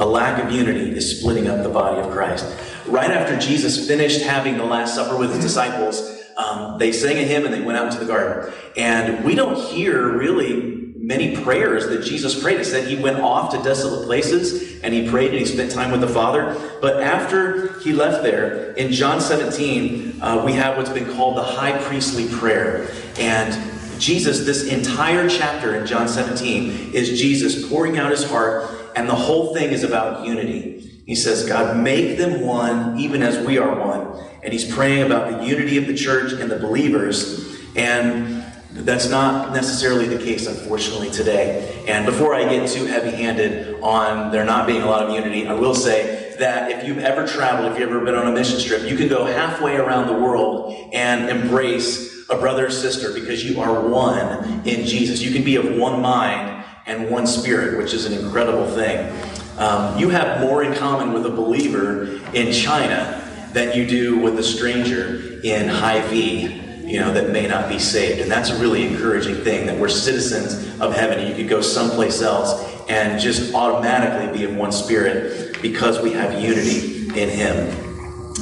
A 0.00 0.06
lack 0.06 0.42
of 0.42 0.52
unity 0.52 0.96
is 0.96 1.18
splitting 1.18 1.48
up 1.48 1.62
the 1.62 1.68
body 1.68 2.00
of 2.00 2.12
Christ. 2.12 2.46
Right 2.86 3.10
after 3.10 3.36
Jesus 3.38 3.86
finished 3.86 4.22
having 4.22 4.56
the 4.56 4.64
Last 4.64 4.94
Supper 4.94 5.16
with 5.16 5.34
his 5.34 5.44
disciples, 5.44 6.22
um, 6.36 6.78
they 6.78 6.92
sang 6.92 7.18
a 7.18 7.22
hymn 7.22 7.44
and 7.44 7.52
they 7.52 7.60
went 7.60 7.78
out 7.78 7.86
into 7.86 7.98
the 7.98 8.06
garden. 8.06 8.52
And 8.76 9.24
we 9.24 9.34
don't 9.34 9.56
hear 9.56 10.16
really 10.16 10.78
many 10.96 11.34
prayers 11.42 11.88
that 11.88 12.04
Jesus 12.04 12.40
prayed. 12.40 12.60
It 12.60 12.66
said 12.66 12.86
he 12.86 12.96
went 12.96 13.18
off 13.18 13.50
to 13.52 13.62
desolate 13.62 14.06
places 14.06 14.80
and 14.82 14.94
he 14.94 15.08
prayed 15.08 15.30
and 15.30 15.38
he 15.38 15.46
spent 15.46 15.72
time 15.72 15.90
with 15.90 16.00
the 16.00 16.08
Father. 16.08 16.56
But 16.80 17.02
after 17.02 17.80
he 17.80 17.92
left 17.92 18.22
there, 18.22 18.72
in 18.72 18.92
John 18.92 19.20
17, 19.20 20.20
uh, 20.20 20.42
we 20.44 20.52
have 20.52 20.76
what's 20.76 20.90
been 20.90 21.12
called 21.14 21.36
the 21.38 21.42
high 21.42 21.76
priestly 21.78 22.28
prayer. 22.28 22.88
And 23.18 23.52
Jesus, 23.98 24.44
this 24.44 24.68
entire 24.68 25.28
chapter 25.28 25.74
in 25.74 25.86
John 25.86 26.08
17, 26.08 26.92
is 26.92 27.18
Jesus 27.18 27.68
pouring 27.68 27.98
out 27.98 28.10
his 28.10 28.28
heart, 28.28 28.77
and 28.98 29.08
the 29.08 29.14
whole 29.14 29.54
thing 29.54 29.70
is 29.70 29.84
about 29.84 30.26
unity. 30.26 31.02
He 31.06 31.14
says, 31.14 31.46
God, 31.46 31.76
make 31.76 32.18
them 32.18 32.40
one, 32.40 32.98
even 32.98 33.22
as 33.22 33.38
we 33.46 33.56
are 33.56 33.78
one. 33.78 34.20
And 34.42 34.52
he's 34.52 34.64
praying 34.64 35.04
about 35.04 35.30
the 35.30 35.46
unity 35.46 35.76
of 35.78 35.86
the 35.86 35.94
church 35.94 36.32
and 36.32 36.50
the 36.50 36.58
believers. 36.58 37.56
And 37.76 38.44
that's 38.72 39.08
not 39.08 39.52
necessarily 39.52 40.08
the 40.08 40.18
case, 40.18 40.48
unfortunately, 40.48 41.10
today. 41.10 41.84
And 41.86 42.06
before 42.06 42.34
I 42.34 42.42
get 42.48 42.68
too 42.68 42.86
heavy 42.86 43.10
handed 43.10 43.80
on 43.82 44.32
there 44.32 44.44
not 44.44 44.66
being 44.66 44.82
a 44.82 44.86
lot 44.86 45.08
of 45.08 45.14
unity, 45.14 45.46
I 45.46 45.52
will 45.52 45.76
say 45.76 46.34
that 46.40 46.72
if 46.72 46.84
you've 46.84 46.98
ever 46.98 47.24
traveled, 47.24 47.70
if 47.70 47.78
you've 47.78 47.90
ever 47.90 48.04
been 48.04 48.16
on 48.16 48.26
a 48.26 48.32
mission 48.32 48.60
trip, 48.60 48.82
you 48.82 48.96
can 48.96 49.06
go 49.06 49.26
halfway 49.26 49.76
around 49.76 50.08
the 50.08 50.20
world 50.20 50.74
and 50.92 51.30
embrace 51.30 52.28
a 52.28 52.36
brother 52.36 52.66
or 52.66 52.70
sister 52.70 53.14
because 53.14 53.44
you 53.44 53.60
are 53.60 53.80
one 53.80 54.66
in 54.66 54.84
Jesus. 54.84 55.22
You 55.22 55.32
can 55.32 55.44
be 55.44 55.54
of 55.54 55.76
one 55.76 56.02
mind 56.02 56.57
and 56.88 57.10
one 57.10 57.26
spirit, 57.26 57.78
which 57.78 57.94
is 57.94 58.06
an 58.06 58.12
incredible 58.12 58.66
thing. 58.66 59.12
Um, 59.58 59.98
you 59.98 60.08
have 60.08 60.40
more 60.40 60.62
in 60.62 60.74
common 60.74 61.12
with 61.12 61.26
a 61.26 61.30
believer 61.30 62.20
in 62.32 62.52
China 62.52 63.24
than 63.52 63.76
you 63.76 63.86
do 63.86 64.18
with 64.18 64.38
a 64.38 64.42
stranger 64.42 65.40
in 65.42 65.68
Hy-Vee 65.68 66.68
you 66.88 67.00
know, 67.00 67.12
that 67.12 67.30
may 67.30 67.46
not 67.46 67.68
be 67.68 67.78
saved. 67.78 68.20
And 68.20 68.30
that's 68.30 68.48
a 68.48 68.58
really 68.58 68.86
encouraging 68.86 69.36
thing 69.36 69.66
that 69.66 69.78
we're 69.78 69.90
citizens 69.90 70.80
of 70.80 70.94
heaven. 70.94 71.18
And 71.18 71.28
you 71.28 71.34
could 71.34 71.48
go 71.48 71.60
someplace 71.60 72.22
else 72.22 72.64
and 72.88 73.20
just 73.20 73.54
automatically 73.54 74.36
be 74.36 74.50
in 74.50 74.56
one 74.56 74.72
spirit 74.72 75.60
because 75.60 76.00
we 76.00 76.12
have 76.12 76.42
unity 76.42 77.08
in 77.08 77.28
Him. 77.28 77.66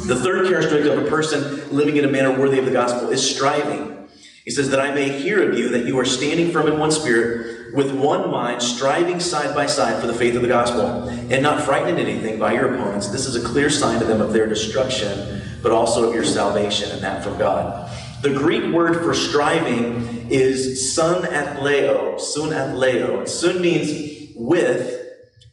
The 0.06 0.14
third 0.14 0.46
characteristic 0.46 0.92
of 0.92 1.04
a 1.04 1.08
person 1.08 1.76
living 1.76 1.96
in 1.96 2.04
a 2.04 2.08
manner 2.08 2.38
worthy 2.38 2.60
of 2.60 2.66
the 2.66 2.70
gospel 2.70 3.10
is 3.10 3.28
striving. 3.28 4.08
He 4.44 4.52
says, 4.52 4.70
That 4.70 4.78
I 4.78 4.94
may 4.94 5.08
hear 5.08 5.50
of 5.50 5.58
you 5.58 5.70
that 5.70 5.84
you 5.84 5.98
are 5.98 6.04
standing 6.04 6.52
firm 6.52 6.68
in 6.68 6.78
one 6.78 6.92
spirit, 6.92 7.55
with 7.76 7.92
one 7.92 8.30
mind, 8.30 8.62
striving 8.62 9.20
side 9.20 9.54
by 9.54 9.66
side 9.66 10.00
for 10.00 10.06
the 10.06 10.14
faith 10.14 10.34
of 10.34 10.40
the 10.40 10.48
gospel, 10.48 11.06
and 11.08 11.42
not 11.42 11.62
frightened 11.62 11.98
anything 11.98 12.38
by 12.38 12.54
your 12.54 12.74
opponents. 12.74 13.08
This 13.08 13.26
is 13.26 13.36
a 13.36 13.46
clear 13.46 13.68
sign 13.68 14.00
to 14.00 14.06
them 14.06 14.22
of 14.22 14.32
their 14.32 14.46
destruction, 14.46 15.42
but 15.62 15.72
also 15.72 16.08
of 16.08 16.14
your 16.14 16.24
salvation, 16.24 16.90
and 16.90 17.02
that 17.02 17.22
from 17.22 17.36
God. 17.38 17.90
The 18.22 18.32
Greek 18.32 18.72
word 18.72 19.04
for 19.04 19.12
striving 19.12 20.30
is 20.30 20.94
sun 20.94 21.24
athleo, 21.24 22.18
sun 22.18 22.48
athleo. 22.48 23.28
Sun 23.28 23.60
means 23.60 24.32
with, 24.34 25.04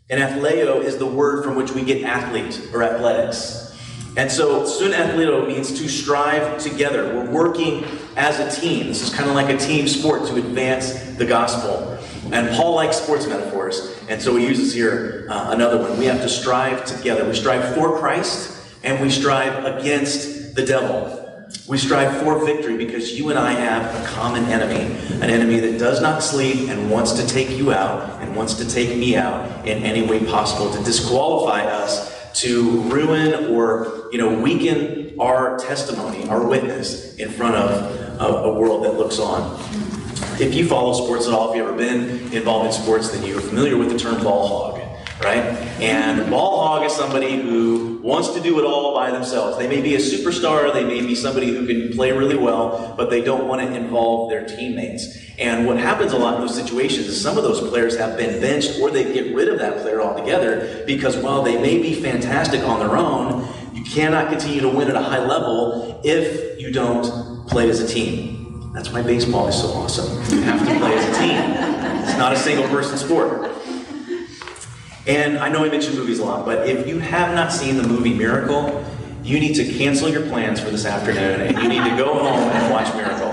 and 0.09 0.21
athleo 0.21 0.81
is 0.81 0.97
the 0.97 1.05
word 1.05 1.43
from 1.43 1.55
which 1.55 1.71
we 1.71 1.83
get 1.83 2.03
athlete 2.03 2.69
or 2.73 2.83
athletics. 2.83 3.59
And 4.15 4.31
so, 4.31 4.65
sun 4.65 4.91
athleo 4.91 5.45
means 5.45 5.77
to 5.79 5.89
strive 5.89 6.62
together. 6.62 7.13
We're 7.13 7.31
working 7.31 7.83
as 8.15 8.39
a 8.39 8.62
team. 8.62 8.88
This 8.88 9.01
is 9.01 9.13
kind 9.13 9.27
of 9.27 9.36
like 9.36 9.49
a 9.49 9.57
team 9.57 9.88
sport 9.88 10.25
to 10.27 10.36
advance 10.36 10.93
the 11.17 11.25
gospel. 11.25 11.92
And 12.34 12.50
Paul 12.56 12.74
likes 12.74 12.98
sports 12.98 13.28
metaphors, 13.28 13.96
and 14.10 14.19
so 14.19 14.36
he 14.36 14.48
uses 14.48 14.74
here 14.74 15.28
uh, 15.30 15.52
another 15.52 15.78
one. 15.78 16.00
We 16.00 16.06
have 16.06 16.19
to 16.22 16.30
strive 16.30 16.84
together. 16.84 17.24
We 17.26 17.36
strive 17.36 17.76
for 17.76 18.00
Christ, 18.00 18.60
and 18.84 19.00
we 19.00 19.12
strive 19.12 19.65
against 19.65 20.56
the 20.56 20.65
devil. 20.65 21.19
We 21.67 21.78
strive 21.78 22.24
for 22.24 22.43
victory 22.43 22.76
because 22.76 23.13
you 23.17 23.30
and 23.30 23.38
I 23.38 23.52
have 23.52 23.84
a 23.86 24.08
common 24.08 24.46
enemy, 24.46 24.98
an 25.22 25.30
enemy 25.30 25.60
that 25.60 25.78
does 25.78 26.02
not 26.02 26.24
sleep 26.24 26.69
and 26.69 26.89
wants 26.89 27.13
to 27.13 27.28
take 27.28 27.52
you 27.52 27.72
out 27.72 28.19
and 28.22 28.36
wants 28.36 28.56
to 28.56 28.67
take 28.67 28.98
me 28.98 29.15
out 29.15 29.67
in 29.67 29.84
any 29.84 30.02
way 30.02 30.26
possible 30.26 30.74
to 30.74 30.84
disqualify 30.84 31.65
us 31.65 32.12
to 32.41 32.82
ruin 32.89 33.54
or 33.54 34.10
you 34.12 34.17
know 34.17 34.34
weaken 34.39 35.15
our 35.19 35.60
testimony, 35.60 36.28
our 36.30 36.46
witness 36.48 37.15
in 37.17 37.30
front 37.30 37.56
of 37.56 38.19
a, 38.19 38.26
a 38.50 38.60
world 38.60 38.86
that 38.86 38.96
looks 38.96 39.19
on. 39.19 40.02
If 40.39 40.56
you 40.56 40.67
follow 40.67 40.93
sports 40.93 41.28
at 41.28 41.34
all, 41.34 41.52
if 41.52 41.58
you've 41.58 41.67
ever 41.67 41.78
been 41.78 42.34
involved 42.34 42.65
in 42.65 42.72
sports, 42.72 43.12
then 43.12 43.24
you're 43.24 43.39
familiar 43.39 43.78
with 43.78 43.91
the 43.91 44.00
term 44.00 44.24
ball 44.24 44.48
hog, 44.48 44.80
right? 45.24 45.43
And 45.80 46.28
ball 46.32 46.65
hog 46.65 46.86
is 46.86 46.91
somebody 46.91 47.39
who 47.39 48.00
wants 48.02 48.30
to 48.34 48.41
do 48.41 48.60
it 48.60 48.65
all 48.65 48.96
by 48.96 49.12
themselves. 49.12 49.60
They 49.60 49.67
may 49.67 49.80
be 49.80 49.93
a 49.93 50.00
superstar, 50.00 50.74
they 50.74 50.84
may 50.84 51.02
be 51.02 51.13
somebody 51.13 51.54
who 51.54 51.67
can 51.67 51.96
play 51.96 52.12
really 52.12 52.36
well, 52.36 52.96
but 52.98 53.12
they 53.12 53.22
don't 53.22 53.48
want 53.48 53.62
to 53.62 53.76
involve 53.76 54.32
their 54.32 54.43
teammates. 54.43 55.19
And 55.38 55.67
what 55.67 55.78
happens 55.78 56.13
a 56.13 56.17
lot 56.17 56.36
in 56.36 56.41
those 56.41 56.56
situations 56.56 57.08
is 57.08 57.22
some 57.22 57.38
of 57.38 57.43
those 57.43 57.62
players 57.69 57.96
have 57.98 58.17
been 58.17 58.41
benched 58.41 58.80
or 58.80 58.89
they 58.89 59.13
get 59.13 59.36
rid 59.36 59.50
of 59.50 59.60
that 59.60 59.84
player 59.84 60.02
altogether 60.02 60.84
because 60.88 61.15
while 61.15 61.43
they 61.43 61.62
may 61.62 61.80
be 61.80 61.93
fantastic 61.93 62.62
on 62.62 62.80
their 62.80 62.98
own, 62.98 63.48
you 63.76 63.84
cannot 63.84 64.30
continue 64.30 64.62
to 64.62 64.69
win 64.69 64.89
at 64.89 64.96
a 64.96 65.02
high 65.02 65.24
level 65.24 66.02
if 66.04 66.60
you 66.60 66.72
don't 66.72 67.48
play 67.48 67.69
as 67.69 67.80
a 67.80 67.88
team. 67.88 68.33
That's 68.73 68.89
why 68.91 69.03
baseball 69.03 69.47
is 69.47 69.62
so 69.62 69.67
awesome. 69.67 70.36
You 70.36 70.41
have 70.41 70.59
to 70.59 70.79
play 70.79 70.97
as 70.97 71.15
a 71.15 71.19
team. 71.19 72.03
It's 72.03 72.17
not 72.17 72.33
a 72.33 72.38
single 72.38 72.67
person 72.69 72.97
sport. 72.97 73.51
And 75.05 75.38
I 75.38 75.49
know 75.49 75.63
I 75.63 75.69
mentioned 75.69 75.95
movies 75.95 76.17
a 76.17 76.25
lot, 76.25 76.43
but 76.43 76.67
if 76.67 76.88
you 76.88 76.97
have 76.97 77.36
not 77.36 77.51
seen 77.51 77.77
the 77.77 77.88
movie 77.88 78.15
Miracle, 78.15 78.83
you 79.21 79.39
need 79.39 79.53
to 79.55 79.77
cancel 79.77 80.09
your 80.09 80.23
plans 80.23 80.59
for 80.59 80.71
this 80.71 80.86
afternoon 80.86 81.41
and 81.41 81.57
you 81.62 81.69
need 81.69 81.88
to 81.88 81.95
go 81.95 82.13
home 82.13 82.49
and 82.49 82.73
watch 82.73 82.91
Miracle. 82.95 83.29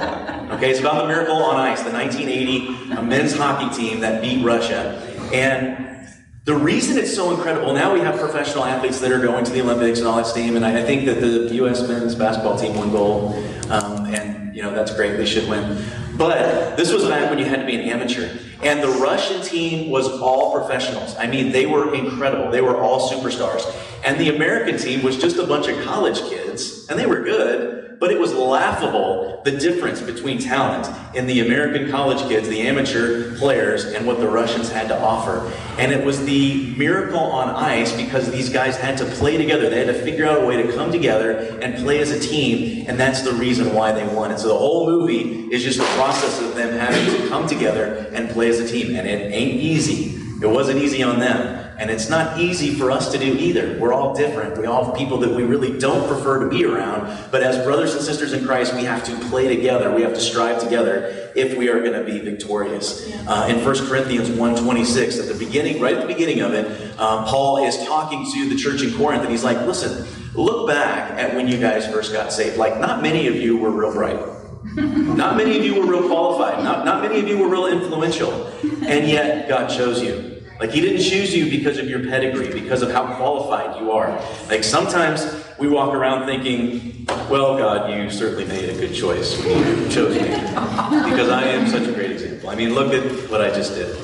Okay, 0.57 0.71
it's 0.71 0.81
about 0.81 1.01
the 1.01 1.09
Miracle 1.09 1.37
on 1.37 1.57
Ice, 1.57 1.83
the 1.83 1.91
1980 1.91 3.03
men's 3.03 3.35
hockey 3.35 3.75
team 3.75 4.01
that 4.01 4.21
beat 4.21 4.45
Russia. 4.45 5.01
And 5.33 6.07
the 6.45 6.55
reason 6.55 6.99
it's 6.99 7.15
so 7.15 7.35
incredible, 7.35 7.73
now 7.73 7.95
we 7.95 8.01
have 8.01 8.19
professional 8.19 8.65
athletes 8.65 9.01
that 9.01 9.11
are 9.11 9.21
going 9.21 9.45
to 9.45 9.53
the 9.53 9.63
Olympics 9.63 10.01
and 10.01 10.09
all 10.09 10.17
that 10.17 10.27
steam, 10.27 10.57
and 10.57 10.67
I, 10.67 10.83
think 10.83 11.07
that 11.07 11.21
the 11.21 11.55
U.S. 11.57 11.87
men's 11.87 12.15
basketball 12.15 12.59
team 12.59 12.75
won 12.75 12.91
gold, 12.91 13.35
um, 13.71 14.07
and 14.07 14.30
you 14.61 14.67
know 14.67 14.75
that's 14.75 14.95
great. 14.95 15.17
They 15.17 15.25
should 15.25 15.49
win. 15.49 15.83
But 16.19 16.77
this 16.77 16.93
was 16.93 17.07
back 17.07 17.31
when 17.31 17.39
you 17.39 17.47
had 17.47 17.61
to 17.61 17.67
be 17.67 17.77
an 17.77 17.81
amateur. 17.81 18.29
And 18.63 18.83
the 18.83 18.91
Russian 18.91 19.41
team 19.41 19.89
was 19.89 20.07
all 20.21 20.53
professionals. 20.53 21.17
I 21.17 21.27
mean, 21.29 21.51
they 21.51 21.65
were 21.65 21.95
incredible. 21.95 22.51
They 22.51 22.61
were 22.61 22.79
all 22.79 23.09
superstars. 23.09 23.65
And 24.05 24.21
the 24.21 24.37
American 24.37 24.77
team 24.77 25.03
was 25.03 25.17
just 25.17 25.39
a 25.39 25.47
bunch 25.47 25.69
of 25.69 25.83
college 25.83 26.21
kids, 26.29 26.87
and 26.91 26.99
they 26.99 27.07
were 27.07 27.23
good, 27.23 27.70
but 28.01 28.11
it 28.11 28.19
was 28.19 28.35
laughable 28.35 29.43
the 29.45 29.53
difference 29.53 30.01
between 30.01 30.39
talent 30.39 30.89
in 31.15 31.27
the 31.27 31.41
American 31.41 31.91
college 31.91 32.19
kids, 32.29 32.49
the 32.49 32.63
amateur 32.63 33.37
players, 33.37 33.85
and 33.85 34.07
what 34.07 34.19
the 34.19 34.29
Russians 34.29 34.71
had 34.71 34.89
to 34.89 34.99
offer. 34.99 35.53
And 35.79 35.93
it 35.93 36.05
was 36.05 36.25
the 36.25 36.75
miracle 36.77 37.21
on 37.21 37.51
ice 37.51 37.95
because 37.95 38.31
these 38.31 38.49
guys 38.49 38.77
had 38.77 38.97
to 38.99 39.05
play 39.05 39.37
together. 39.37 39.69
They 39.69 39.85
had 39.85 39.95
to 39.95 40.03
figure 40.03 40.27
out 40.27 40.43
a 40.43 40.47
way 40.47 40.63
to 40.63 40.73
come 40.73 40.91
together 40.91 41.33
and 41.61 41.77
play 41.77 42.01
as 42.01 42.11
a 42.11 42.19
team, 42.19 42.87
and 42.89 42.99
that's 42.99 43.21
the 43.21 43.33
reason 43.33 43.75
why 43.75 43.93
they 43.93 44.07
won. 44.07 44.31
And 44.31 44.41
so 44.41 44.49
the 44.49 44.59
whole 44.59 44.87
movie 44.87 45.53
is 45.53 45.63
just 45.63 45.79
the 45.79 45.85
process 45.85 46.41
of 46.41 46.55
them 46.55 46.73
having 46.79 47.21
to 47.21 47.29
come 47.29 47.47
together 47.47 48.09
and 48.13 48.31
play 48.31 48.49
as 48.49 48.61
a 48.61 48.67
team. 48.67 48.97
And 48.97 49.07
it 49.07 49.33
ain't 49.33 49.61
easy. 49.61 50.19
It 50.43 50.49
wasn't 50.49 50.79
easy 50.79 51.03
on 51.03 51.21
them. 51.21 51.60
And 51.81 51.91
it's 51.91 52.11
not 52.11 52.39
easy 52.39 52.75
for 52.75 52.91
us 52.91 53.11
to 53.11 53.19
do 53.19 53.35
either. 53.39 53.79
We're 53.79 53.95
all 53.95 54.15
different. 54.15 54.59
We 54.59 54.67
all 54.67 54.85
have 54.85 54.95
people 54.95 55.17
that 55.21 55.31
we 55.31 55.45
really 55.45 55.79
don't 55.79 56.07
prefer 56.07 56.45
to 56.45 56.51
be 56.51 56.67
around. 56.67 57.31
But 57.31 57.43
as 57.43 57.65
brothers 57.65 57.95
and 57.95 58.05
sisters 58.05 58.35
in 58.35 58.45
Christ, 58.45 58.75
we 58.75 58.85
have 58.85 59.03
to 59.05 59.17
play 59.31 59.49
together. 59.49 59.91
We 59.91 60.03
have 60.03 60.13
to 60.13 60.21
strive 60.21 60.63
together 60.63 61.33
if 61.35 61.57
we 61.57 61.71
are 61.71 61.81
going 61.81 61.95
to 61.95 62.05
be 62.05 62.19
victorious. 62.19 63.11
Uh, 63.27 63.47
in 63.49 63.65
1 63.65 63.89
Corinthians 63.89 64.29
1.26, 64.29 65.21
at 65.21 65.29
the 65.29 65.43
beginning, 65.43 65.81
right 65.81 65.95
at 65.95 66.03
the 66.03 66.07
beginning 66.07 66.43
of 66.43 66.53
it, 66.53 66.67
um, 67.01 67.25
Paul 67.25 67.65
is 67.65 67.79
talking 67.87 68.31
to 68.31 68.51
the 68.51 68.57
church 68.57 68.83
in 68.83 68.93
Corinth, 68.93 69.23
and 69.23 69.31
he's 69.31 69.45
like, 69.45 69.57
listen, 69.67 70.07
look 70.35 70.69
back 70.69 71.13
at 71.13 71.35
when 71.35 71.49
you 71.49 71.59
guys 71.59 71.87
first 71.87 72.13
got 72.13 72.31
saved. 72.31 72.59
Like, 72.59 72.79
not 72.79 73.01
many 73.01 73.27
of 73.27 73.37
you 73.37 73.57
were 73.57 73.71
real 73.71 73.93
bright. 73.93 74.21
Not 74.77 75.39
many 75.39 75.57
of 75.59 75.65
you 75.65 75.81
were 75.81 75.87
real 75.87 76.07
qualified. 76.07 76.63
Not, 76.63 76.85
not 76.85 77.03
many 77.03 77.19
of 77.19 77.27
you 77.27 77.39
were 77.39 77.49
real 77.49 77.67
influential. 77.67 78.47
And 78.87 79.09
yet, 79.09 79.49
God 79.49 79.69
chose 79.69 80.03
you. 80.03 80.40
Like, 80.61 80.71
He 80.71 80.83
didn't 80.83 81.03
choose 81.03 81.35
you 81.35 81.51
because 81.51 81.79
of 81.79 81.89
your 81.89 82.01
pedigree, 82.01 82.53
because 82.53 82.83
of 82.83 82.93
how 82.93 83.17
qualified 83.17 83.81
you 83.81 83.93
are. 83.93 84.23
Like, 84.49 84.63
sometimes 84.63 85.27
we 85.59 85.69
walk 85.69 85.95
around 85.95 86.27
thinking, 86.27 87.07
well, 87.31 87.57
God, 87.57 87.91
you 87.93 88.11
certainly 88.11 88.45
made 88.45 88.69
a 88.69 88.75
good 88.75 88.95
choice 88.95 89.43
when 89.43 89.85
you 89.85 89.89
chose 89.89 90.15
me. 90.15 90.29
Because 90.29 91.31
I 91.31 91.45
am 91.45 91.67
such 91.67 91.89
a 91.89 91.93
great 91.93 92.11
example. 92.11 92.51
I 92.51 92.55
mean, 92.55 92.75
look 92.75 92.93
at 92.93 93.31
what 93.31 93.41
I 93.41 93.49
just 93.49 93.75
did. 93.75 93.97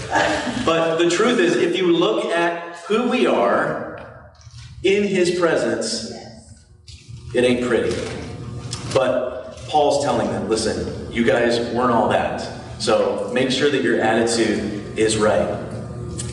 But 0.64 0.96
the 0.96 1.10
truth 1.10 1.38
is, 1.38 1.56
if 1.56 1.76
you 1.76 1.92
look 1.94 2.24
at 2.26 2.76
who 2.88 3.08
we 3.08 3.26
are 3.26 4.32
in 4.82 5.04
His 5.04 5.38
presence, 5.38 6.12
it 7.34 7.44
ain't 7.44 7.66
pretty. 7.66 7.94
But 8.94 9.58
Paul's 9.68 10.02
telling 10.04 10.28
them, 10.28 10.48
listen, 10.48 11.12
you 11.12 11.24
guys 11.24 11.58
weren't 11.74 11.92
all 11.92 12.08
that. 12.08 12.48
So 12.78 13.30
make 13.34 13.50
sure 13.50 13.70
that 13.70 13.82
your 13.82 14.00
attitude 14.00 14.98
is 14.98 15.16
right. 15.16 15.65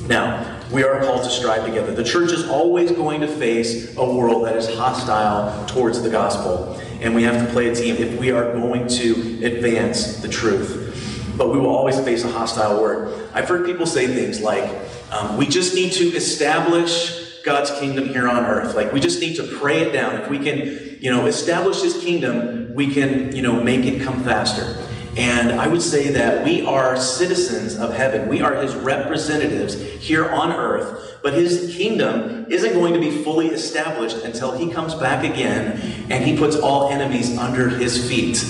Now, 0.08 0.60
we 0.70 0.84
are 0.84 1.00
called 1.00 1.24
to 1.24 1.30
strive 1.30 1.66
together. 1.66 1.94
The 1.94 2.04
church 2.04 2.32
is 2.32 2.48
always 2.50 2.92
going 2.92 3.22
to 3.22 3.28
face 3.28 3.96
a 3.96 4.04
world 4.04 4.46
that 4.46 4.58
is 4.58 4.68
hostile 4.76 5.66
towards 5.68 6.02
the 6.02 6.10
gospel, 6.10 6.78
and 7.00 7.16
we 7.16 7.24
have 7.24 7.46
to 7.46 7.52
play 7.54 7.70
a 7.70 7.76
team 7.76 7.96
if 7.96 8.20
we 8.20 8.32
are 8.32 8.52
going 8.52 8.88
to 8.88 9.46
advance 9.46 10.18
the 10.18 10.28
truth. 10.28 11.34
But 11.38 11.54
we 11.54 11.60
will 11.60 11.74
always 11.74 12.00
face 12.02 12.26
a 12.26 12.32
hostile 12.32 12.82
word. 12.82 13.30
I've 13.34 13.48
heard 13.48 13.66
people 13.66 13.86
say 13.86 14.08
things 14.08 14.42
like, 14.42 14.70
um, 15.12 15.38
we 15.38 15.48
just 15.48 15.74
need 15.74 15.94
to 15.94 16.06
establish 16.16 17.42
God's 17.44 17.72
kingdom 17.80 18.10
here 18.10 18.28
on 18.28 18.46
earth. 18.46 18.76
Like, 18.76 18.92
we 18.92 19.00
just 19.00 19.22
need 19.22 19.38
to 19.38 19.44
pray 19.44 19.82
it 19.82 19.94
down. 19.94 20.16
If 20.16 20.30
we 20.30 20.40
can, 20.40 20.98
you 21.00 21.12
know, 21.12 21.28
establish 21.28 21.82
His 21.82 21.98
kingdom, 22.04 22.74
we 22.74 22.94
can, 22.94 23.34
you 23.34 23.42
know, 23.42 23.64
make 23.64 23.86
it 23.86 24.02
come 24.02 24.24
faster. 24.24 24.83
And 25.16 25.52
I 25.60 25.68
would 25.68 25.82
say 25.82 26.10
that 26.14 26.44
we 26.44 26.66
are 26.66 26.98
citizens 26.98 27.78
of 27.78 27.94
heaven. 27.94 28.28
We 28.28 28.42
are 28.42 28.56
his 28.56 28.74
representatives 28.74 29.76
here 29.76 30.28
on 30.30 30.52
earth. 30.52 31.20
But 31.22 31.34
his 31.34 31.76
kingdom 31.76 32.48
isn't 32.50 32.74
going 32.74 32.94
to 32.94 33.00
be 33.00 33.24
fully 33.24 33.48
established 33.48 34.18
until 34.24 34.52
he 34.58 34.72
comes 34.72 34.96
back 34.96 35.24
again 35.24 35.80
and 36.10 36.24
he 36.24 36.36
puts 36.36 36.56
all 36.56 36.90
enemies 36.90 37.38
under 37.38 37.70
his 37.70 38.10
feet. 38.10 38.44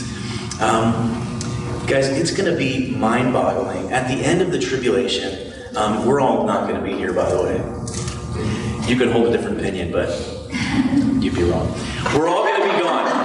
Um, 0.62 1.40
guys, 1.86 2.08
it's 2.08 2.32
going 2.32 2.50
to 2.50 2.58
be 2.58 2.92
mind 2.96 3.34
boggling. 3.34 3.92
At 3.92 4.08
the 4.08 4.24
end 4.24 4.42
of 4.42 4.52
the 4.52 4.60
tribulation, 4.60 5.54
um, 5.76 6.06
we're 6.06 6.22
all 6.22 6.46
not 6.48 6.70
going 6.70 6.80
to 6.80 6.86
be 6.86 6.96
here, 6.96 7.14
by 7.14 7.30
the 7.30 7.44
way. 7.44 8.90
You 8.90 8.98
could 8.98 9.12
hold 9.12 9.28
a 9.28 9.32
different 9.32 9.60
opinion, 9.60 9.92
but 9.92 10.10
you'd 11.20 11.36
be 11.36 11.44
wrong. 11.44 11.74
We're 12.16 12.28
all 12.28 12.44
going 12.44 12.62
to 12.62 12.74
be 12.74 12.82
gone. 12.82 13.23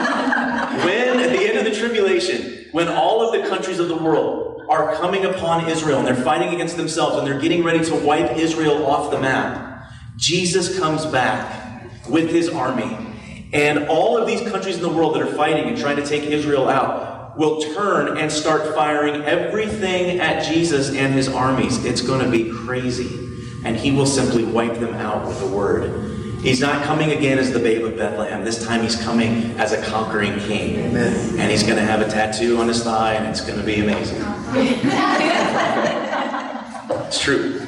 When, 0.85 1.21
at 1.21 1.31
the 1.31 1.47
end 1.47 1.59
of 1.59 1.65
the 1.65 1.75
tribulation, 1.75 2.67
when 2.73 2.89
all 2.89 3.23
of 3.23 3.41
the 3.41 3.49
countries 3.49 3.79
of 3.79 3.89
the 3.89 3.97
world 3.97 4.63
are 4.69 4.95
coming 4.97 5.25
upon 5.25 5.69
Israel 5.69 5.99
and 5.99 6.07
they're 6.07 6.15
fighting 6.15 6.55
against 6.55 6.77
themselves 6.77 7.17
and 7.17 7.27
they're 7.27 7.41
getting 7.41 7.65
ready 7.65 7.85
to 7.85 7.95
wipe 7.95 8.37
Israel 8.37 8.87
off 8.87 9.11
the 9.11 9.19
map, 9.19 9.91
Jesus 10.17 10.79
comes 10.79 11.07
back 11.07 12.07
with 12.09 12.31
his 12.31 12.49
army. 12.49 12.97
And 13.53 13.89
all 13.89 14.19
of 14.19 14.27
these 14.27 14.43
countries 14.51 14.77
in 14.77 14.83
the 14.83 14.89
world 14.91 15.15
that 15.15 15.23
are 15.23 15.35
fighting 15.35 15.69
and 15.69 15.79
trying 15.79 15.97
to 15.97 16.07
take 16.07 16.25
Israel 16.25 16.69
out 16.69 17.39
will 17.39 17.61
turn 17.61 18.19
and 18.19 18.31
start 18.31 18.75
firing 18.75 19.23
everything 19.23 20.19
at 20.19 20.45
Jesus 20.45 20.91
and 20.91 21.15
his 21.15 21.29
armies. 21.29 21.85
It's 21.85 22.03
going 22.03 22.25
to 22.25 22.31
be 22.31 22.51
crazy. 22.51 23.09
And 23.65 23.77
he 23.77 23.91
will 23.91 24.07
simply 24.07 24.45
wipe 24.45 24.75
them 24.75 24.95
out 24.95 25.27
with 25.27 25.41
a 25.43 25.47
word. 25.47 26.09
He's 26.41 26.61
not 26.61 26.85
coming 26.85 27.11
again 27.11 27.39
as 27.39 27.53
the 27.53 27.59
babe 27.59 27.85
of 27.85 27.97
Bethlehem. 27.97 28.45
This 28.45 28.65
time 28.65 28.83
he's 28.83 28.97
coming 28.97 29.59
as 29.59 29.73
a 29.73 29.83
conquering 29.83 30.39
king. 30.41 30.77
Amen. 30.77 31.39
And 31.39 31.51
he's 31.51 31.65
going 31.65 31.77
to 31.77 31.83
have 31.83 32.01
a 32.01 32.09
tattoo 32.09 32.59
on 32.59 32.69
his 32.69 32.85
thigh, 32.85 33.15
and 33.15 33.27
it's 33.27 33.41
going 33.41 33.59
to 33.59 33.65
be 33.65 33.81
amazing. 33.81 34.19
it's 37.07 37.21
true. 37.21 37.61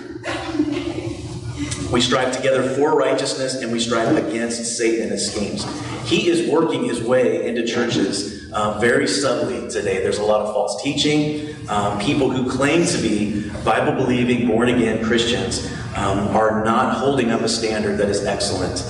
We 1.93 2.01
strive 2.01 2.37
together 2.37 2.63
for 2.63 2.97
righteousness 2.97 3.57
and 3.57 3.73
we 3.73 3.81
strive 3.81 4.17
against 4.17 4.77
Satan 4.77 5.03
and 5.03 5.11
his 5.11 5.33
schemes. 5.33 5.65
He 6.09 6.29
is 6.29 6.49
working 6.49 6.85
his 6.85 7.03
way 7.03 7.49
into 7.49 7.67
churches 7.67 8.39
uh, 8.53 8.79
very 8.79 9.07
subtly 9.07 9.69
today. 9.69 10.03
There's 10.03 10.19
a 10.19 10.25
lot 10.25 10.41
of 10.41 10.53
false 10.53 10.83
teaching. 10.83 11.55
Um, 11.69 11.99
people 12.01 12.31
who 12.31 12.51
claim 12.51 12.87
to 12.87 12.99
be 12.99 13.49
Bible 13.65 13.93
believing, 13.93 14.47
born 14.47 14.69
again 14.69 15.05
Christians 15.05 15.67
um, 15.97 16.29
are 16.29 16.65
not 16.65 16.97
holding 16.97 17.31
up 17.31 17.43
a 17.43 17.49
standard 17.49 17.99
that 17.99 18.09
is 18.09 18.25
excellent. 18.25 18.85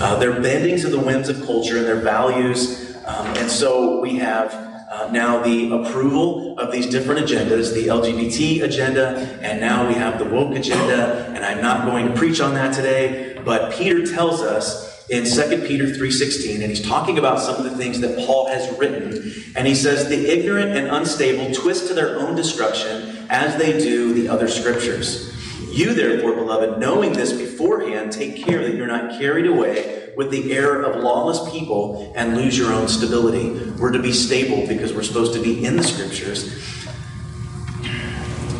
Uh, 0.00 0.18
they're 0.18 0.40
bending 0.40 0.78
to 0.80 0.88
the 0.88 0.98
whims 0.98 1.28
of 1.28 1.44
culture 1.46 1.78
and 1.78 1.86
their 1.86 2.00
values. 2.00 2.96
Um, 3.06 3.26
and 3.36 3.50
so 3.50 4.00
we 4.00 4.16
have 4.16 4.52
uh, 4.90 5.10
now 5.10 5.42
the 5.42 5.72
approval 5.72 6.58
of 6.58 6.72
these 6.72 6.86
different 6.86 7.20
agendas, 7.26 7.72
the 7.74 7.86
LGBT 7.86 8.62
agenda, 8.62 9.16
and 9.42 9.60
now 9.60 9.86
we 9.86 9.94
have 9.94 10.18
the 10.18 10.24
woke 10.24 10.54
agenda, 10.54 11.26
and 11.34 11.44
I'm 11.44 11.60
not 11.60 11.86
going 11.86 12.06
to 12.08 12.14
preach 12.14 12.40
on 12.40 12.54
that 12.54 12.74
today, 12.74 13.40
but 13.44 13.72
Peter 13.72 14.06
tells 14.06 14.42
us 14.42 14.95
in 15.08 15.24
2 15.24 15.66
Peter 15.66 15.86
3:16 15.86 16.62
and 16.62 16.70
he's 16.70 16.82
talking 16.82 17.18
about 17.18 17.40
some 17.40 17.56
of 17.56 17.64
the 17.64 17.76
things 17.76 18.00
that 18.00 18.26
Paul 18.26 18.48
has 18.48 18.76
written 18.78 19.32
and 19.54 19.66
he 19.66 19.74
says 19.74 20.08
the 20.08 20.30
ignorant 20.30 20.76
and 20.76 20.88
unstable 20.88 21.54
twist 21.54 21.86
to 21.88 21.94
their 21.94 22.18
own 22.18 22.34
destruction 22.34 23.26
as 23.30 23.56
they 23.56 23.78
do 23.78 24.14
the 24.14 24.28
other 24.28 24.48
scriptures. 24.48 25.32
You, 25.70 25.92
therefore, 25.92 26.34
beloved, 26.34 26.78
knowing 26.78 27.12
this 27.12 27.32
beforehand, 27.32 28.10
take 28.10 28.44
care 28.44 28.62
that 28.62 28.74
you're 28.74 28.86
not 28.86 29.18
carried 29.18 29.46
away 29.46 30.12
with 30.16 30.30
the 30.30 30.52
error 30.52 30.82
of 30.82 31.02
lawless 31.02 31.50
people 31.52 32.12
and 32.16 32.34
lose 32.34 32.56
your 32.56 32.72
own 32.72 32.88
stability. 32.88 33.50
We're 33.78 33.92
to 33.92 34.00
be 34.00 34.12
stable 34.12 34.66
because 34.66 34.94
we're 34.94 35.02
supposed 35.02 35.34
to 35.34 35.42
be 35.42 35.64
in 35.64 35.76
the 35.76 35.84
scriptures. 35.84 36.50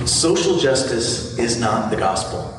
Social 0.05 0.59
justice 0.59 1.39
is 1.39 1.59
not 1.59 1.91
the 1.91 1.97
gospel, 1.97 2.53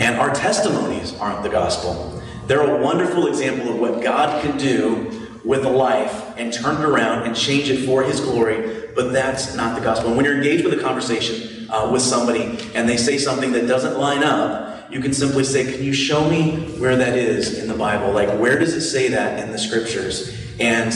and 0.00 0.16
our 0.16 0.34
testimonies 0.34 1.14
aren't 1.18 1.42
the 1.42 1.48
gospel. 1.48 2.11
They're 2.52 2.60
a 2.60 2.82
wonderful 2.82 3.28
example 3.28 3.70
of 3.70 3.78
what 3.78 4.02
God 4.02 4.42
can 4.42 4.58
do 4.58 5.26
with 5.42 5.64
a 5.64 5.70
life 5.70 6.34
and 6.36 6.52
turn 6.52 6.82
it 6.82 6.84
around 6.84 7.26
and 7.26 7.34
change 7.34 7.70
it 7.70 7.86
for 7.86 8.02
His 8.02 8.20
glory, 8.20 8.90
but 8.94 9.10
that's 9.10 9.54
not 9.54 9.74
the 9.74 9.82
gospel. 9.82 10.08
And 10.08 10.18
when 10.18 10.26
you're 10.26 10.36
engaged 10.36 10.62
with 10.62 10.78
a 10.78 10.82
conversation, 10.82 11.70
uh, 11.70 11.90
with 11.90 12.02
somebody 12.02 12.58
and 12.74 12.86
they 12.86 12.98
say 12.98 13.16
something 13.16 13.52
that 13.52 13.66
doesn't 13.66 13.98
line 13.98 14.22
up, 14.22 14.92
you 14.92 15.00
can 15.00 15.14
simply 15.14 15.44
say, 15.44 15.72
Can 15.72 15.82
you 15.82 15.94
show 15.94 16.28
me 16.28 16.76
where 16.78 16.94
that 16.94 17.16
is 17.16 17.58
in 17.58 17.68
the 17.68 17.74
Bible? 17.74 18.12
Like, 18.12 18.38
where 18.38 18.58
does 18.58 18.74
it 18.74 18.82
say 18.82 19.08
that 19.08 19.42
in 19.42 19.50
the 19.50 19.58
scriptures? 19.58 20.38
And 20.60 20.92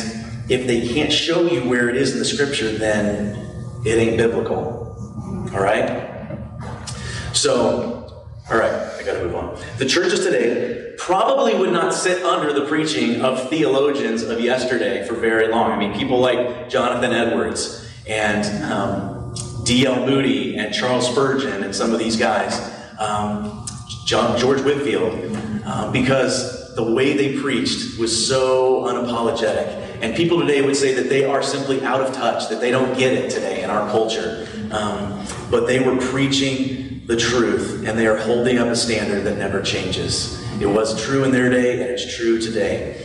if 0.51 0.66
they 0.66 0.87
can't 0.87 1.11
show 1.11 1.51
you 1.51 1.66
where 1.66 1.89
it 1.89 1.97
is 1.97 2.12
in 2.12 2.18
the 2.18 2.26
scripture, 2.26 2.70
then 2.70 3.35
it 3.87 3.97
ain't 3.97 4.18
biblical. 4.18 4.95
All 5.55 5.62
right? 5.62 6.39
So, 7.33 8.12
all 8.51 8.59
right, 8.59 8.74
I 8.74 9.03
gotta 9.05 9.24
move 9.24 9.35
on. 9.35 9.59
The 9.78 9.87
churches 9.87 10.20
today 10.20 10.86
probably 10.99 11.55
would 11.55 11.72
not 11.72 11.92
sit 11.92 12.22
under 12.24 12.53
the 12.53 12.66
preaching 12.66 13.22
of 13.22 13.49
theologians 13.49 14.22
of 14.22 14.40
yesterday 14.40 15.07
for 15.07 15.14
very 15.14 15.49
long. 15.49 15.70
I 15.70 15.78
mean, 15.78 15.94
people 15.94 16.18
like 16.18 16.68
Jonathan 16.68 17.12
Edwards 17.12 17.88
and 18.07 18.64
um, 18.64 19.34
D.L. 19.64 20.07
Moody 20.07 20.57
and 20.57 20.72
Charles 20.72 21.11
Spurgeon 21.11 21.64
and 21.64 21.74
some 21.74 21.92
of 21.92 21.99
these 21.99 22.16
guys, 22.16 22.59
um, 22.99 23.66
John, 24.05 24.38
George 24.38 24.61
Whitefield, 24.62 25.36
uh, 25.64 25.90
because 25.90 26.74
the 26.76 26.82
way 26.82 27.16
they 27.16 27.38
preached 27.40 27.99
was 27.99 28.26
so 28.28 28.82
unapologetic. 28.84 29.84
And 30.03 30.14
people 30.14 30.40
today 30.40 30.62
would 30.62 30.76
say 30.76 30.94
that 30.94 31.09
they 31.09 31.24
are 31.24 31.42
simply 31.42 31.82
out 31.82 32.01
of 32.01 32.14
touch, 32.14 32.49
that 32.51 32.61
they 32.61 32.70
don't 32.70 32.97
get 32.99 33.14
it 33.14 33.30
today 33.30 33.62
in 33.62 33.70
our 33.70 33.90
culture. 33.90 34.47
Um, 34.70 35.24
but 35.51 35.66
they 35.66 35.80
were 35.80 35.97
preaching 35.97 37.03
the 37.07 37.16
truth, 37.16 37.84
and 37.86 37.99
they 37.99 38.07
are 38.07 38.16
holding 38.16 38.59
up 38.59 38.68
a 38.68 38.76
standard 38.76 39.24
that 39.24 39.38
never 39.38 39.62
changes. 39.62 40.45
It 40.61 40.66
was 40.66 41.02
true 41.04 41.24
in 41.24 41.30
their 41.30 41.50
day, 41.50 41.80
and 41.80 41.82
it's 41.82 42.16
true 42.16 42.40
today. 42.40 43.04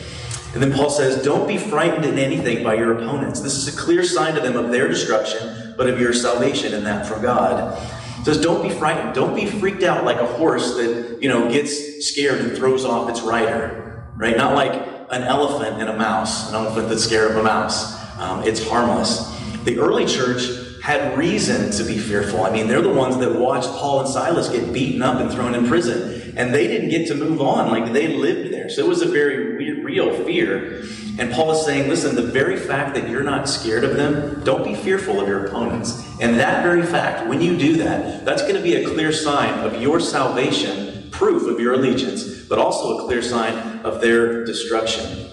And 0.54 0.62
then 0.62 0.74
Paul 0.74 0.90
says, 0.90 1.24
Don't 1.24 1.48
be 1.48 1.58
frightened 1.58 2.06
in 2.06 2.18
anything 2.18 2.64
by 2.64 2.76
your 2.76 2.94
opponents. 2.94 3.42
This 3.42 3.56
is 3.56 3.74
a 3.74 3.78
clear 3.78 4.04
sign 4.04 4.36
to 4.36 4.42
them 4.42 4.56
of 4.56 4.72
their 4.72 4.88
destruction, 4.88 5.74
but 5.78 5.90
of 5.90 6.00
your 6.00 6.14
salvation, 6.14 6.74
and 6.74 6.86
that 6.86 7.06
from 7.06 7.22
God. 7.22 7.78
He 8.18 8.26
says, 8.26 8.40
Don't 8.40 8.62
be 8.62 8.70
frightened. 8.70 9.14
Don't 9.14 9.36
be 9.36 9.46
freaked 9.46 9.84
out 9.84 10.06
like 10.06 10.18
a 10.18 10.28
horse 10.28 10.76
that, 10.76 11.18
you 11.22 11.30
know, 11.30 11.50
gets 11.50 12.06
scared 12.08 12.40
and 12.40 12.56
throws 12.56 12.86
off 12.86 13.10
its 13.10 13.22
rider. 13.22 14.06
Right? 14.16 14.38
Not 14.38 14.56
like 14.56 14.74
an 15.10 15.24
elephant 15.24 15.82
and 15.82 15.90
a 15.90 15.98
mouse, 15.98 16.50
an 16.50 16.56
elephant 16.56 16.90
that's 16.90 17.04
scared 17.04 17.32
of 17.32 17.38
a 17.38 17.44
mouse. 17.44 18.00
Um, 18.20 18.44
it's 18.44 18.66
harmless. 18.66 19.28
The 19.64 19.80
early 19.80 20.06
church 20.06 20.44
had 20.82 21.18
reason 21.18 21.72
to 21.72 21.84
be 21.84 21.98
fearful. 21.98 22.44
I 22.44 22.52
mean, 22.52 22.68
they're 22.68 22.82
the 22.82 22.94
ones 22.94 23.18
that 23.18 23.34
watched 23.36 23.70
Paul 23.70 24.02
and 24.02 24.10
Silas 24.10 24.50
get 24.50 24.74
beaten 24.74 25.02
up 25.02 25.20
and 25.20 25.32
thrown 25.32 25.54
in 25.54 25.68
prison. 25.68 26.21
And 26.36 26.54
they 26.54 26.68
didn't 26.68 26.90
get 26.90 27.08
to 27.08 27.16
move 27.16 27.42
on. 27.42 27.70
Like, 27.70 27.92
they 27.92 28.08
lived 28.08 28.54
there. 28.54 28.70
So 28.70 28.86
it 28.86 28.88
was 28.88 29.02
a 29.02 29.08
very 29.08 29.82
real 29.84 30.14
fear. 30.24 30.84
And 31.20 31.32
Paul 31.32 31.52
is 31.52 31.66
saying, 31.66 31.90
listen, 31.90 32.16
the 32.16 32.22
very 32.22 32.58
fact 32.58 32.96
that 32.96 33.10
you're 33.10 33.24
not 33.24 33.50
scared 33.50 33.84
of 33.84 33.96
them, 33.96 34.44
don't 34.44 34.64
be 34.64 34.76
fearful 34.76 35.20
of 35.20 35.28
your 35.28 35.46
opponents. 35.46 36.08
And 36.22 36.40
that 36.40 36.64
very 36.64 36.84
fact, 36.84 37.28
when 37.28 37.42
you 37.42 37.58
do 37.58 37.78
that, 37.78 38.24
that's 38.26 38.42
going 38.44 38.56
to 38.56 38.62
be 38.62 38.76
a 38.76 38.88
clear 38.88 39.12
sign 39.12 39.60
of 39.60 39.82
your 39.82 40.00
salvation, 40.00 41.10
proof 41.12 41.50
of 41.52 41.60
your 41.60 41.74
allegiance, 41.74 42.46
but 42.46 42.60
also 42.60 43.00
a 43.00 43.06
clear 43.06 43.22
sign 43.22 43.80
of 43.86 44.02
their 44.02 44.46
destruction. 44.46 45.30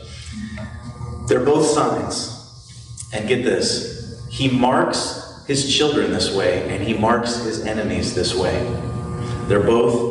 They're 1.26 1.44
both 1.44 1.66
signs. 1.66 2.34
And 3.12 3.26
get 3.26 3.44
this, 3.44 4.26
he 4.28 4.50
marks 4.50 5.44
his 5.46 5.74
children 5.74 6.10
this 6.10 6.34
way, 6.34 6.68
and 6.68 6.86
he 6.86 6.92
marks 6.92 7.36
his 7.36 7.64
enemies 7.64 8.14
this 8.14 8.34
way. 8.34 8.60
They're 9.46 9.62
both 9.62 10.07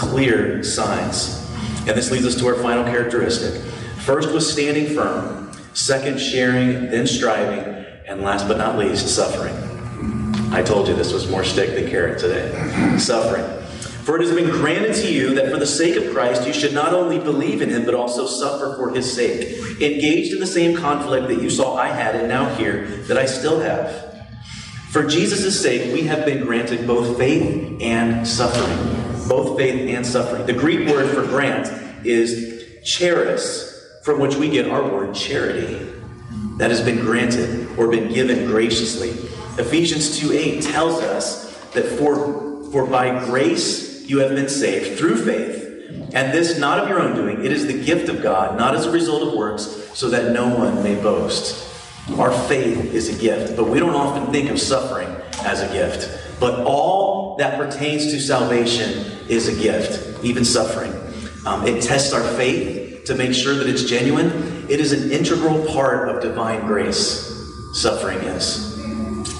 clear 0.00 0.62
signs. 0.62 1.46
And 1.86 1.90
this 1.90 2.10
leads 2.10 2.24
us 2.24 2.34
to 2.36 2.46
our 2.46 2.54
final 2.54 2.84
characteristic. 2.84 3.60
First 4.00 4.32
was 4.32 4.50
standing 4.50 4.94
firm, 4.94 5.52
second, 5.74 6.18
sharing, 6.18 6.90
then 6.90 7.06
striving, 7.06 7.84
and 8.06 8.22
last 8.22 8.48
but 8.48 8.56
not 8.56 8.78
least, 8.78 9.14
suffering. 9.14 9.54
I 10.52 10.62
told 10.62 10.88
you 10.88 10.94
this 10.94 11.12
was 11.12 11.30
more 11.30 11.44
stick 11.44 11.74
than 11.74 11.88
carrot 11.88 12.18
today. 12.18 12.98
suffering. 12.98 13.44
For 14.04 14.16
it 14.16 14.26
has 14.26 14.34
been 14.34 14.50
granted 14.50 14.94
to 15.02 15.12
you 15.12 15.34
that 15.34 15.52
for 15.52 15.58
the 15.58 15.66
sake 15.66 15.96
of 15.96 16.12
Christ 16.12 16.46
you 16.46 16.54
should 16.54 16.72
not 16.72 16.94
only 16.94 17.18
believe 17.18 17.60
in 17.60 17.68
him, 17.68 17.84
but 17.84 17.94
also 17.94 18.26
suffer 18.26 18.74
for 18.76 18.90
his 18.90 19.12
sake. 19.12 19.58
Engaged 19.80 20.32
in 20.32 20.40
the 20.40 20.46
same 20.46 20.76
conflict 20.76 21.28
that 21.28 21.42
you 21.42 21.50
saw 21.50 21.76
I 21.76 21.88
had 21.88 22.16
and 22.16 22.26
now 22.26 22.52
hear 22.54 22.86
that 23.06 23.18
I 23.18 23.26
still 23.26 23.60
have. 23.60 24.24
For 24.90 25.06
Jesus' 25.06 25.60
sake, 25.60 25.92
we 25.92 26.02
have 26.02 26.24
been 26.24 26.42
granted 26.44 26.86
both 26.86 27.18
faith 27.18 27.80
and 27.80 28.26
suffering. 28.26 28.99
Both 29.30 29.56
faith 29.56 29.94
and 29.94 30.04
suffering. 30.04 30.44
The 30.44 30.52
Greek 30.52 30.88
word 30.88 31.14
for 31.14 31.22
grant 31.22 31.68
is 32.04 32.64
charis, 32.82 33.88
from 34.02 34.18
which 34.18 34.34
we 34.34 34.50
get 34.50 34.68
our 34.68 34.82
word 34.82 35.14
charity. 35.14 35.86
That 36.56 36.72
has 36.72 36.80
been 36.80 36.98
granted 36.98 37.68
or 37.78 37.86
been 37.86 38.12
given 38.12 38.46
graciously. 38.46 39.10
Ephesians 39.56 40.18
2 40.18 40.32
8 40.32 40.62
tells 40.64 41.00
us 41.00 41.56
that 41.68 41.84
for, 41.84 42.72
for 42.72 42.84
by 42.88 43.24
grace 43.26 44.04
you 44.04 44.18
have 44.18 44.30
been 44.30 44.48
saved 44.48 44.98
through 44.98 45.24
faith. 45.24 46.12
And 46.12 46.34
this 46.34 46.58
not 46.58 46.80
of 46.80 46.88
your 46.88 47.00
own 47.00 47.14
doing, 47.14 47.44
it 47.44 47.52
is 47.52 47.68
the 47.68 47.84
gift 47.84 48.08
of 48.08 48.24
God, 48.24 48.58
not 48.58 48.74
as 48.74 48.86
a 48.86 48.90
result 48.90 49.22
of 49.22 49.34
works, 49.34 49.62
so 49.94 50.10
that 50.10 50.32
no 50.32 50.52
one 50.52 50.82
may 50.82 51.00
boast. 51.00 51.68
Our 52.18 52.32
faith 52.48 52.92
is 52.92 53.16
a 53.16 53.20
gift, 53.20 53.56
but 53.56 53.68
we 53.68 53.78
don't 53.78 53.94
often 53.94 54.32
think 54.32 54.50
of 54.50 54.60
suffering 54.60 55.08
as 55.44 55.62
a 55.62 55.72
gift. 55.72 56.40
But 56.40 56.64
all 56.66 57.09
that 57.40 57.56
pertains 57.56 58.12
to 58.12 58.20
salvation 58.20 58.90
is 59.26 59.48
a 59.48 59.62
gift, 59.62 60.22
even 60.22 60.44
suffering. 60.44 60.92
Um, 61.46 61.66
it 61.66 61.82
tests 61.82 62.12
our 62.12 62.22
faith 62.34 63.04
to 63.06 63.14
make 63.14 63.32
sure 63.32 63.54
that 63.54 63.66
it's 63.66 63.84
genuine. 63.84 64.66
It 64.68 64.78
is 64.78 64.92
an 64.92 65.10
integral 65.10 65.66
part 65.72 66.10
of 66.10 66.22
divine 66.22 66.66
grace, 66.66 67.34
suffering 67.72 68.18
is. 68.18 68.68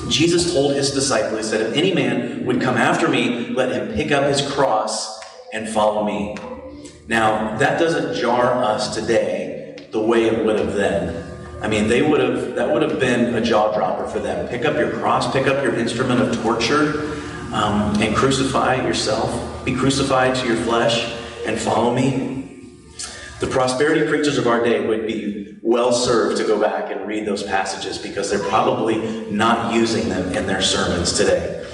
Jesus 0.09 0.55
told 0.55 0.75
his 0.75 0.93
disciples, 0.93 1.51
said, 1.51 1.61
If 1.61 1.77
any 1.77 1.93
man 1.93 2.47
would 2.47 2.63
come 2.63 2.79
after 2.79 3.07
me, 3.07 3.51
let 3.51 3.71
him 3.71 3.95
pick 3.95 4.13
up 4.13 4.25
his 4.25 4.51
cross 4.51 5.21
and 5.53 5.69
follow 5.69 6.03
me. 6.03 6.37
Now, 7.07 7.59
that 7.59 7.79
doesn't 7.79 8.19
jar 8.19 8.65
us 8.65 8.95
today 8.95 9.77
the 9.91 10.01
way 10.01 10.25
it 10.25 10.43
would 10.47 10.59
have 10.59 10.73
then. 10.73 11.23
I 11.61 11.69
mean, 11.69 11.89
they 11.89 12.01
would 12.01 12.21
have, 12.21 12.55
that 12.55 12.73
would 12.73 12.81
have 12.81 12.99
been 12.99 13.35
a 13.35 13.43
jaw 13.43 13.75
dropper 13.75 14.09
for 14.09 14.21
them. 14.21 14.49
Pick 14.49 14.65
up 14.65 14.77
your 14.77 14.91
cross, 14.91 15.31
pick 15.31 15.47
up 15.47 15.63
your 15.63 15.75
instrument 15.75 16.23
of 16.23 16.43
torture, 16.43 17.20
um, 17.53 18.01
and 18.01 18.15
crucify 18.15 18.77
yourself. 18.87 19.65
Be 19.65 19.75
crucified 19.75 20.35
to 20.37 20.47
your 20.47 20.57
flesh 20.57 21.13
and 21.47 21.59
follow 21.59 21.95
me. 21.95 22.41
The 23.41 23.47
prosperity 23.47 24.07
preachers 24.07 24.39
of 24.39 24.47
our 24.47 24.63
day 24.63 24.87
would 24.87 25.07
be 25.07 25.59
well 25.63 25.93
served 25.93 26.37
to 26.39 26.45
go 26.45 26.61
back 26.61 26.91
and 26.91 27.07
read 27.07 27.27
those 27.27 27.43
passages 27.43 27.99
because 27.99 28.31
they're 28.31 28.49
probably 28.49 29.31
not 29.31 29.73
using 29.73 30.09
them 30.09 30.33
in 30.35 30.47
their 30.47 30.63
sermons 30.63 31.13
today. 31.13 31.67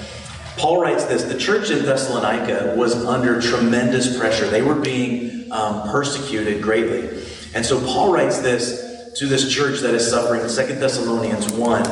Paul 0.56 0.80
writes 0.80 1.04
this 1.04 1.24
The 1.24 1.38
church 1.38 1.70
in 1.70 1.84
Thessalonica 1.84 2.74
was 2.76 2.94
under 3.04 3.40
tremendous 3.40 4.18
pressure. 4.18 4.48
They 4.48 4.62
were 4.62 4.74
being 4.74 5.50
um, 5.52 5.88
persecuted 5.90 6.62
greatly. 6.62 7.22
And 7.54 7.64
so 7.64 7.80
Paul 7.84 8.12
writes 8.12 8.38
this 8.38 9.12
to 9.18 9.26
this 9.26 9.52
church 9.52 9.80
that 9.80 9.94
is 9.94 10.08
suffering. 10.08 10.42
2 10.42 10.46
Thessalonians 10.78 11.50
1 11.52 11.82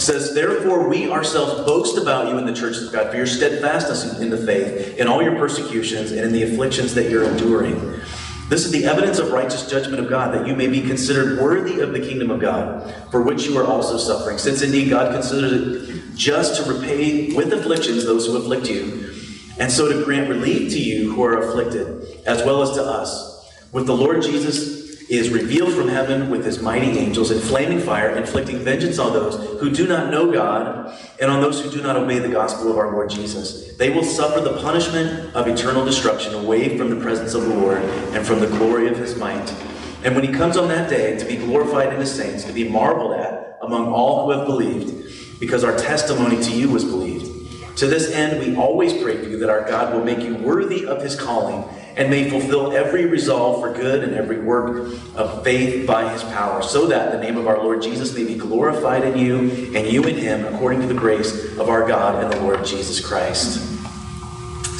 says, 0.00 0.34
Therefore, 0.34 0.88
we 0.88 1.10
ourselves 1.10 1.64
boast 1.64 1.98
about 1.98 2.28
you 2.28 2.38
in 2.38 2.46
the 2.46 2.52
churches 2.52 2.86
of 2.86 2.92
God 2.92 3.10
for 3.10 3.16
your 3.16 3.26
steadfastness 3.26 4.18
in 4.20 4.30
the 4.30 4.38
faith, 4.38 4.96
in 4.98 5.08
all 5.08 5.22
your 5.22 5.36
persecutions, 5.36 6.12
and 6.12 6.20
in 6.20 6.32
the 6.32 6.42
afflictions 6.42 6.94
that 6.94 7.10
you're 7.10 7.24
enduring. 7.24 8.00
This 8.48 8.66
is 8.66 8.72
the 8.72 8.84
evidence 8.84 9.18
of 9.18 9.32
righteous 9.32 9.68
judgment 9.68 9.98
of 9.98 10.10
God, 10.10 10.34
that 10.34 10.46
you 10.46 10.54
may 10.54 10.66
be 10.66 10.82
considered 10.82 11.40
worthy 11.40 11.80
of 11.80 11.92
the 11.92 12.00
kingdom 12.00 12.30
of 12.30 12.40
God, 12.40 12.94
for 13.10 13.22
which 13.22 13.44
you 13.44 13.56
are 13.56 13.64
also 13.64 13.96
suffering. 13.96 14.36
Since 14.36 14.62
indeed 14.62 14.90
God 14.90 15.12
considers 15.12 15.52
it 15.52 16.14
just 16.14 16.62
to 16.62 16.70
repay 16.70 17.32
with 17.34 17.52
afflictions 17.52 18.04
those 18.04 18.26
who 18.26 18.36
afflict 18.36 18.68
you, 18.68 19.10
and 19.58 19.70
so 19.70 19.90
to 19.90 20.04
grant 20.04 20.28
relief 20.28 20.70
to 20.72 20.78
you 20.78 21.14
who 21.14 21.24
are 21.24 21.40
afflicted, 21.40 22.20
as 22.26 22.44
well 22.44 22.62
as 22.62 22.72
to 22.72 22.82
us. 22.82 23.32
With 23.72 23.86
the 23.86 23.96
Lord 23.96 24.22
Jesus 24.22 24.81
is 25.18 25.28
revealed 25.28 25.74
from 25.74 25.88
heaven 25.88 26.30
with 26.30 26.42
his 26.42 26.62
mighty 26.62 26.98
angels 26.98 27.30
in 27.30 27.38
flaming 27.38 27.78
fire, 27.78 28.16
inflicting 28.16 28.58
vengeance 28.60 28.98
on 28.98 29.12
those 29.12 29.60
who 29.60 29.70
do 29.70 29.86
not 29.86 30.10
know 30.10 30.32
God 30.32 30.98
and 31.20 31.30
on 31.30 31.42
those 31.42 31.60
who 31.60 31.70
do 31.70 31.82
not 31.82 31.96
obey 31.96 32.18
the 32.18 32.30
gospel 32.30 32.70
of 32.70 32.78
our 32.78 32.92
Lord 32.92 33.10
Jesus. 33.10 33.76
They 33.76 33.90
will 33.90 34.04
suffer 34.04 34.40
the 34.40 34.58
punishment 34.62 35.36
of 35.36 35.46
eternal 35.46 35.84
destruction 35.84 36.32
away 36.34 36.78
from 36.78 36.88
the 36.88 36.96
presence 36.96 37.34
of 37.34 37.42
the 37.42 37.54
Lord 37.54 37.82
and 38.14 38.26
from 38.26 38.40
the 38.40 38.46
glory 38.46 38.88
of 38.88 38.96
his 38.96 39.14
might. 39.16 39.54
And 40.02 40.14
when 40.14 40.24
he 40.24 40.32
comes 40.32 40.56
on 40.56 40.68
that 40.68 40.88
day 40.88 41.18
to 41.18 41.24
be 41.26 41.36
glorified 41.36 41.92
in 41.92 42.00
his 42.00 42.10
saints, 42.10 42.44
to 42.44 42.52
be 42.54 42.66
marveled 42.66 43.12
at 43.12 43.58
among 43.60 43.88
all 43.88 44.24
who 44.24 44.38
have 44.38 44.46
believed, 44.46 45.40
because 45.40 45.62
our 45.62 45.76
testimony 45.76 46.42
to 46.42 46.52
you 46.52 46.70
was 46.70 46.86
believed. 46.86 47.76
To 47.76 47.86
this 47.86 48.12
end, 48.12 48.40
we 48.40 48.56
always 48.56 48.94
pray 49.02 49.18
for 49.18 49.28
you 49.28 49.38
that 49.40 49.50
our 49.50 49.68
God 49.68 49.94
will 49.94 50.04
make 50.04 50.20
you 50.20 50.36
worthy 50.36 50.86
of 50.86 51.02
his 51.02 51.20
calling 51.20 51.64
and 51.96 52.10
may 52.10 52.30
fulfill 52.30 52.72
every 52.72 53.06
resolve 53.06 53.60
for 53.60 53.72
good 53.72 54.04
and 54.04 54.14
every 54.14 54.40
work 54.40 54.92
of 55.14 55.44
faith 55.44 55.86
by 55.86 56.10
his 56.12 56.22
power, 56.24 56.62
so 56.62 56.86
that 56.86 57.12
the 57.12 57.18
name 57.18 57.36
of 57.36 57.46
our 57.46 57.58
Lord 57.58 57.82
Jesus 57.82 58.14
may 58.14 58.24
be 58.24 58.34
glorified 58.34 59.04
in 59.04 59.18
you 59.18 59.74
and 59.76 59.86
you 59.86 60.02
in 60.04 60.16
him, 60.16 60.44
according 60.54 60.80
to 60.80 60.86
the 60.86 60.94
grace 60.94 61.56
of 61.58 61.68
our 61.68 61.86
God 61.86 62.22
and 62.22 62.32
the 62.32 62.40
Lord 62.40 62.64
Jesus 62.64 63.04
Christ. 63.04 63.60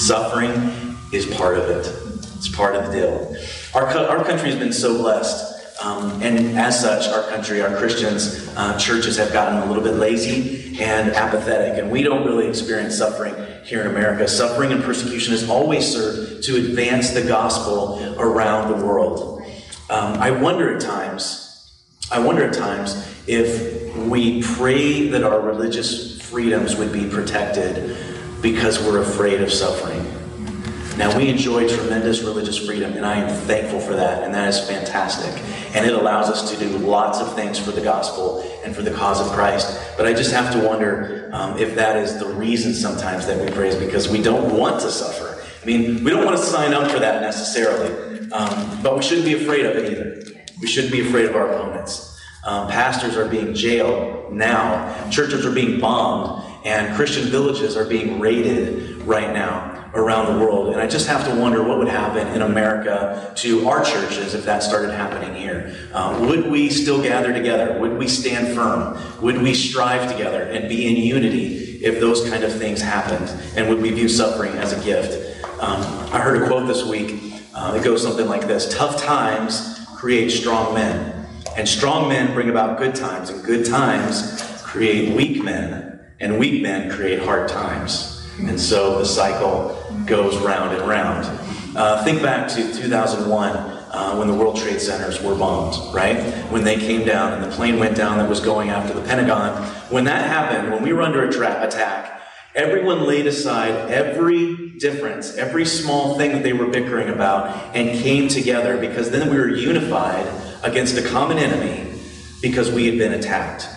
Suffering 0.01 0.97
is 1.13 1.27
part 1.27 1.59
of 1.59 1.69
it, 1.69 1.87
it's 2.37 2.49
part 2.49 2.75
of 2.75 2.87
the 2.87 2.93
deal. 2.93 3.37
Our, 3.75 3.87
our 3.87 4.25
country 4.25 4.51
has 4.51 4.59
been 4.59 4.73
so 4.73 4.99
blessed. 4.99 5.51
Um, 5.83 6.23
and 6.23 6.57
as 6.57 6.81
such, 6.81 7.09
our 7.09 7.29
country, 7.29 7.61
our 7.61 7.77
Christians, 7.77 8.49
uh, 8.57 8.79
churches 8.79 9.17
have 9.17 9.33
gotten 9.33 9.59
a 9.59 9.67
little 9.67 9.83
bit 9.83 9.95
lazy 9.95 10.81
and 10.81 11.11
apathetic, 11.11 11.77
and 11.77 11.91
we 11.91 12.05
don't 12.05 12.25
really 12.25 12.47
experience 12.47 12.97
suffering 12.97 13.35
here 13.65 13.83
in 13.83 13.87
America. 13.89 14.29
Suffering 14.29 14.73
and 14.73 14.83
persecution 14.83 15.33
has 15.33 15.49
always 15.49 15.87
served 15.87 16.43
to 16.45 16.57
advance 16.57 17.11
the 17.11 17.23
gospel 17.23 18.17
around 18.19 18.69
the 18.69 18.85
world. 18.85 19.43
Um, 19.91 20.15
I 20.15 20.31
wonder 20.31 20.75
at 20.75 20.81
times, 20.81 21.73
I 22.11 22.19
wonder 22.19 22.45
at 22.45 22.55
times 22.55 22.97
if 23.27 23.97
we 23.97 24.43
pray 24.43 25.09
that 25.09 25.23
our 25.23 25.41
religious 25.41 26.21
freedoms 26.21 26.77
would 26.77 26.93
be 26.93 27.09
protected 27.09 27.97
because 28.41 28.83
we're 28.83 29.01
afraid 29.01 29.41
of 29.41 29.53
suffering. 29.53 30.12
Now, 31.03 31.19
we 31.19 31.29
enjoy 31.29 31.69
tremendous 31.69 32.23
religious 32.23 32.57
freedom, 32.57 32.93
and 32.93 33.05
I 33.05 33.17
am 33.17 33.29
thankful 33.29 33.81
for 33.81 33.97
that, 33.97 34.23
and 34.23 34.33
that 34.33 34.49
is 34.49 34.61
fantastic. 34.61 35.37
And 35.75 35.85
it 35.85 35.95
allows 35.95 36.31
us 36.31 36.49
to 36.53 36.57
do 36.57 36.79
lots 36.79 37.19
of 37.19 37.35
things 37.35 37.59
for 37.59 37.73
the 37.73 37.81
gospel 37.81 38.49
and 38.65 38.73
for 38.73 38.83
the 38.83 38.93
cause 38.93 39.21
of 39.21 39.27
Christ. 39.33 39.81
But 39.97 40.07
I 40.07 40.13
just 40.13 40.31
have 40.31 40.53
to 40.53 40.61
wonder 40.65 41.29
um, 41.33 41.59
if 41.59 41.75
that 41.75 41.97
is 41.97 42.21
the 42.21 42.29
reason 42.29 42.73
sometimes 42.73 43.27
that 43.27 43.45
we 43.45 43.51
praise, 43.51 43.75
because 43.75 44.09
we 44.09 44.23
don't 44.23 44.57
want 44.57 44.81
to 44.83 44.93
suffer. 44.93 45.45
I 45.61 45.67
mean, 45.67 46.05
we 46.05 46.13
don't 46.13 46.25
want 46.25 46.37
to 46.37 46.45
sign 46.45 46.73
up 46.73 46.89
for 46.89 47.01
that 47.01 47.21
necessarily, 47.21 48.31
um, 48.31 48.81
but 48.81 48.95
we 48.95 49.03
shouldn't 49.03 49.27
be 49.27 49.35
afraid 49.35 49.67
of 49.67 49.75
it 49.75 49.91
either. 49.91 50.45
We 50.61 50.69
shouldn't 50.69 50.93
be 50.93 51.01
afraid 51.01 51.25
of 51.25 51.35
our 51.35 51.51
opponents. 51.51 52.17
Um, 52.47 52.69
pastors 52.69 53.17
are 53.17 53.27
being 53.27 53.55
jailed 53.55 54.33
now, 54.33 55.11
churches 55.11 55.45
are 55.45 55.53
being 55.53 55.81
bombed, 55.81 56.45
and 56.65 56.95
Christian 56.95 57.25
villages 57.25 57.77
are 57.77 57.87
being 57.87 58.21
raided 58.21 59.03
right 59.03 59.33
now. 59.33 59.72
Around 59.95 60.32
the 60.32 60.45
world. 60.45 60.72
And 60.72 60.80
I 60.80 60.86
just 60.86 61.07
have 61.07 61.26
to 61.26 61.34
wonder 61.34 61.62
what 61.62 61.78
would 61.78 61.88
happen 61.88 62.26
in 62.28 62.43
America 62.43 63.32
to 63.36 63.68
our 63.68 63.84
churches 63.84 64.34
if 64.34 64.45
that 64.45 64.62
started 64.62 64.93
happening 64.93 65.34
here. 65.34 65.74
Um, 65.93 66.26
would 66.28 66.51
we 66.51 66.70
still 66.70 67.03
gather 67.03 67.32
together? 67.32 67.78
Would 67.78 67.99
we 67.99 68.09
stand 68.09 68.55
firm? 68.57 68.99
Would 69.22 69.43
we 69.43 69.55
strive 69.55 70.11
together 70.11 70.43
and 70.45 70.68
be 70.68 70.88
in 70.88 70.97
unity 70.97 71.84
if 71.84 72.01
those 72.01 72.28
kind 72.28 72.43
of 72.45 72.53
things 72.53 72.80
happened? 72.80 73.30
And 73.57 73.68
would 73.68 73.82
we 73.82 73.90
view 73.90 74.09
suffering 74.09 74.53
as 74.53 74.72
a 74.72 74.82
gift? 74.84 75.45
Um, 75.61 75.82
I 76.12 76.20
heard 76.20 76.43
a 76.43 76.47
quote 76.47 76.66
this 76.66 76.84
week. 76.84 77.34
Uh, 77.55 77.76
it 77.78 77.84
goes 77.84 78.03
something 78.03 78.26
like 78.26 78.47
this 78.47 78.74
Tough 78.74 79.01
times 79.03 79.78
create 79.95 80.30
strong 80.30 80.74
men, 80.74 81.28
and 81.57 81.68
strong 81.68 82.09
men 82.09 82.32
bring 82.34 82.49
about 82.49 82.78
good 82.78 82.95
times, 82.95 83.30
and 83.30 83.45
good 83.45 83.64
times 83.64 84.43
create 84.62 85.14
weak 85.14 85.45
men, 85.45 86.01
and 86.18 86.38
weak 86.38 86.62
men 86.62 86.90
create 86.90 87.20
hard 87.20 87.49
times. 87.49 88.26
And 88.40 88.59
so 88.61 88.99
the 88.99 89.05
cycle 89.05 89.82
goes 90.07 90.36
round 90.38 90.76
and 90.76 90.88
round. 90.88 91.26
Uh, 91.76 92.05
think 92.05 92.20
back 92.20 92.49
to 92.49 92.72
2001 92.74 93.57
uh, 93.93 94.16
when 94.16 94.28
the 94.28 94.34
World 94.34 94.57
Trade 94.57 94.80
Centers 94.80 95.22
were 95.22 95.34
bombed, 95.34 95.95
right? 95.95 96.16
When 96.51 96.64
they 96.64 96.76
came 96.76 97.07
down 97.07 97.32
and 97.32 97.43
the 97.43 97.55
plane 97.55 97.78
went 97.78 97.97
down 97.97 98.18
that 98.18 98.28
was 98.28 98.40
going 98.40 98.70
after 98.70 98.95
the 98.95 99.03
Pentagon. 99.03 99.62
When 99.90 100.05
that 100.05 100.26
happened, 100.26 100.72
when 100.72 100.82
we 100.82 100.93
were 100.93 101.03
under 101.03 101.26
a 101.26 101.32
tra- 101.32 101.66
attack, 101.66 102.22
everyone 102.55 103.07
laid 103.07 103.26
aside 103.26 103.90
every 103.90 104.70
difference, 104.78 105.36
every 105.36 105.64
small 105.64 106.16
thing 106.16 106.32
that 106.32 106.43
they 106.43 106.53
were 106.53 106.66
bickering 106.66 107.09
about, 107.09 107.74
and 107.74 107.99
came 108.01 108.28
together 108.28 108.78
because 108.78 109.11
then 109.11 109.30
we 109.30 109.36
were 109.36 109.49
unified 109.49 110.26
against 110.62 110.97
a 110.97 111.09
common 111.09 111.38
enemy 111.38 111.90
because 112.40 112.70
we 112.70 112.86
had 112.86 112.99
been 112.99 113.12
attacked. 113.14 113.68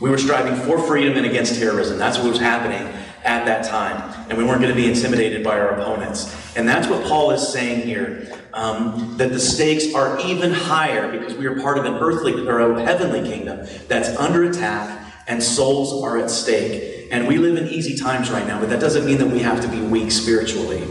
We 0.00 0.10
were 0.10 0.18
striving 0.18 0.56
for 0.56 0.78
freedom 0.78 1.16
and 1.16 1.26
against 1.26 1.58
terrorism. 1.58 1.98
That's 1.98 2.18
what 2.18 2.30
was 2.30 2.38
happening 2.38 2.92
at 3.24 3.44
that 3.46 3.64
time. 3.64 4.26
And 4.28 4.38
we 4.38 4.44
weren't 4.44 4.60
going 4.60 4.74
to 4.74 4.80
be 4.80 4.88
intimidated 4.88 5.42
by 5.42 5.58
our 5.58 5.70
opponents. 5.70 6.34
And 6.56 6.68
that's 6.68 6.88
what 6.88 7.04
Paul 7.04 7.30
is 7.30 7.46
saying 7.46 7.86
here 7.86 8.30
um, 8.52 9.16
that 9.16 9.32
the 9.32 9.40
stakes 9.40 9.94
are 9.94 10.20
even 10.20 10.52
higher 10.52 11.10
because 11.10 11.34
we 11.34 11.46
are 11.46 11.60
part 11.60 11.78
of 11.78 11.84
an 11.84 11.94
earthly 11.94 12.46
or 12.46 12.60
a 12.60 12.82
heavenly 12.84 13.28
kingdom 13.28 13.66
that's 13.88 14.10
under 14.16 14.44
attack 14.44 15.00
and 15.26 15.42
souls 15.42 16.02
are 16.02 16.18
at 16.18 16.30
stake. 16.30 17.08
And 17.10 17.26
we 17.26 17.38
live 17.38 17.56
in 17.56 17.68
easy 17.68 17.96
times 17.96 18.30
right 18.30 18.46
now, 18.46 18.60
but 18.60 18.68
that 18.70 18.80
doesn't 18.80 19.04
mean 19.04 19.18
that 19.18 19.28
we 19.28 19.40
have 19.40 19.60
to 19.62 19.68
be 19.68 19.80
weak 19.80 20.12
spiritually. 20.12 20.82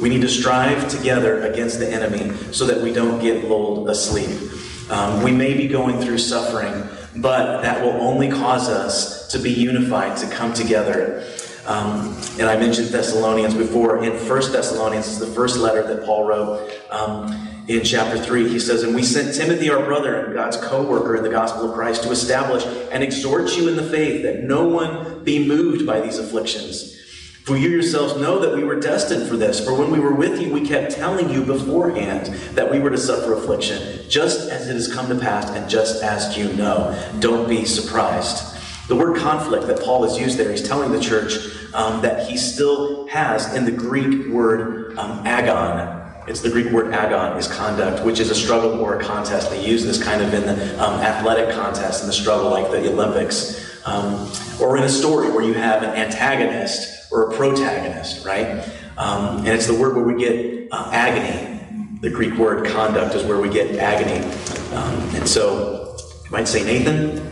We 0.00 0.08
need 0.08 0.22
to 0.22 0.28
strive 0.28 0.88
together 0.88 1.42
against 1.42 1.78
the 1.78 1.90
enemy 1.90 2.34
so 2.52 2.66
that 2.66 2.80
we 2.80 2.92
don't 2.92 3.20
get 3.20 3.44
lulled 3.44 3.88
asleep. 3.88 4.50
Um, 4.90 5.22
we 5.22 5.30
may 5.30 5.54
be 5.54 5.68
going 5.68 6.00
through 6.00 6.18
suffering, 6.18 6.88
but 7.16 7.62
that 7.62 7.82
will 7.82 8.00
only 8.00 8.30
cause 8.30 8.68
us 8.68 9.28
to 9.28 9.38
be 9.38 9.50
unified, 9.50 10.16
to 10.18 10.28
come 10.28 10.52
together. 10.52 11.24
Um, 11.66 12.16
and 12.38 12.48
I 12.48 12.56
mentioned 12.56 12.88
Thessalonians 12.88 13.54
before. 13.54 14.02
In 14.02 14.16
First 14.18 14.52
Thessalonians, 14.52 15.08
is 15.08 15.18
the 15.18 15.26
first 15.26 15.58
letter 15.58 15.86
that 15.86 16.04
Paul 16.04 16.24
wrote. 16.24 16.70
Um, 16.90 17.48
in 17.68 17.84
chapter 17.84 18.18
3, 18.18 18.48
he 18.48 18.58
says, 18.58 18.82
And 18.82 18.94
we 18.94 19.02
sent 19.02 19.34
Timothy, 19.34 19.70
our 19.70 19.84
brother 19.84 20.24
and 20.24 20.34
God's 20.34 20.56
co 20.56 20.82
worker 20.82 21.16
in 21.16 21.22
the 21.22 21.30
gospel 21.30 21.68
of 21.68 21.74
Christ, 21.74 22.02
to 22.02 22.10
establish 22.10 22.64
and 22.90 23.02
exhort 23.02 23.56
you 23.56 23.68
in 23.68 23.76
the 23.76 23.82
faith, 23.82 24.22
that 24.22 24.42
no 24.42 24.66
one 24.66 25.22
be 25.22 25.46
moved 25.46 25.86
by 25.86 26.00
these 26.00 26.18
afflictions. 26.18 26.96
For 27.44 27.56
you 27.56 27.68
yourselves 27.68 28.20
know 28.20 28.38
that 28.38 28.54
we 28.54 28.64
were 28.64 28.78
destined 28.78 29.28
for 29.28 29.36
this. 29.36 29.64
For 29.64 29.74
when 29.74 29.90
we 29.90 29.98
were 29.98 30.14
with 30.14 30.40
you, 30.40 30.52
we 30.52 30.66
kept 30.66 30.92
telling 30.92 31.30
you 31.30 31.42
beforehand 31.42 32.26
that 32.54 32.70
we 32.70 32.78
were 32.78 32.90
to 32.90 32.98
suffer 32.98 33.34
affliction, 33.34 34.08
just 34.08 34.50
as 34.50 34.68
it 34.68 34.74
has 34.74 34.92
come 34.92 35.08
to 35.08 35.14
pass, 35.14 35.48
and 35.50 35.68
just 35.68 36.02
as 36.02 36.36
you 36.36 36.52
know. 36.52 36.96
Don't 37.20 37.48
be 37.48 37.64
surprised. 37.64 38.59
The 38.90 38.96
word 38.96 39.18
conflict 39.18 39.68
that 39.68 39.80
Paul 39.80 40.02
has 40.02 40.18
used 40.18 40.36
there, 40.36 40.50
he's 40.50 40.66
telling 40.66 40.90
the 40.90 40.98
church 40.98 41.34
um, 41.72 42.02
that 42.02 42.28
he 42.28 42.36
still 42.36 43.06
has 43.06 43.54
in 43.54 43.64
the 43.64 43.70
Greek 43.70 44.26
word 44.26 44.98
um, 44.98 45.24
agon. 45.24 46.12
It's 46.26 46.40
the 46.40 46.50
Greek 46.50 46.72
word 46.72 46.92
agon 46.92 47.38
is 47.38 47.46
conduct, 47.46 48.04
which 48.04 48.18
is 48.18 48.30
a 48.30 48.34
struggle 48.34 48.80
or 48.80 48.98
a 48.98 49.00
contest. 49.00 49.48
They 49.48 49.64
use 49.64 49.84
this 49.84 50.02
kind 50.02 50.20
of 50.20 50.34
in 50.34 50.42
the 50.42 50.84
um, 50.84 50.94
athletic 51.02 51.54
contest, 51.54 52.00
in 52.00 52.08
the 52.08 52.12
struggle 52.12 52.50
like 52.50 52.72
the 52.72 52.92
Olympics. 52.92 53.64
Um, 53.86 54.28
or 54.60 54.76
in 54.76 54.82
a 54.82 54.88
story 54.88 55.30
where 55.30 55.44
you 55.44 55.54
have 55.54 55.84
an 55.84 55.90
antagonist 55.90 57.12
or 57.12 57.30
a 57.30 57.36
protagonist, 57.36 58.26
right? 58.26 58.68
Um, 58.98 59.38
and 59.38 59.48
it's 59.50 59.68
the 59.68 59.74
word 59.78 59.94
where 59.94 60.04
we 60.04 60.20
get 60.20 60.66
uh, 60.72 60.90
agony. 60.92 61.60
The 62.00 62.10
Greek 62.10 62.36
word 62.36 62.66
conduct 62.66 63.14
is 63.14 63.22
where 63.22 63.40
we 63.40 63.50
get 63.50 63.76
agony. 63.76 64.26
Um, 64.74 65.14
and 65.14 65.28
so 65.28 65.96
you 66.24 66.30
might 66.32 66.48
say, 66.48 66.64
Nathan, 66.64 67.29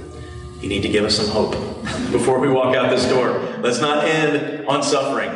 you 0.61 0.69
need 0.69 0.83
to 0.83 0.89
give 0.89 1.05
us 1.05 1.17
some 1.17 1.29
hope 1.29 1.53
before 2.11 2.39
we 2.41 2.49
walk 2.49 2.75
out 2.75 2.91
this 2.91 3.07
door. 3.09 3.39
Let's 3.61 3.81
not 3.81 4.05
end 4.05 4.67
on 4.67 4.83
suffering. 4.83 5.31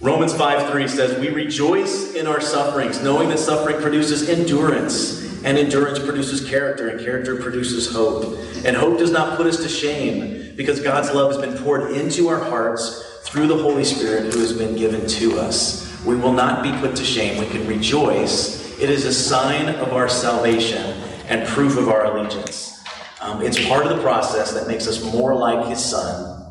Romans 0.00 0.34
5 0.34 0.70
3 0.70 0.88
says, 0.88 1.18
We 1.18 1.28
rejoice 1.28 2.14
in 2.14 2.26
our 2.26 2.40
sufferings, 2.40 3.02
knowing 3.02 3.28
that 3.28 3.38
suffering 3.38 3.80
produces 3.80 4.28
endurance, 4.28 5.42
and 5.44 5.56
endurance 5.56 5.98
produces 5.98 6.48
character, 6.48 6.88
and 6.88 7.04
character 7.04 7.36
produces 7.36 7.92
hope. 7.92 8.36
And 8.64 8.76
hope 8.76 8.98
does 8.98 9.12
not 9.12 9.36
put 9.36 9.46
us 9.46 9.62
to 9.62 9.68
shame, 9.68 10.56
because 10.56 10.80
God's 10.80 11.12
love 11.12 11.32
has 11.32 11.40
been 11.40 11.56
poured 11.62 11.92
into 11.92 12.28
our 12.28 12.40
hearts 12.40 13.20
through 13.22 13.46
the 13.46 13.56
Holy 13.56 13.84
Spirit 13.84 14.34
who 14.34 14.40
has 14.40 14.52
been 14.52 14.76
given 14.76 15.06
to 15.06 15.38
us. 15.38 15.88
We 16.04 16.16
will 16.16 16.32
not 16.32 16.62
be 16.62 16.72
put 16.72 16.96
to 16.96 17.04
shame. 17.04 17.38
We 17.38 17.46
can 17.46 17.66
rejoice. 17.66 18.76
It 18.80 18.90
is 18.90 19.04
a 19.04 19.14
sign 19.14 19.76
of 19.76 19.92
our 19.92 20.08
salvation 20.08 20.82
and 21.28 21.46
proof 21.46 21.76
of 21.76 21.88
our 21.88 22.06
allegiance. 22.06 22.81
Um, 23.22 23.40
it's 23.40 23.64
part 23.68 23.86
of 23.86 23.96
the 23.96 24.02
process 24.02 24.52
that 24.52 24.66
makes 24.66 24.88
us 24.88 25.00
more 25.12 25.32
like 25.36 25.68
His 25.68 25.82
Son, 25.82 26.44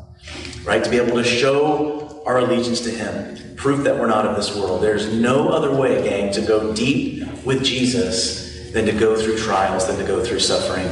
right? 0.64 0.82
To 0.82 0.88
be 0.88 0.96
able 0.96 1.22
to 1.22 1.24
show 1.24 2.22
our 2.24 2.38
allegiance 2.38 2.80
to 2.82 2.90
Him, 2.90 3.56
proof 3.56 3.84
that 3.84 3.94
we're 3.94 4.06
not 4.06 4.24
of 4.24 4.36
this 4.36 4.56
world. 4.56 4.82
There's 4.82 5.12
no 5.12 5.50
other 5.50 5.74
way, 5.74 6.02
gang, 6.02 6.32
to 6.32 6.40
go 6.40 6.72
deep 6.72 7.24
with 7.44 7.62
Jesus 7.62 8.72
than 8.72 8.86
to 8.86 8.92
go 8.92 9.20
through 9.20 9.36
trials, 9.36 9.86
than 9.86 9.98
to 9.98 10.04
go 10.04 10.24
through 10.24 10.40
suffering. 10.40 10.86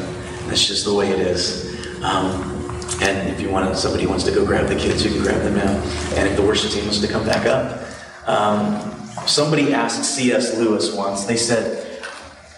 That's 0.48 0.66
just 0.66 0.84
the 0.84 0.92
way 0.92 1.08
it 1.08 1.20
is. 1.20 1.66
Um, 2.02 2.60
and 3.00 3.30
if 3.30 3.40
you 3.40 3.48
want, 3.48 3.74
somebody 3.74 4.06
wants 4.06 4.24
to 4.24 4.32
go 4.32 4.44
grab 4.44 4.68
the 4.68 4.76
kids, 4.76 5.02
you 5.02 5.10
can 5.10 5.22
grab 5.22 5.40
them 5.40 5.54
now. 5.54 5.82
And 6.14 6.28
if 6.28 6.36
the 6.36 6.42
worship 6.42 6.72
team 6.72 6.84
wants 6.84 7.00
to 7.00 7.08
come 7.08 7.24
back 7.24 7.46
up, 7.46 7.88
um, 8.28 8.92
somebody 9.26 9.72
asked 9.72 10.04
C.S. 10.04 10.58
Lewis 10.58 10.92
once. 10.92 11.24
They 11.24 11.38
said, 11.38 12.04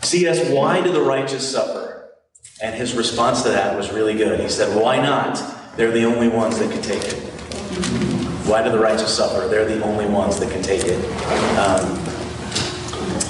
"C.S., 0.03 0.51
why 0.51 0.81
do 0.81 0.91
the 0.91 1.03
righteous 1.03 1.49
suffer?" 1.49 1.92
And 2.63 2.75
his 2.77 2.95
response 2.95 3.43
to 3.43 3.49
that 3.49 3.77
was 3.77 3.93
really 3.93 4.15
good. 4.15 4.39
He 4.39 4.49
said, 4.49 4.81
"Why 4.81 5.01
not? 5.01 5.43
They're 5.77 5.91
the 5.91 6.05
only 6.05 6.29
ones 6.29 6.59
that 6.59 6.71
can 6.71 6.81
take 6.81 7.03
it." 7.03 7.15
Why 8.47 8.63
do 8.63 8.71
the 8.71 8.79
righteous 8.79 9.15
suffer? 9.15 9.49
They're 9.49 9.65
the 9.65 9.83
only 9.83 10.07
ones 10.07 10.39
that 10.39 10.51
can 10.51 10.63
take 10.63 10.85
it. 10.85 10.99
Um, 11.59 11.95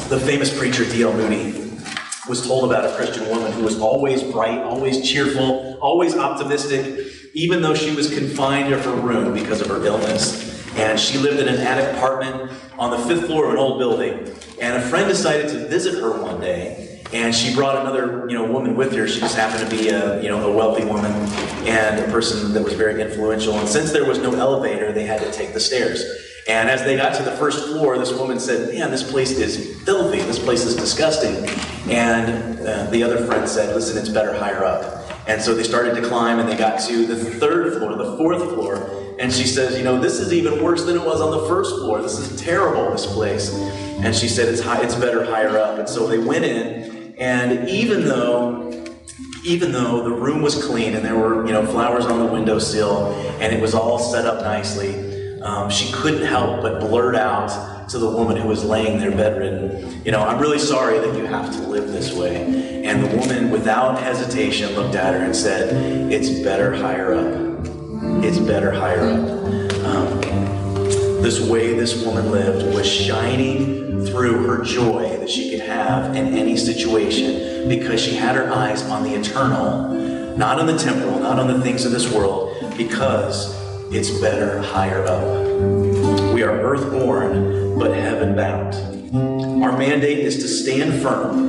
the 0.08 0.20
famous 0.20 0.56
preacher 0.56 0.84
D.L. 0.84 1.12
Moody 1.14 1.72
was 2.28 2.46
told 2.46 2.70
about 2.70 2.84
a 2.84 2.94
Christian 2.94 3.28
woman 3.28 3.52
who 3.52 3.62
was 3.62 3.78
always 3.78 4.22
bright, 4.22 4.58
always 4.60 5.08
cheerful, 5.08 5.78
always 5.80 6.16
optimistic, 6.16 7.06
even 7.34 7.62
though 7.62 7.74
she 7.74 7.94
was 7.94 8.12
confined 8.12 8.70
to 8.70 8.78
her 8.78 8.92
room 8.92 9.32
because 9.32 9.60
of 9.60 9.68
her 9.68 9.84
illness. 9.84 10.66
And 10.76 10.98
she 10.98 11.18
lived 11.18 11.40
in 11.40 11.48
an 11.48 11.60
attic 11.60 11.94
apartment 11.96 12.50
on 12.78 12.90
the 12.90 12.98
fifth 12.98 13.26
floor 13.26 13.46
of 13.46 13.52
an 13.52 13.58
old 13.58 13.78
building. 13.78 14.34
And 14.60 14.76
a 14.76 14.88
friend 14.88 15.08
decided 15.08 15.48
to 15.48 15.68
visit 15.68 15.94
her 16.00 16.22
one 16.22 16.40
day, 16.40 16.91
and 17.12 17.34
she 17.34 17.54
brought 17.54 17.76
another, 17.76 18.26
you 18.28 18.36
know, 18.36 18.44
woman 18.44 18.74
with 18.74 18.92
her. 18.92 19.06
She 19.06 19.20
just 19.20 19.36
happened 19.36 19.68
to 19.68 19.76
be 19.76 19.88
a, 19.88 20.22
you 20.22 20.28
know, 20.28 20.50
a 20.50 20.56
wealthy 20.56 20.84
woman 20.84 21.12
and 21.66 21.98
a 21.98 22.10
person 22.10 22.52
that 22.54 22.62
was 22.62 22.72
very 22.72 23.02
influential. 23.02 23.54
And 23.58 23.68
since 23.68 23.92
there 23.92 24.06
was 24.06 24.18
no 24.18 24.34
elevator, 24.34 24.92
they 24.92 25.04
had 25.04 25.20
to 25.20 25.30
take 25.30 25.52
the 25.52 25.60
stairs. 25.60 26.02
And 26.48 26.68
as 26.68 26.82
they 26.82 26.96
got 26.96 27.14
to 27.16 27.22
the 27.22 27.32
first 27.32 27.68
floor, 27.68 27.98
this 27.98 28.12
woman 28.12 28.40
said, 28.40 28.74
Man, 28.74 28.90
this 28.90 29.08
place 29.08 29.32
is 29.32 29.80
filthy. 29.84 30.20
This 30.22 30.38
place 30.38 30.64
is 30.64 30.74
disgusting. 30.74 31.46
And 31.88 32.58
uh, 32.66 32.90
the 32.90 33.02
other 33.02 33.24
friend 33.26 33.48
said, 33.48 33.74
Listen, 33.74 33.98
it's 33.98 34.08
better 34.08 34.34
higher 34.36 34.64
up. 34.64 35.08
And 35.28 35.40
so 35.40 35.54
they 35.54 35.62
started 35.62 35.94
to 35.94 36.08
climb 36.08 36.40
and 36.40 36.48
they 36.48 36.56
got 36.56 36.80
to 36.88 37.06
the 37.06 37.16
third 37.16 37.78
floor, 37.78 37.94
the 37.94 38.16
fourth 38.16 38.42
floor. 38.54 39.14
And 39.20 39.32
she 39.32 39.46
says, 39.46 39.78
You 39.78 39.84
know, 39.84 40.00
this 40.00 40.18
is 40.18 40.32
even 40.32 40.62
worse 40.62 40.84
than 40.84 40.96
it 40.96 41.04
was 41.04 41.20
on 41.20 41.30
the 41.30 41.46
first 41.46 41.76
floor. 41.76 42.02
This 42.02 42.18
is 42.18 42.40
terrible, 42.40 42.90
this 42.90 43.06
place. 43.06 43.54
And 44.02 44.12
she 44.12 44.26
said, 44.26 44.48
It's, 44.48 44.60
high, 44.60 44.82
it's 44.82 44.96
better 44.96 45.24
higher 45.24 45.58
up. 45.58 45.78
And 45.78 45.88
so 45.88 46.08
they 46.08 46.18
went 46.18 46.44
in. 46.44 46.81
And 47.22 47.68
even 47.68 48.04
though 48.04 48.70
even 49.44 49.72
though 49.72 50.04
the 50.04 50.10
room 50.10 50.40
was 50.40 50.64
clean 50.64 50.94
and 50.94 51.04
there 51.04 51.16
were 51.16 51.46
you 51.46 51.52
know 51.52 51.64
flowers 51.66 52.04
on 52.06 52.18
the 52.18 52.26
windowsill 52.26 53.12
and 53.40 53.54
it 53.54 53.60
was 53.60 53.74
all 53.74 53.98
set 53.98 54.24
up 54.24 54.42
nicely 54.42 55.40
um, 55.42 55.68
she 55.68 55.92
couldn't 55.92 56.24
help 56.24 56.62
but 56.62 56.78
blurt 56.78 57.16
out 57.16 57.88
to 57.88 57.98
the 57.98 58.08
woman 58.08 58.36
who 58.36 58.46
was 58.46 58.62
laying 58.64 59.00
there 59.00 59.10
bedridden 59.10 60.00
you 60.04 60.12
know 60.12 60.20
i'm 60.20 60.40
really 60.40 60.60
sorry 60.60 61.00
that 61.00 61.16
you 61.18 61.26
have 61.26 61.50
to 61.50 61.58
live 61.66 61.72
this 62.02 62.12
way. 62.12 62.84
And 62.84 63.04
the 63.04 63.16
woman 63.16 63.50
without 63.50 64.02
hesitation 64.02 64.74
looked 64.74 64.94
at 64.94 65.14
her 65.14 65.20
and 65.20 65.34
said 65.34 66.12
it's 66.12 66.30
better 66.40 66.74
higher 66.74 67.14
up. 67.14 67.66
It's 68.24 68.38
better 68.38 68.72
higher 68.72 69.08
up. 69.08 69.28
Um, 69.84 70.20
this 71.22 71.40
way 71.40 71.74
this 71.74 72.04
woman 72.04 72.30
lived 72.30 72.74
was 72.74 72.86
shining 72.86 73.91
through 74.06 74.46
her 74.46 74.62
joy 74.62 75.16
that 75.18 75.30
she 75.30 75.50
could 75.50 75.60
have 75.60 76.14
in 76.16 76.34
any 76.34 76.56
situation 76.56 77.68
because 77.68 78.00
she 78.00 78.14
had 78.14 78.36
her 78.36 78.52
eyes 78.52 78.82
on 78.84 79.02
the 79.02 79.14
eternal, 79.14 79.90
not 80.36 80.58
on 80.58 80.66
the 80.66 80.76
temporal, 80.76 81.18
not 81.20 81.38
on 81.38 81.46
the 81.46 81.60
things 81.60 81.84
of 81.84 81.92
this 81.92 82.12
world, 82.12 82.50
because 82.76 83.54
it's 83.92 84.10
better 84.20 84.60
higher 84.62 85.04
up. 85.04 86.34
We 86.34 86.42
are 86.42 86.50
earth-born, 86.50 87.78
but 87.78 87.94
heaven-bound. 87.94 88.74
Our 89.62 89.76
mandate 89.76 90.18
is 90.18 90.38
to 90.38 90.48
stand 90.48 91.02
firm, 91.02 91.48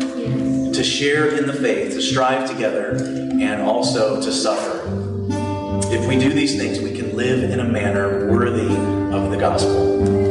to 0.74 0.84
share 0.84 1.36
in 1.38 1.48
the 1.48 1.54
faith, 1.54 1.94
to 1.94 2.02
strive 2.02 2.50
together, 2.50 2.96
and 2.98 3.62
also 3.62 4.22
to 4.22 4.32
suffer. 4.32 4.82
If 5.92 6.08
we 6.08 6.18
do 6.18 6.30
these 6.34 6.58
things, 6.58 6.80
we 6.80 6.96
can 6.96 7.16
live 7.16 7.50
in 7.50 7.60
a 7.60 7.64
manner 7.64 8.32
worthy 8.32 8.76
of 9.16 9.32
the 9.32 9.38
gospel. 9.38 10.23